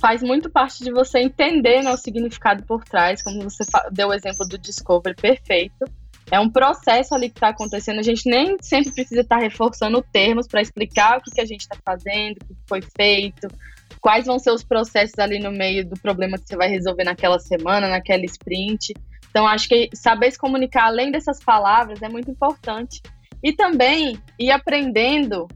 Faz 0.00 0.20
muito 0.20 0.50
parte 0.50 0.82
de 0.82 0.90
você 0.90 1.20
entender 1.20 1.84
né, 1.84 1.92
o 1.92 1.96
significado 1.96 2.64
por 2.64 2.82
trás, 2.82 3.22
como 3.22 3.42
você 3.42 3.62
deu 3.92 4.08
o 4.08 4.12
exemplo 4.12 4.44
do 4.48 4.58
Discovery 4.58 5.14
perfeito. 5.14 5.84
É 6.32 6.40
um 6.40 6.50
processo 6.50 7.14
ali 7.14 7.28
que 7.28 7.36
está 7.36 7.50
acontecendo. 7.50 8.00
A 8.00 8.02
gente 8.02 8.28
nem 8.28 8.56
sempre 8.60 8.90
precisa 8.90 9.20
estar 9.20 9.36
tá 9.36 9.42
reforçando 9.42 10.04
termos 10.12 10.48
para 10.48 10.60
explicar 10.60 11.18
o 11.18 11.22
que, 11.22 11.30
que 11.30 11.40
a 11.40 11.46
gente 11.46 11.60
está 11.60 11.76
fazendo, 11.84 12.38
o 12.38 12.46
que 12.46 12.56
foi 12.66 12.80
feito, 12.82 13.46
quais 14.02 14.26
vão 14.26 14.38
ser 14.38 14.50
os 14.50 14.64
processos 14.64 15.18
ali 15.18 15.38
no 15.38 15.52
meio 15.52 15.88
do 15.88 15.98
problema 15.98 16.36
que 16.36 16.46
você 16.46 16.56
vai 16.56 16.68
resolver 16.68 17.04
naquela 17.04 17.38
semana, 17.38 17.88
naquela 17.88 18.24
sprint. 18.24 18.92
Então, 19.30 19.46
acho 19.46 19.68
que 19.68 19.88
saber 19.94 20.30
se 20.32 20.38
comunicar 20.38 20.86
além 20.86 21.12
dessas 21.12 21.42
palavras 21.42 22.02
é 22.02 22.08
muito 22.08 22.30
importante. 22.30 23.00
E 23.42 23.52
também 23.52 24.20
ir 24.38 24.50
aprendendo 24.50 25.46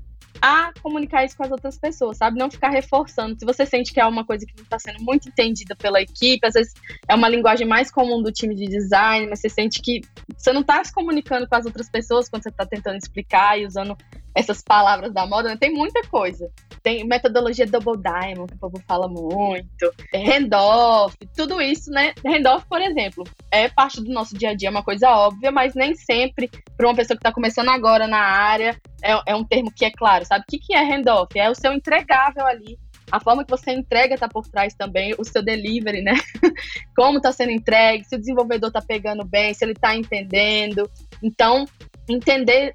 a 0.41 0.73
comunicar 0.81 1.25
isso 1.25 1.37
com 1.37 1.45
as 1.45 1.51
outras 1.51 1.79
pessoas, 1.79 2.19
sabe? 2.19 2.39
Não 2.39 2.51
ficar 2.51 2.69
reforçando. 2.69 3.37
Se 3.39 3.45
você 3.45 3.67
sente 3.67 3.93
que 3.93 4.01
é 4.01 4.07
uma 4.07 4.25
coisa 4.25 4.47
que 4.47 4.55
não 4.57 4.65
está 4.65 4.79
sendo 4.79 5.03
muito 5.03 5.29
entendida 5.29 5.75
pela 5.75 6.01
equipe, 6.01 6.47
às 6.47 6.55
vezes 6.55 6.73
é 7.09 7.15
uma 7.15 7.29
linguagem 7.29 7.67
mais 7.67 7.91
comum 7.91 8.23
do 8.23 8.31
time 8.31 8.55
de 8.55 8.67
design, 8.67 9.27
mas 9.29 9.41
você 9.41 9.49
sente 9.49 9.81
que 9.83 10.03
você 10.37 10.53
não 10.53 10.61
está 10.61 10.85
se 10.85 10.93
comunicando 10.93 11.49
com 11.49 11.57
as 11.57 11.67
outras 11.67 11.91
pessoas 11.91 12.29
quando 12.29 12.45
você 12.45 12.51
está 12.51 12.65
tentando 12.65 12.97
explicar 12.97 13.59
e 13.59 13.67
usando 13.67 13.97
essas 14.37 14.62
palavras 14.62 15.12
da 15.14 15.27
moda, 15.27 15.49
né? 15.49 15.57
tem 15.59 15.72
muita 15.72 16.03
coisa. 16.09 16.51
Tem 16.83 17.05
metodologia 17.05 17.66
Double 17.66 17.96
Diamond, 18.01 18.49
que 18.49 18.55
o 18.55 18.59
povo 18.59 18.81
fala 18.87 19.09
muito, 19.09 19.92
handoff, 20.14 21.16
tudo 21.35 21.61
isso, 21.61 21.90
né? 21.90 22.12
Handoff, 22.25 22.66
por 22.68 22.81
exemplo, 22.81 23.25
é 23.51 23.68
parte 23.68 24.01
do 24.03 24.12
nosso 24.12 24.37
dia 24.37 24.51
a 24.51 24.55
dia, 24.55 24.68
é 24.68 24.70
uma 24.70 24.85
coisa 24.85 25.11
óbvia, 25.11 25.51
mas 25.51 25.75
nem 25.75 25.94
sempre, 25.94 26.51
para 26.77 26.87
uma 26.87 26.94
pessoa 26.94 27.16
que 27.16 27.20
está 27.20 27.33
começando 27.33 27.70
agora 27.70 28.07
na 28.07 28.20
área, 28.20 28.79
é, 29.03 29.33
é, 29.33 29.35
um 29.35 29.42
termo 29.42 29.72
que 29.72 29.87
é 29.87 29.90
claro, 29.90 30.27
sabe? 30.27 30.44
O 30.46 30.51
que, 30.51 30.59
que 30.59 30.75
é 30.75 30.85
handoff? 30.85 31.37
É 31.37 31.51
o 31.51 31.55
seu 31.55 31.72
entregável 31.72 32.46
ali. 32.46 32.79
A 33.11 33.18
forma 33.18 33.44
que 33.44 33.51
você 33.51 33.72
entrega 33.72 34.14
está 34.14 34.29
por 34.29 34.46
trás 34.46 34.75
também, 34.75 35.14
o 35.16 35.25
seu 35.25 35.42
delivery, 35.42 36.03
né? 36.03 36.12
Como 36.94 37.16
está 37.16 37.33
sendo 37.33 37.53
entregue, 37.53 38.05
se 38.05 38.16
o 38.16 38.18
desenvolvedor 38.18 38.68
está 38.68 38.83
pegando 38.83 39.25
bem, 39.25 39.55
se 39.55 39.64
ele 39.64 39.72
está 39.72 39.96
entendendo. 39.96 40.90
Então, 41.22 41.64
entender 42.09 42.75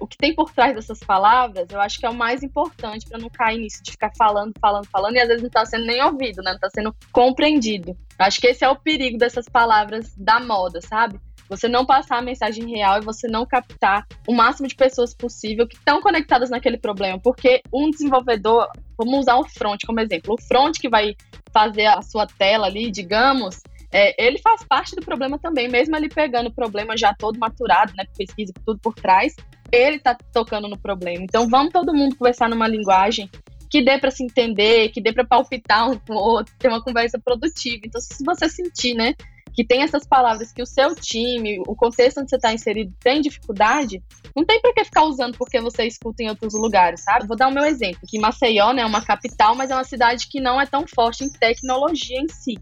o 0.00 0.06
que 0.06 0.16
tem 0.16 0.34
por 0.34 0.52
trás 0.52 0.74
dessas 0.74 1.00
palavras, 1.00 1.68
eu 1.70 1.80
acho 1.80 1.98
que 1.98 2.06
é 2.06 2.10
o 2.10 2.14
mais 2.14 2.42
importante 2.42 3.06
para 3.08 3.18
não 3.18 3.30
cair 3.30 3.58
nisso 3.58 3.82
de 3.82 3.92
ficar 3.92 4.10
falando, 4.16 4.52
falando, 4.60 4.86
falando 4.86 5.16
e 5.16 5.20
às 5.20 5.28
vezes 5.28 5.42
não 5.42 5.48
está 5.48 5.64
sendo 5.64 5.86
nem 5.86 6.02
ouvido, 6.02 6.42
né? 6.42 6.50
Não 6.50 6.56
está 6.56 6.68
sendo 6.70 6.94
compreendido. 7.12 7.96
Acho 8.18 8.40
que 8.40 8.48
esse 8.48 8.64
é 8.64 8.68
o 8.68 8.76
perigo 8.76 9.16
dessas 9.16 9.48
palavras 9.48 10.14
da 10.16 10.40
moda, 10.40 10.80
sabe? 10.80 11.18
Você 11.48 11.66
não 11.66 11.86
passar 11.86 12.18
a 12.18 12.22
mensagem 12.22 12.68
real 12.68 12.98
e 12.98 13.04
você 13.04 13.26
não 13.26 13.46
captar 13.46 14.06
o 14.26 14.34
máximo 14.34 14.68
de 14.68 14.74
pessoas 14.74 15.14
possível 15.14 15.66
que 15.66 15.76
estão 15.76 16.02
conectadas 16.02 16.50
naquele 16.50 16.76
problema. 16.76 17.18
Porque 17.18 17.62
um 17.72 17.90
desenvolvedor, 17.90 18.68
vamos 18.98 19.20
usar 19.20 19.36
o 19.36 19.48
front 19.48 19.80
como 19.86 20.00
exemplo, 20.00 20.34
o 20.34 20.42
front 20.42 20.78
que 20.78 20.90
vai 20.90 21.16
fazer 21.50 21.86
a 21.86 22.02
sua 22.02 22.26
tela 22.26 22.66
ali, 22.66 22.90
digamos, 22.90 23.62
é, 23.92 24.22
ele 24.22 24.38
faz 24.38 24.64
parte 24.64 24.94
do 24.94 25.02
problema 25.02 25.38
também, 25.38 25.68
mesmo 25.68 25.96
ele 25.96 26.08
pegando 26.08 26.48
o 26.48 26.54
problema 26.54 26.96
já 26.96 27.14
todo 27.14 27.38
maturado, 27.38 27.92
né, 27.96 28.04
pesquisa 28.16 28.52
tudo 28.64 28.78
por 28.80 28.94
trás, 28.94 29.34
ele 29.72 29.96
está 29.96 30.16
tocando 30.32 30.68
no 30.68 30.78
problema. 30.78 31.24
Então 31.24 31.48
vamos 31.48 31.72
todo 31.72 31.94
mundo 31.94 32.16
conversar 32.16 32.48
numa 32.48 32.68
linguagem 32.68 33.30
que 33.70 33.82
dê 33.82 33.98
para 33.98 34.10
se 34.10 34.24
entender, 34.24 34.90
que 34.90 35.00
dê 35.00 35.12
para 35.12 35.26
palpitar 35.26 35.90
um 35.90 35.98
com 35.98 36.14
o 36.14 36.18
outro, 36.18 36.54
ter 36.58 36.68
uma 36.68 36.82
conversa 36.82 37.18
produtiva. 37.18 37.82
Então 37.84 38.00
se 38.00 38.24
você 38.24 38.48
sentir, 38.48 38.94
né, 38.94 39.14
que 39.54 39.64
tem 39.64 39.82
essas 39.82 40.06
palavras 40.06 40.52
que 40.52 40.62
o 40.62 40.66
seu 40.66 40.94
time, 40.94 41.60
o 41.66 41.74
contexto 41.74 42.20
onde 42.20 42.30
você 42.30 42.36
está 42.36 42.52
inserido 42.52 42.94
tem 43.00 43.20
dificuldade, 43.20 44.02
não 44.36 44.44
tem 44.44 44.60
para 44.60 44.72
que 44.72 44.84
ficar 44.84 45.02
usando 45.04 45.36
porque 45.36 45.60
você 45.60 45.84
escuta 45.84 46.22
em 46.22 46.28
outros 46.28 46.54
lugares, 46.54 47.02
sabe? 47.02 47.26
Vou 47.26 47.36
dar 47.36 47.48
o 47.48 47.52
meu 47.52 47.64
exemplo, 47.64 48.00
que 48.06 48.20
Maceió 48.20 48.72
né, 48.72 48.82
é 48.82 48.86
uma 48.86 49.02
capital, 49.02 49.56
mas 49.56 49.70
é 49.70 49.74
uma 49.74 49.84
cidade 49.84 50.28
que 50.28 50.40
não 50.40 50.60
é 50.60 50.66
tão 50.66 50.86
forte 50.86 51.24
em 51.24 51.30
tecnologia 51.30 52.20
em 52.20 52.28
si. 52.28 52.54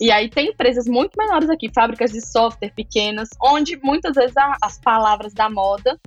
E 0.00 0.10
aí 0.10 0.28
tem 0.28 0.48
empresas 0.48 0.86
muito 0.86 1.16
menores 1.16 1.48
aqui, 1.50 1.70
fábricas 1.72 2.12
de 2.12 2.20
software 2.20 2.72
pequenas, 2.74 3.28
onde 3.42 3.78
muitas 3.82 4.14
vezes 4.14 4.36
a, 4.36 4.56
as 4.62 4.78
palavras 4.80 5.32
da 5.32 5.48
moda 5.50 5.98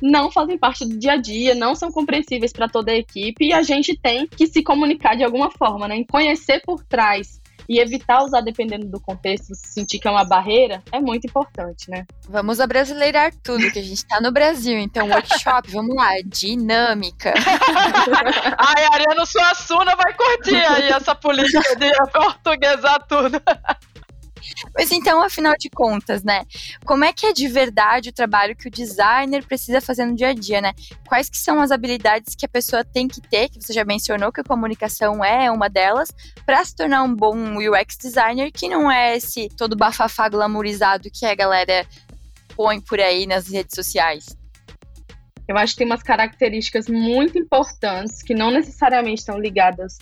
não 0.00 0.30
fazem 0.30 0.58
parte 0.58 0.84
do 0.84 0.98
dia 0.98 1.12
a 1.12 1.16
dia, 1.16 1.54
não 1.54 1.74
são 1.74 1.90
compreensíveis 1.90 2.52
para 2.52 2.68
toda 2.68 2.90
a 2.90 2.96
equipe 2.96 3.46
e 3.46 3.52
a 3.52 3.62
gente 3.62 3.96
tem 3.96 4.26
que 4.26 4.46
se 4.46 4.62
comunicar 4.62 5.16
de 5.16 5.22
alguma 5.22 5.50
forma, 5.50 5.86
né? 5.86 6.02
Conhecer 6.10 6.60
por 6.64 6.82
trás 6.84 7.41
e 7.68 7.80
evitar 7.80 8.22
usar 8.22 8.40
dependendo 8.40 8.86
do 8.86 9.00
contexto, 9.00 9.54
sentir 9.54 9.98
que 9.98 10.08
é 10.08 10.10
uma 10.10 10.24
barreira, 10.24 10.82
é 10.92 11.00
muito 11.00 11.26
importante, 11.26 11.90
né? 11.90 12.06
Vamos 12.28 12.60
abrasileirar 12.60 13.32
tudo, 13.42 13.70
que 13.70 13.78
a 13.78 13.82
gente 13.82 14.04
tá 14.06 14.20
no 14.20 14.32
Brasil, 14.32 14.78
então 14.78 15.08
workshop, 15.08 15.70
vamos 15.70 15.94
lá, 15.94 16.10
dinâmica. 16.24 17.34
Ai, 18.58 18.84
Ariano 18.92 19.26
Suassuna 19.26 19.94
vai 19.96 20.12
curtir 20.14 20.56
aí 20.56 20.88
essa 20.88 21.14
política 21.14 21.76
de 21.76 21.92
portuguesar 22.12 23.06
tudo. 23.06 23.40
Mas 24.76 24.90
então, 24.90 25.22
afinal 25.22 25.54
de 25.58 25.68
contas, 25.70 26.22
né? 26.22 26.44
Como 26.84 27.04
é 27.04 27.12
que 27.12 27.26
é 27.26 27.32
de 27.32 27.48
verdade 27.48 28.10
o 28.10 28.12
trabalho 28.12 28.56
que 28.56 28.68
o 28.68 28.70
designer 28.70 29.44
precisa 29.46 29.80
fazer 29.80 30.04
no 30.04 30.14
dia 30.14 30.28
a 30.28 30.34
dia, 30.34 30.60
né? 30.60 30.72
Quais 31.06 31.28
que 31.28 31.38
são 31.38 31.60
as 31.60 31.70
habilidades 31.70 32.34
que 32.34 32.46
a 32.46 32.48
pessoa 32.48 32.84
tem 32.84 33.08
que 33.08 33.20
ter, 33.20 33.48
que 33.48 33.60
você 33.60 33.72
já 33.72 33.84
mencionou 33.84 34.32
que 34.32 34.40
a 34.40 34.44
comunicação 34.44 35.24
é 35.24 35.50
uma 35.50 35.68
delas, 35.68 36.10
para 36.44 36.64
se 36.64 36.74
tornar 36.74 37.02
um 37.02 37.14
bom 37.14 37.36
UX 37.56 37.96
designer, 37.96 38.50
que 38.52 38.68
não 38.68 38.90
é 38.90 39.16
esse 39.16 39.48
todo 39.56 39.76
bafafá 39.76 40.28
glamourizado 40.28 41.10
que 41.10 41.26
a 41.26 41.34
galera 41.34 41.86
põe 42.54 42.80
por 42.80 43.00
aí 43.00 43.26
nas 43.26 43.48
redes 43.48 43.74
sociais. 43.74 44.36
Eu 45.48 45.56
acho 45.56 45.72
que 45.72 45.78
tem 45.78 45.86
umas 45.86 46.02
características 46.02 46.88
muito 46.88 47.38
importantes 47.38 48.22
que 48.22 48.34
não 48.34 48.50
necessariamente 48.50 49.20
estão 49.20 49.38
ligadas 49.38 49.98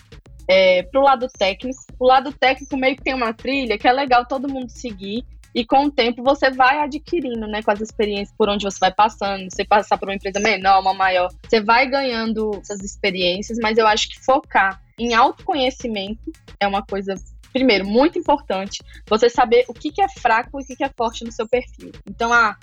é, 0.51 0.83
para 0.83 1.01
o 1.01 1.05
lado 1.05 1.29
técnico. 1.29 1.81
O 1.97 2.05
lado 2.05 2.33
técnico 2.33 2.77
meio 2.77 2.97
que 2.97 3.05
tem 3.05 3.15
uma 3.15 3.33
trilha 3.33 3.79
que 3.79 3.87
é 3.87 3.93
legal 3.93 4.27
todo 4.27 4.53
mundo 4.53 4.69
seguir. 4.69 5.25
E 5.55 5.65
com 5.65 5.85
o 5.85 5.91
tempo 5.91 6.23
você 6.23 6.51
vai 6.51 6.79
adquirindo, 6.79 7.47
né, 7.47 7.63
com 7.63 7.71
as 7.71 7.81
experiências 7.81 8.37
por 8.37 8.49
onde 8.49 8.65
você 8.65 8.79
vai 8.81 8.93
passando. 8.93 9.49
Você 9.49 9.65
passar 9.65 9.97
por 9.97 10.09
uma 10.09 10.15
empresa 10.15 10.41
menor, 10.41 10.81
uma 10.81 10.93
maior, 10.93 11.29
você 11.49 11.61
vai 11.61 11.89
ganhando 11.89 12.51
essas 12.61 12.81
experiências, 12.81 13.59
mas 13.63 13.79
eu 13.79 13.87
acho 13.87 14.09
que 14.09 14.25
focar 14.25 14.81
em 14.99 15.15
autoconhecimento 15.15 16.33
é 16.59 16.67
uma 16.67 16.85
coisa 16.85 17.15
primeiro, 17.53 17.85
muito 17.85 18.17
importante 18.17 18.81
você 19.09 19.29
saber 19.29 19.65
o 19.69 19.75
que, 19.75 19.93
é 20.01 20.09
fraco 20.09 20.61
e 20.61 20.63
o 20.63 20.67
que, 20.67 20.77
que 20.77 20.85
é 20.85 20.91
forte 20.97 21.25
no 21.25 21.33
seu 21.33 21.49
perfil. 21.49 21.91
Então, 22.09 22.33
ah, 22.33 22.57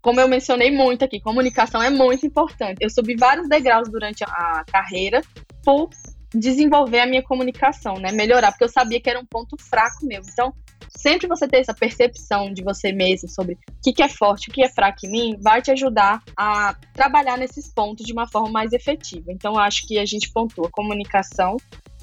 como 0.00 0.20
eu 0.20 0.28
mencionei 0.28 0.70
muito 0.70 1.04
aqui, 1.04 1.20
comunicação 1.20 1.82
é 1.82 1.90
muito 1.90 2.24
importante. 2.24 2.78
Eu 2.80 2.90
subi 2.90 3.16
vários 3.16 3.48
degraus 3.48 3.88
durante 3.88 4.22
a 4.22 4.64
carreira 4.70 5.22
por 5.64 5.90
desenvolver 6.34 7.00
a 7.00 7.06
minha 7.06 7.22
comunicação, 7.22 7.94
né? 7.94 8.12
Melhorar, 8.12 8.52
porque 8.52 8.64
eu 8.64 8.68
sabia 8.68 9.00
que 9.00 9.08
era 9.08 9.18
um 9.18 9.24
ponto 9.24 9.56
fraco 9.58 10.04
meu. 10.04 10.20
Então, 10.20 10.52
sempre 10.88 11.26
você 11.26 11.46
ter 11.48 11.58
essa 11.58 11.74
percepção 11.74 12.52
de 12.52 12.62
você 12.62 12.92
mesmo 12.92 13.28
sobre 13.28 13.54
o 13.54 13.58
que, 13.82 13.92
que 13.92 14.02
é 14.02 14.08
forte, 14.08 14.48
o 14.48 14.52
que 14.52 14.62
é 14.62 14.68
fraco 14.68 15.06
em 15.06 15.10
mim, 15.10 15.38
vai 15.40 15.62
te 15.62 15.70
ajudar 15.70 16.22
a 16.36 16.74
trabalhar 16.92 17.38
nesses 17.38 17.72
pontos 17.72 18.04
de 18.04 18.12
uma 18.12 18.28
forma 18.28 18.50
mais 18.50 18.72
efetiva. 18.72 19.32
Então, 19.32 19.58
acho 19.58 19.86
que 19.86 19.98
a 19.98 20.04
gente 20.04 20.30
pontua 20.30 20.68
comunicação, 20.70 21.56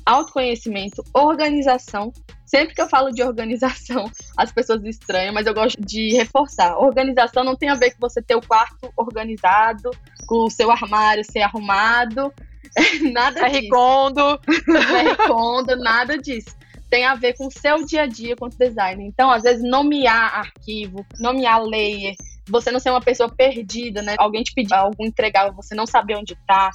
autoconhecimento, 0.05 1.03
organização. 1.13 2.11
Sempre 2.45 2.75
que 2.75 2.81
eu 2.81 2.87
falo 2.87 3.11
de 3.11 3.23
organização, 3.23 4.09
as 4.37 4.51
pessoas 4.51 4.83
estranham, 4.83 5.33
mas 5.33 5.47
eu 5.47 5.53
gosto 5.53 5.81
de 5.81 6.15
reforçar. 6.15 6.77
Organização 6.77 7.43
não 7.43 7.55
tem 7.55 7.69
a 7.69 7.75
ver 7.75 7.91
com 7.91 7.99
você 7.99 8.21
ter 8.21 8.35
o 8.35 8.41
quarto 8.41 8.91
organizado, 8.95 9.91
com 10.27 10.45
o 10.45 10.49
seu 10.49 10.71
armário 10.71 11.23
ser 11.23 11.41
arrumado, 11.41 12.31
nada 13.13 13.49
disso. 13.49 13.61
Ricondo. 13.61 14.39
Ricondo, 15.09 15.75
nada 15.77 16.17
disso. 16.17 16.55
Tem 16.89 17.05
a 17.05 17.15
ver 17.15 17.33
com 17.33 17.47
o 17.47 17.51
seu 17.51 17.85
dia 17.85 18.03
a 18.03 18.07
dia 18.07 18.35
quanto 18.35 18.57
designer. 18.57 19.05
Então, 19.05 19.29
às 19.31 19.43
vezes, 19.43 19.63
nomear 19.63 20.39
arquivo, 20.39 21.05
nomear 21.19 21.63
layer, 21.63 22.15
você 22.47 22.71
não 22.71 22.79
ser 22.79 22.91
uma 22.91 23.01
pessoa 23.01 23.27
perdida, 23.27 24.01
né? 24.01 24.15
Alguém 24.19 24.43
te 24.43 24.53
pedir 24.53 24.73
algo 24.73 24.95
entregável, 24.99 25.53
você 25.53 25.73
não 25.73 25.85
saber 25.85 26.15
onde 26.15 26.35
tá, 26.47 26.69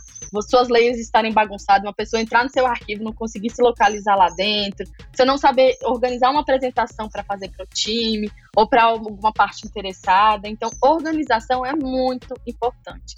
suas 0.49 0.69
layers 0.69 0.99
estarem 0.99 1.33
bagunçadas, 1.33 1.85
uma 1.85 1.95
pessoa 1.95 2.21
entrar 2.21 2.43
no 2.43 2.51
seu 2.51 2.67
arquivo, 2.67 3.05
não 3.05 3.13
conseguir 3.13 3.51
se 3.51 3.63
localizar 3.63 4.17
lá 4.17 4.29
dentro, 4.31 4.85
você 5.13 5.25
não 5.25 5.39
saber 5.39 5.77
organizar 5.85 6.31
uma 6.31 6.41
apresentação 6.41 7.09
para 7.09 7.23
fazer 7.23 7.51
para 7.51 7.65
o 7.65 7.69
time 7.69 8.31
ou 8.57 8.69
para 8.69 8.83
alguma 8.83 9.33
parte 9.33 9.67
interessada. 9.67 10.49
Então, 10.49 10.71
organização 10.83 11.65
é 11.65 11.75
muito 11.75 12.35
importante 12.47 13.15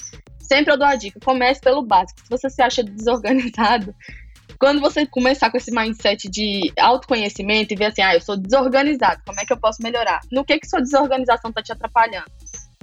sempre 0.52 0.74
eu 0.74 0.78
dou 0.78 0.86
a 0.86 0.94
dica, 0.94 1.18
comece 1.24 1.60
pelo 1.60 1.82
básico. 1.82 2.20
Se 2.20 2.28
você 2.28 2.50
se 2.50 2.60
acha 2.60 2.84
desorganizado, 2.84 3.94
quando 4.60 4.80
você 4.80 5.06
começar 5.06 5.50
com 5.50 5.56
esse 5.56 5.74
mindset 5.74 6.28
de 6.28 6.70
autoconhecimento 6.78 7.72
e 7.72 7.76
ver 7.76 7.86
assim, 7.86 8.02
ah, 8.02 8.14
eu 8.14 8.20
sou 8.20 8.36
desorganizado, 8.36 9.22
como 9.26 9.40
é 9.40 9.46
que 9.46 9.52
eu 9.52 9.56
posso 9.56 9.82
melhorar? 9.82 10.20
No 10.30 10.44
que 10.44 10.58
que 10.58 10.68
sua 10.68 10.80
desorganização 10.80 11.48
está 11.48 11.62
te 11.62 11.72
atrapalhando? 11.72 12.30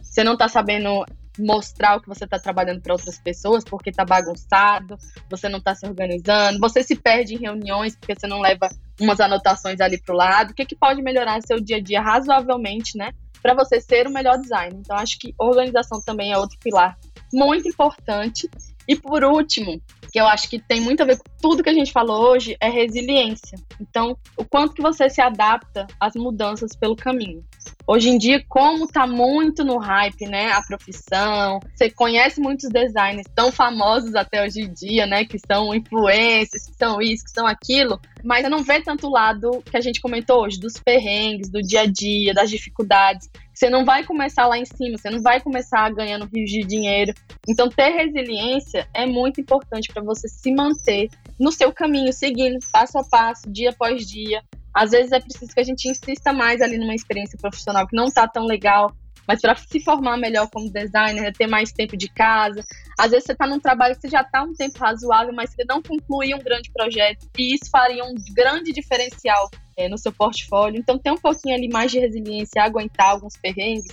Você 0.01 0.23
não 0.23 0.33
está 0.33 0.47
sabendo 0.47 1.05
mostrar 1.37 1.95
o 1.95 2.01
que 2.01 2.09
você 2.09 2.25
está 2.25 2.39
trabalhando 2.39 2.81
para 2.81 2.93
outras 2.93 3.19
pessoas 3.19 3.63
porque 3.63 3.91
está 3.91 4.03
bagunçado, 4.03 4.97
você 5.29 5.47
não 5.47 5.59
está 5.59 5.73
se 5.75 5.87
organizando, 5.87 6.59
você 6.59 6.83
se 6.83 6.95
perde 6.95 7.35
em 7.35 7.39
reuniões 7.39 7.95
porque 7.95 8.15
você 8.15 8.27
não 8.27 8.41
leva 8.41 8.67
umas 8.99 9.19
anotações 9.19 9.79
ali 9.79 10.01
para 10.01 10.13
o 10.13 10.17
lado. 10.17 10.51
O 10.51 10.53
que, 10.55 10.65
que 10.65 10.75
pode 10.75 11.01
melhorar 11.03 11.39
seu 11.43 11.61
dia 11.61 11.77
a 11.77 11.81
dia 11.81 12.01
razoavelmente, 12.01 12.97
né? 12.97 13.11
Para 13.41 13.53
você 13.53 13.79
ser 13.79 14.07
o 14.07 14.11
melhor 14.11 14.37
design. 14.37 14.75
Então, 14.79 14.97
acho 14.97 15.17
que 15.17 15.33
organização 15.37 16.01
também 16.01 16.33
é 16.33 16.37
outro 16.37 16.57
pilar 16.59 16.97
muito 17.33 17.67
importante. 17.67 18.49
E 18.87 18.95
por 18.95 19.23
último, 19.23 19.79
que 20.11 20.19
eu 20.19 20.25
acho 20.25 20.49
que 20.49 20.59
tem 20.59 20.81
muito 20.81 21.01
a 21.01 21.05
ver 21.05 21.17
com 21.17 21.23
tudo 21.41 21.63
que 21.63 21.69
a 21.69 21.73
gente 21.73 21.91
falou 21.91 22.31
hoje, 22.31 22.57
é 22.59 22.69
resiliência. 22.69 23.57
Então, 23.79 24.17
o 24.35 24.43
quanto 24.43 24.73
que 24.73 24.81
você 24.81 25.09
se 25.09 25.21
adapta 25.21 25.85
às 25.99 26.15
mudanças 26.15 26.75
pelo 26.75 26.95
caminho. 26.95 27.43
Hoje 27.87 28.09
em 28.09 28.17
dia, 28.17 28.43
como 28.47 28.87
tá 28.87 29.07
muito 29.07 29.63
no 29.63 29.77
hype, 29.77 30.27
né, 30.27 30.51
a 30.51 30.61
profissão, 30.61 31.59
você 31.75 31.89
conhece 31.89 32.39
muitos 32.39 32.69
designers 32.69 33.27
tão 33.35 33.51
famosos 33.51 34.15
até 34.15 34.43
hoje 34.43 34.61
em 34.61 34.73
dia, 34.73 35.05
né, 35.05 35.25
que 35.25 35.37
são 35.39 35.73
influencers, 35.73 36.65
que 36.65 36.75
são 36.77 37.01
isso, 37.01 37.25
que 37.25 37.31
são 37.31 37.47
aquilo, 37.47 37.99
mas 38.23 38.41
você 38.41 38.49
não 38.49 38.63
vê 38.63 38.81
tanto 38.81 39.07
o 39.07 39.11
lado 39.11 39.63
que 39.65 39.77
a 39.77 39.81
gente 39.81 40.01
comentou 40.01 40.43
hoje, 40.43 40.59
dos 40.59 40.73
perrengues, 40.73 41.49
do 41.49 41.61
dia 41.61 41.81
a 41.81 41.85
dia, 41.85 42.33
das 42.33 42.49
dificuldades. 42.49 43.29
Você 43.59 43.69
não 43.69 43.83
vai 43.83 44.05
começar 44.05 44.47
lá 44.47 44.57
em 44.57 44.63
cima, 44.63 44.97
você 44.97 45.09
não 45.09 45.21
vai 45.21 45.41
começar 45.41 45.93
ganhando 45.93 46.29
rios 46.33 46.49
de 46.49 46.61
dinheiro. 46.61 47.13
Então, 47.45 47.67
ter 47.67 47.89
resiliência 47.89 48.87
é 48.93 49.05
muito 49.05 49.41
importante 49.41 49.91
para 49.91 50.01
você 50.01 50.29
se 50.29 50.49
manter 50.53 51.09
no 51.37 51.51
seu 51.51 51.73
caminho, 51.73 52.13
seguindo 52.13 52.57
passo 52.71 52.97
a 52.97 53.03
passo, 53.03 53.51
dia 53.51 53.71
após 53.71 54.07
dia. 54.07 54.41
Às 54.73 54.91
vezes 54.91 55.11
é 55.11 55.19
preciso 55.19 55.53
que 55.53 55.59
a 55.59 55.63
gente 55.65 55.89
insista 55.89 56.31
mais 56.31 56.61
ali 56.61 56.77
numa 56.77 56.95
experiência 56.95 57.37
profissional 57.37 57.85
que 57.85 57.97
não 57.97 58.05
está 58.05 58.25
tão 58.29 58.45
legal, 58.45 58.95
mas 59.27 59.41
para 59.41 59.53
se 59.57 59.81
formar 59.81 60.15
melhor 60.15 60.49
como 60.49 60.71
designer, 60.71 61.25
é 61.25 61.31
ter 61.33 61.45
mais 61.45 61.73
tempo 61.73 61.97
de 61.97 62.07
casa. 62.07 62.63
Às 62.97 63.11
vezes 63.11 63.25
você 63.25 63.33
está 63.33 63.45
num 63.45 63.59
trabalho 63.59 63.93
que 63.93 64.01
você 64.03 64.09
já 64.09 64.21
está 64.21 64.41
um 64.41 64.53
tempo 64.53 64.79
razoável, 64.79 65.33
mas 65.33 65.49
você 65.49 65.65
não 65.67 65.81
conclui 65.81 66.33
um 66.33 66.39
grande 66.39 66.71
projeto, 66.71 67.27
e 67.37 67.55
isso 67.55 67.69
faria 67.69 68.05
um 68.05 68.15
grande 68.33 68.71
diferencial 68.71 69.49
é, 69.79 69.87
no 69.87 69.97
seu 69.97 70.11
portfólio. 70.11 70.77
Então, 70.77 70.99
ter 70.99 71.11
um 71.11 71.17
pouquinho 71.17 71.55
ali 71.55 71.69
mais 71.69 71.91
de 71.91 71.99
resiliência, 71.99 72.61
aguentar 72.61 73.11
alguns 73.11 73.37
perrengues, 73.37 73.87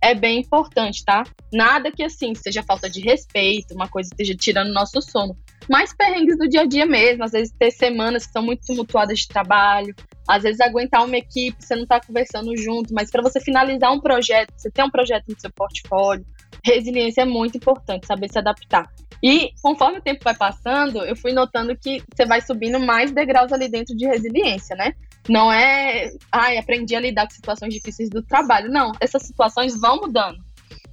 é 0.00 0.14
bem 0.14 0.40
importante, 0.40 1.04
tá? 1.04 1.24
Nada 1.52 1.90
que 1.90 2.02
assim 2.02 2.34
seja 2.34 2.62
falta 2.62 2.88
de 2.88 3.00
respeito, 3.00 3.74
uma 3.74 3.88
coisa 3.88 4.08
esteja 4.12 4.34
tirando 4.34 4.72
nosso 4.72 5.00
sono. 5.00 5.36
Mais 5.68 5.94
perrengues 5.94 6.38
do 6.38 6.48
dia 6.48 6.62
a 6.62 6.66
dia 6.66 6.86
mesmo, 6.86 7.24
às 7.24 7.32
vezes 7.32 7.52
ter 7.58 7.70
semanas 7.70 8.26
que 8.26 8.32
são 8.32 8.42
muito 8.42 8.64
tumultuadas 8.66 9.20
de 9.20 9.28
trabalho, 9.28 9.94
às 10.26 10.42
vezes 10.42 10.60
aguentar 10.60 11.04
uma 11.04 11.16
equipe, 11.16 11.56
você 11.58 11.74
não 11.74 11.82
está 11.82 12.00
conversando 12.00 12.56
junto, 12.56 12.94
mas 12.94 13.10
para 13.10 13.22
você 13.22 13.40
finalizar 13.40 13.92
um 13.92 14.00
projeto, 14.00 14.52
você 14.56 14.70
ter 14.70 14.82
um 14.82 14.90
projeto 14.90 15.24
no 15.28 15.40
seu 15.40 15.50
portfólio, 15.50 16.24
resiliência 16.64 17.22
é 17.22 17.24
muito 17.24 17.56
importante, 17.56 18.06
saber 18.06 18.30
se 18.30 18.38
adaptar. 18.38 18.90
E 19.22 19.52
conforme 19.62 19.98
o 19.98 20.02
tempo 20.02 20.22
vai 20.22 20.34
passando, 20.34 21.04
eu 21.04 21.16
fui 21.16 21.32
notando 21.32 21.76
que 21.76 22.02
você 22.14 22.24
vai 22.24 22.40
subindo 22.40 22.78
mais 22.78 23.10
degraus 23.10 23.52
ali 23.52 23.68
dentro 23.68 23.96
de 23.96 24.06
resiliência, 24.06 24.76
né? 24.76 24.92
Não 25.28 25.52
é, 25.52 26.10
ai, 26.32 26.56
aprendi 26.56 26.94
a 26.94 27.00
lidar 27.00 27.26
com 27.26 27.34
situações 27.34 27.74
difíceis 27.74 28.08
do 28.08 28.22
trabalho. 28.22 28.70
Não, 28.70 28.92
essas 29.00 29.22
situações 29.22 29.78
vão 29.78 29.96
mudando. 29.96 30.38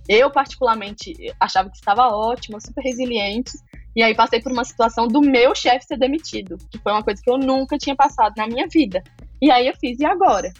Eu, 0.09 0.31
particularmente, 0.31 1.13
achava 1.39 1.69
que 1.69 1.77
estava 1.77 2.07
ótima, 2.07 2.59
super 2.59 2.81
resiliente. 2.81 3.51
E 3.95 4.03
aí 4.03 4.13
passei 4.13 4.41
por 4.41 4.51
uma 4.51 4.65
situação 4.65 5.07
do 5.07 5.21
meu 5.21 5.55
chefe 5.55 5.85
ser 5.85 5.97
demitido, 5.97 6.57
que 6.69 6.77
foi 6.79 6.91
uma 6.91 7.03
coisa 7.03 7.21
que 7.23 7.29
eu 7.29 7.37
nunca 7.37 7.77
tinha 7.77 7.95
passado 7.95 8.33
na 8.35 8.45
minha 8.45 8.67
vida. 8.67 9.01
E 9.41 9.49
aí 9.49 9.67
eu 9.67 9.73
fiz, 9.79 9.99
e 9.99 10.05
agora? 10.05 10.51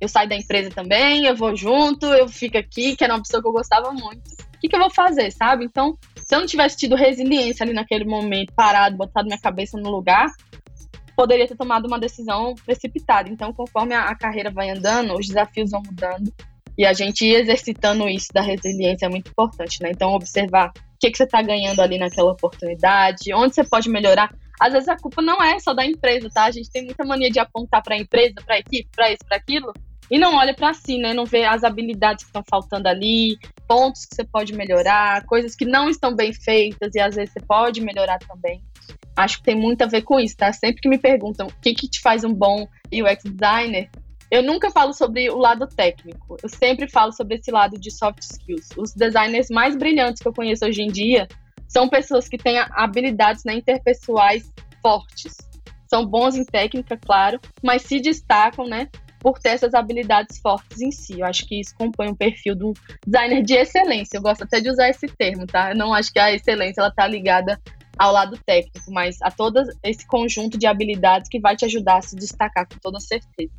Eu 0.00 0.08
saio 0.08 0.28
da 0.28 0.36
empresa 0.36 0.70
também, 0.70 1.26
eu 1.26 1.34
vou 1.34 1.56
junto, 1.56 2.06
eu 2.06 2.28
fico 2.28 2.56
aqui, 2.56 2.96
que 2.96 3.02
era 3.02 3.14
uma 3.14 3.22
pessoa 3.22 3.42
que 3.42 3.48
eu 3.48 3.52
gostava 3.52 3.92
muito. 3.92 4.30
O 4.54 4.60
que, 4.60 4.68
que 4.68 4.74
eu 4.74 4.80
vou 4.80 4.90
fazer, 4.90 5.30
sabe? 5.32 5.64
Então, 5.64 5.96
se 6.16 6.34
eu 6.34 6.40
não 6.40 6.46
tivesse 6.46 6.76
tido 6.76 6.94
resiliência 6.94 7.64
ali 7.64 7.72
naquele 7.72 8.04
momento, 8.04 8.52
parado, 8.54 8.96
botado 8.96 9.26
minha 9.26 9.40
cabeça 9.40 9.78
no 9.78 9.90
lugar, 9.90 10.30
poderia 11.16 11.48
ter 11.48 11.56
tomado 11.56 11.86
uma 11.86 11.98
decisão 11.98 12.54
precipitada. 12.64 13.28
Então, 13.28 13.52
conforme 13.52 13.94
a, 13.94 14.04
a 14.04 14.16
carreira 14.16 14.50
vai 14.52 14.70
andando, 14.70 15.14
os 15.14 15.26
desafios 15.26 15.70
vão 15.70 15.82
mudando 15.84 16.32
e 16.78 16.86
a 16.86 16.92
gente 16.92 17.26
ir 17.26 17.34
exercitando 17.34 18.08
isso 18.08 18.28
da 18.32 18.40
resiliência 18.40 19.06
é 19.06 19.08
muito 19.08 19.28
importante, 19.28 19.82
né? 19.82 19.90
Então, 19.90 20.12
observar 20.12 20.68
o 20.68 20.72
que, 21.00 21.10
que 21.10 21.16
você 21.16 21.24
está 21.24 21.42
ganhando 21.42 21.80
ali 21.80 21.98
naquela 21.98 22.30
oportunidade, 22.30 23.34
onde 23.34 23.52
você 23.54 23.64
pode 23.64 23.90
melhorar. 23.90 24.32
Às 24.60 24.72
vezes 24.72 24.88
a 24.88 24.96
culpa 24.96 25.20
não 25.20 25.42
é 25.42 25.58
só 25.58 25.74
da 25.74 25.84
empresa, 25.84 26.28
tá? 26.32 26.44
A 26.44 26.50
gente 26.52 26.70
tem 26.70 26.84
muita 26.84 27.04
mania 27.04 27.30
de 27.30 27.40
apontar 27.40 27.82
para 27.82 27.96
a 27.96 27.98
empresa, 27.98 28.34
para 28.44 28.54
a 28.54 28.58
equipe, 28.58 28.88
para 28.94 29.10
isso, 29.10 29.24
para 29.26 29.36
aquilo, 29.36 29.72
e 30.10 30.18
não 30.18 30.36
olha 30.36 30.54
para 30.54 30.72
si, 30.72 30.98
né? 30.98 31.12
Não 31.12 31.24
vê 31.24 31.44
as 31.44 31.64
habilidades 31.64 32.24
que 32.24 32.30
estão 32.30 32.42
faltando 32.48 32.88
ali, 32.88 33.36
pontos 33.66 34.06
que 34.06 34.14
você 34.14 34.24
pode 34.24 34.54
melhorar, 34.54 35.24
coisas 35.26 35.54
que 35.54 35.64
não 35.64 35.88
estão 35.90 36.14
bem 36.14 36.32
feitas 36.32 36.94
e 36.94 37.00
às 37.00 37.14
vezes 37.14 37.32
você 37.32 37.40
pode 37.40 37.80
melhorar 37.80 38.18
também. 38.18 38.62
Acho 39.16 39.38
que 39.38 39.44
tem 39.44 39.56
muito 39.56 39.82
a 39.82 39.86
ver 39.86 40.02
com 40.02 40.18
isso, 40.18 40.36
tá? 40.36 40.52
Sempre 40.52 40.80
que 40.80 40.88
me 40.88 40.98
perguntam 40.98 41.46
o 41.46 41.52
que, 41.60 41.74
que 41.74 41.88
te 41.88 42.00
faz 42.00 42.24
um 42.24 42.32
bom 42.32 42.66
UX 42.92 43.22
designer, 43.24 43.90
eu 44.30 44.42
nunca 44.42 44.70
falo 44.70 44.92
sobre 44.92 45.30
o 45.30 45.38
lado 45.38 45.66
técnico. 45.66 46.36
Eu 46.42 46.48
sempre 46.48 46.88
falo 46.88 47.12
sobre 47.12 47.36
esse 47.36 47.50
lado 47.50 47.78
de 47.78 47.90
soft 47.90 48.20
skills. 48.20 48.68
Os 48.76 48.92
designers 48.92 49.48
mais 49.50 49.76
brilhantes 49.76 50.22
que 50.22 50.28
eu 50.28 50.34
conheço 50.34 50.66
hoje 50.66 50.82
em 50.82 50.88
dia 50.88 51.26
são 51.66 51.88
pessoas 51.88 52.28
que 52.28 52.38
têm 52.38 52.58
habilidades 52.72 53.44
né, 53.44 53.54
interpessoais 53.54 54.50
fortes. 54.82 55.36
São 55.88 56.04
bons 56.04 56.36
em 56.36 56.44
técnica, 56.44 56.98
claro, 56.98 57.40
mas 57.62 57.82
se 57.82 57.98
destacam, 58.00 58.66
né, 58.66 58.88
por 59.18 59.38
ter 59.38 59.50
essas 59.50 59.74
habilidades 59.74 60.38
fortes 60.38 60.80
em 60.80 60.90
si. 60.90 61.20
Eu 61.20 61.26
acho 61.26 61.46
que 61.46 61.60
isso 61.60 61.74
compõe 61.76 62.08
um 62.08 62.14
perfil 62.14 62.54
de 62.54 62.64
um 62.64 62.72
designer 63.06 63.42
de 63.42 63.54
excelência. 63.54 64.16
Eu 64.16 64.22
gosto 64.22 64.44
até 64.44 64.60
de 64.60 64.70
usar 64.70 64.88
esse 64.88 65.06
termo, 65.06 65.46
tá? 65.46 65.70
Eu 65.70 65.76
não 65.76 65.92
acho 65.92 66.12
que 66.12 66.18
a 66.18 66.32
excelência 66.32 66.80
ela 66.80 66.90
tá 66.90 67.06
ligada 67.06 67.60
ao 67.98 68.12
lado 68.12 68.38
técnico, 68.46 68.90
mas 68.90 69.20
a 69.22 69.30
todo 69.30 69.60
esse 69.82 70.06
conjunto 70.06 70.56
de 70.56 70.66
habilidades 70.66 71.28
que 71.28 71.40
vai 71.40 71.56
te 71.56 71.64
ajudar 71.64 71.98
a 71.98 72.02
se 72.02 72.14
destacar 72.14 72.66
com 72.68 72.78
toda 72.78 73.00
certeza. 73.00 73.52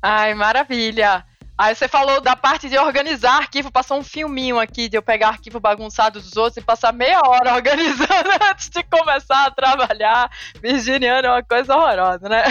Ai, 0.00 0.34
maravilha! 0.34 1.24
Aí 1.62 1.76
você 1.76 1.86
falou 1.86 2.20
da 2.20 2.34
parte 2.34 2.68
de 2.68 2.76
organizar 2.76 3.36
arquivo, 3.36 3.70
passou 3.70 3.96
um 3.96 4.02
filminho 4.02 4.58
aqui 4.58 4.88
de 4.88 4.96
eu 4.96 5.02
pegar 5.02 5.28
arquivo 5.28 5.60
bagunçado 5.60 6.20
dos 6.20 6.36
outros 6.36 6.56
e 6.56 6.60
passar 6.60 6.92
meia 6.92 7.20
hora 7.24 7.54
organizando 7.54 8.30
antes 8.50 8.68
de 8.68 8.82
começar 8.82 9.46
a 9.46 9.50
trabalhar. 9.52 10.28
Virginiano 10.60 11.28
é 11.28 11.30
uma 11.30 11.42
coisa 11.44 11.76
horrorosa, 11.76 12.28
né? 12.28 12.42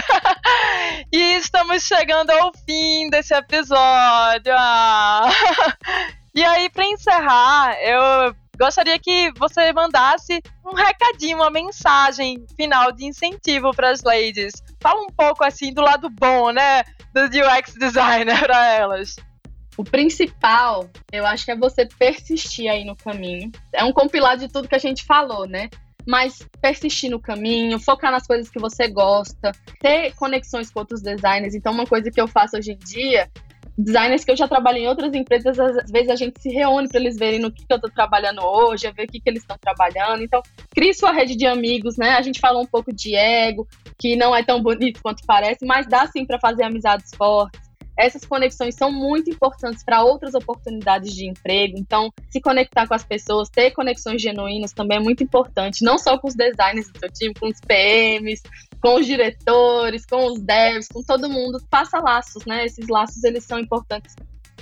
e 1.11 1.35
estamos 1.35 1.83
chegando 1.83 2.29
ao 2.29 2.53
fim 2.65 3.09
desse 3.09 3.33
episódio. 3.33 4.53
Ah. 4.57 5.29
E 6.33 6.45
aí, 6.45 6.69
para 6.69 6.85
encerrar, 6.85 7.75
eu 7.81 8.33
gostaria 8.57 8.99
que 8.99 9.31
você 9.37 9.73
mandasse 9.73 10.41
um 10.65 10.73
recadinho, 10.73 11.37
uma 11.37 11.49
mensagem 11.49 12.45
final 12.55 12.91
de 12.91 13.05
incentivo 13.05 13.71
para 13.71 13.91
as 13.91 14.01
ladies. 14.03 14.53
Fala 14.79 15.01
um 15.01 15.09
pouco 15.09 15.43
assim 15.43 15.73
do 15.73 15.81
lado 15.81 16.09
bom, 16.09 16.51
né? 16.51 16.83
do 17.13 17.25
UX 17.25 17.73
designer 17.73 18.39
para 18.39 18.73
elas? 18.73 19.15
O 19.77 19.83
principal, 19.83 20.89
eu 21.11 21.25
acho 21.25 21.45
que 21.45 21.51
é 21.51 21.55
você 21.55 21.85
persistir 21.85 22.69
aí 22.69 22.83
no 22.83 22.95
caminho. 22.95 23.51
É 23.73 23.83
um 23.83 23.91
compilado 23.91 24.45
de 24.45 24.51
tudo 24.51 24.67
que 24.67 24.75
a 24.75 24.79
gente 24.79 25.05
falou, 25.05 25.47
né? 25.47 25.69
Mas 26.05 26.45
persistir 26.61 27.09
no 27.09 27.19
caminho, 27.19 27.79
focar 27.79 28.11
nas 28.11 28.25
coisas 28.25 28.49
que 28.49 28.59
você 28.59 28.87
gosta, 28.87 29.51
ter 29.79 30.13
conexões 30.15 30.71
com 30.71 30.79
outros 30.79 31.01
designers. 31.01 31.55
Então, 31.55 31.71
uma 31.71 31.85
coisa 31.85 32.09
que 32.09 32.19
eu 32.19 32.27
faço 32.27 32.57
hoje 32.57 32.71
em 32.71 32.77
dia, 32.77 33.29
designers 33.81 34.23
que 34.23 34.31
eu 34.31 34.37
já 34.37 34.47
trabalhei 34.47 34.83
em 34.83 34.87
outras 34.87 35.13
empresas, 35.13 35.59
às 35.59 35.91
vezes 35.91 36.09
a 36.09 36.15
gente 36.15 36.41
se 36.41 36.49
reúne 36.49 36.87
para 36.87 36.99
eles 36.99 37.17
verem 37.17 37.39
no 37.39 37.51
que, 37.51 37.65
que 37.65 37.73
eu 37.73 37.77
estou 37.77 37.89
trabalhando 37.89 38.41
hoje, 38.43 38.91
ver 38.91 39.03
o 39.03 39.07
que, 39.07 39.19
que 39.19 39.29
eles 39.29 39.41
estão 39.41 39.57
trabalhando. 39.59 40.23
Então, 40.23 40.41
crie 40.73 40.93
sua 40.93 41.11
rede 41.11 41.35
de 41.35 41.45
amigos, 41.45 41.97
né? 41.97 42.11
A 42.11 42.21
gente 42.21 42.39
falou 42.39 42.61
um 42.61 42.67
pouco 42.67 42.93
de 42.93 43.15
ego, 43.15 43.67
que 43.99 44.15
não 44.15 44.35
é 44.35 44.43
tão 44.43 44.61
bonito 44.61 45.01
quanto 45.01 45.23
parece, 45.25 45.65
mas 45.65 45.87
dá 45.87 46.05
sim 46.07 46.25
para 46.25 46.39
fazer 46.39 46.63
amizades 46.63 47.11
fortes. 47.15 47.70
Essas 48.01 48.25
conexões 48.25 48.75
são 48.75 48.91
muito 48.91 49.29
importantes 49.29 49.83
para 49.83 50.03
outras 50.03 50.33
oportunidades 50.33 51.13
de 51.13 51.29
emprego. 51.29 51.75
Então, 51.77 52.09
se 52.29 52.41
conectar 52.41 52.87
com 52.87 52.95
as 52.95 53.03
pessoas, 53.03 53.47
ter 53.47 53.71
conexões 53.71 54.21
genuínas 54.21 54.73
também 54.73 54.97
é 54.97 55.01
muito 55.01 55.23
importante, 55.23 55.85
não 55.85 55.99
só 55.99 56.17
com 56.17 56.27
os 56.27 56.33
designers 56.33 56.91
do 56.91 56.97
seu 56.97 57.11
time, 57.11 57.33
com 57.35 57.47
os 57.47 57.59
PMs, 57.61 58.41
com 58.81 58.95
os 58.95 59.05
diretores, 59.05 60.03
com 60.05 60.25
os 60.25 60.41
devs, 60.41 60.87
com 60.87 61.03
todo 61.03 61.29
mundo. 61.29 61.59
Faça 61.69 61.99
laços, 61.99 62.43
né? 62.45 62.65
Esses 62.65 62.87
laços 62.87 63.23
eles 63.23 63.43
são 63.45 63.59
importantes 63.59 64.15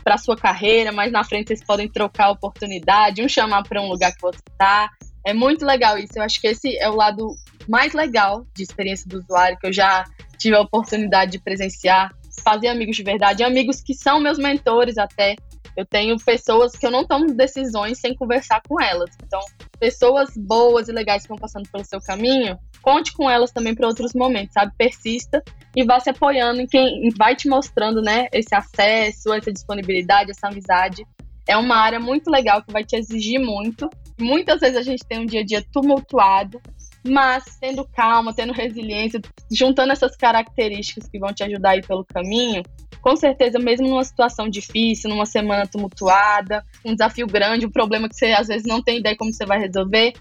para 0.04 0.18
sua 0.18 0.36
carreira, 0.36 0.92
mas 0.92 1.12
na 1.12 1.24
frente 1.24 1.48
vocês 1.48 1.64
podem 1.64 1.90
trocar 1.90 2.26
a 2.26 2.32
oportunidade, 2.32 3.24
um 3.24 3.30
chamar 3.30 3.64
para 3.64 3.82
um 3.82 3.88
lugar 3.88 4.14
que 4.14 4.22
você 4.22 4.40
está. 4.52 4.90
É 5.26 5.34
muito 5.34 5.66
legal 5.66 5.98
isso. 5.98 6.14
Eu 6.16 6.24
acho 6.24 6.42
que 6.42 6.48
esse 6.48 6.78
é 6.78 6.90
o 6.90 6.96
lado 6.96 7.36
mais 7.68 7.94
legal 7.94 8.46
de 8.54 8.64
experiência 8.64 9.08
do 9.08 9.20
usuário 9.20 9.58
que 9.60 9.68
eu 9.68 9.74
já 9.74 10.04
tive 10.38 10.56
a 10.56 10.62
oportunidade 10.62 11.32
de 11.34 11.40
presenciar, 11.40 12.12
fazer 12.40 12.68
amigos 12.68 12.96
de 12.96 13.04
verdade, 13.04 13.44
amigos 13.44 13.82
que 13.82 13.94
são 13.94 14.20
meus 14.20 14.38
mentores 14.38 14.98
até. 14.98 15.36
Eu 15.78 15.86
tenho 15.86 16.18
pessoas 16.18 16.74
que 16.74 16.86
eu 16.86 16.92
não 16.92 17.06
tomo 17.06 17.34
decisões 17.34 18.00
sem 18.00 18.14
conversar 18.14 18.62
com 18.68 18.82
elas. 18.82 19.10
Então, 19.24 19.40
pessoas 19.80 20.30
boas 20.36 20.90
e 20.90 20.92
legais 20.92 21.24
que 21.24 21.30
vão 21.30 21.38
passando 21.38 21.70
pelo 21.72 21.86
seu 21.86 22.02
caminho, 22.02 22.58
conte 22.82 23.14
com 23.14 23.30
elas 23.30 23.52
também 23.52 23.74
para 23.76 23.88
outros 23.88 24.14
momentos, 24.14 24.54
sabe? 24.54 24.74
Persista 24.78 25.42
e 25.76 25.84
vá 25.84 26.00
se 26.00 26.10
apoiando 26.10 26.62
em 26.62 26.68
quem 26.68 27.10
vai 27.18 27.36
te 27.36 27.48
mostrando, 27.48 28.02
né, 28.02 28.28
esse 28.34 28.54
acesso, 28.54 29.32
essa 29.34 29.52
disponibilidade, 29.52 30.32
essa 30.32 30.48
amizade. 30.48 31.06
É 31.48 31.56
uma 31.56 31.78
área 31.78 32.00
muito 32.00 32.30
legal 32.30 32.62
que 32.62 32.72
vai 32.72 32.84
te 32.84 32.96
exigir 32.96 33.40
muito. 33.40 33.90
Muitas 34.20 34.60
vezes 34.60 34.78
a 34.78 34.82
gente 34.82 35.06
tem 35.08 35.20
um 35.20 35.26
dia 35.26 35.42
a 35.42 35.46
dia 35.46 35.66
tumultuado, 35.72 36.62
mas 37.08 37.58
tendo 37.60 37.86
calma, 37.86 38.34
tendo 38.34 38.54
resiliência, 38.54 39.22
juntando 39.52 39.92
essas 39.92 40.16
características 40.16 41.08
que 41.08 41.20
vão 41.20 41.34
te 41.34 41.44
ajudar 41.44 41.72
aí 41.72 41.82
pelo 41.82 42.06
caminho, 42.06 42.64
com 43.02 43.16
certeza, 43.16 43.58
mesmo 43.60 43.88
numa 43.88 44.04
situação 44.04 44.50
difícil, 44.50 45.10
numa 45.10 45.26
semana 45.26 45.66
tumultuada, 45.66 46.64
um 46.86 46.94
desafio 46.94 47.28
grande, 47.28 47.66
um 47.66 47.72
problema 47.72 48.10
que 48.10 48.16
você 48.16 48.34
às 48.34 48.48
vezes 48.48 48.68
não 48.68 48.82
tem 48.82 49.00
ideia 49.00 49.16
como 49.16 49.34
você 49.34 49.46
vai 49.46 49.60
resolver, 49.60 50.14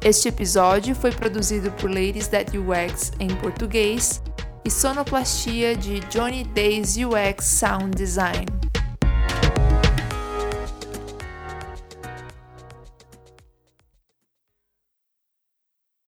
Este 0.03 0.29
episódio 0.29 0.95
foi 0.95 1.11
produzido 1.11 1.71
por 1.73 1.87
Ladies 1.87 2.27
That 2.27 2.57
UX 2.57 3.11
em 3.19 3.27
português 3.35 4.19
e 4.63 4.69
sonoplastia 4.69 5.75
de 5.75 5.99
Johnny 6.09 6.43
Days 6.43 6.95
UX 6.97 7.45
Sound 7.45 7.95
Design. 7.95 8.70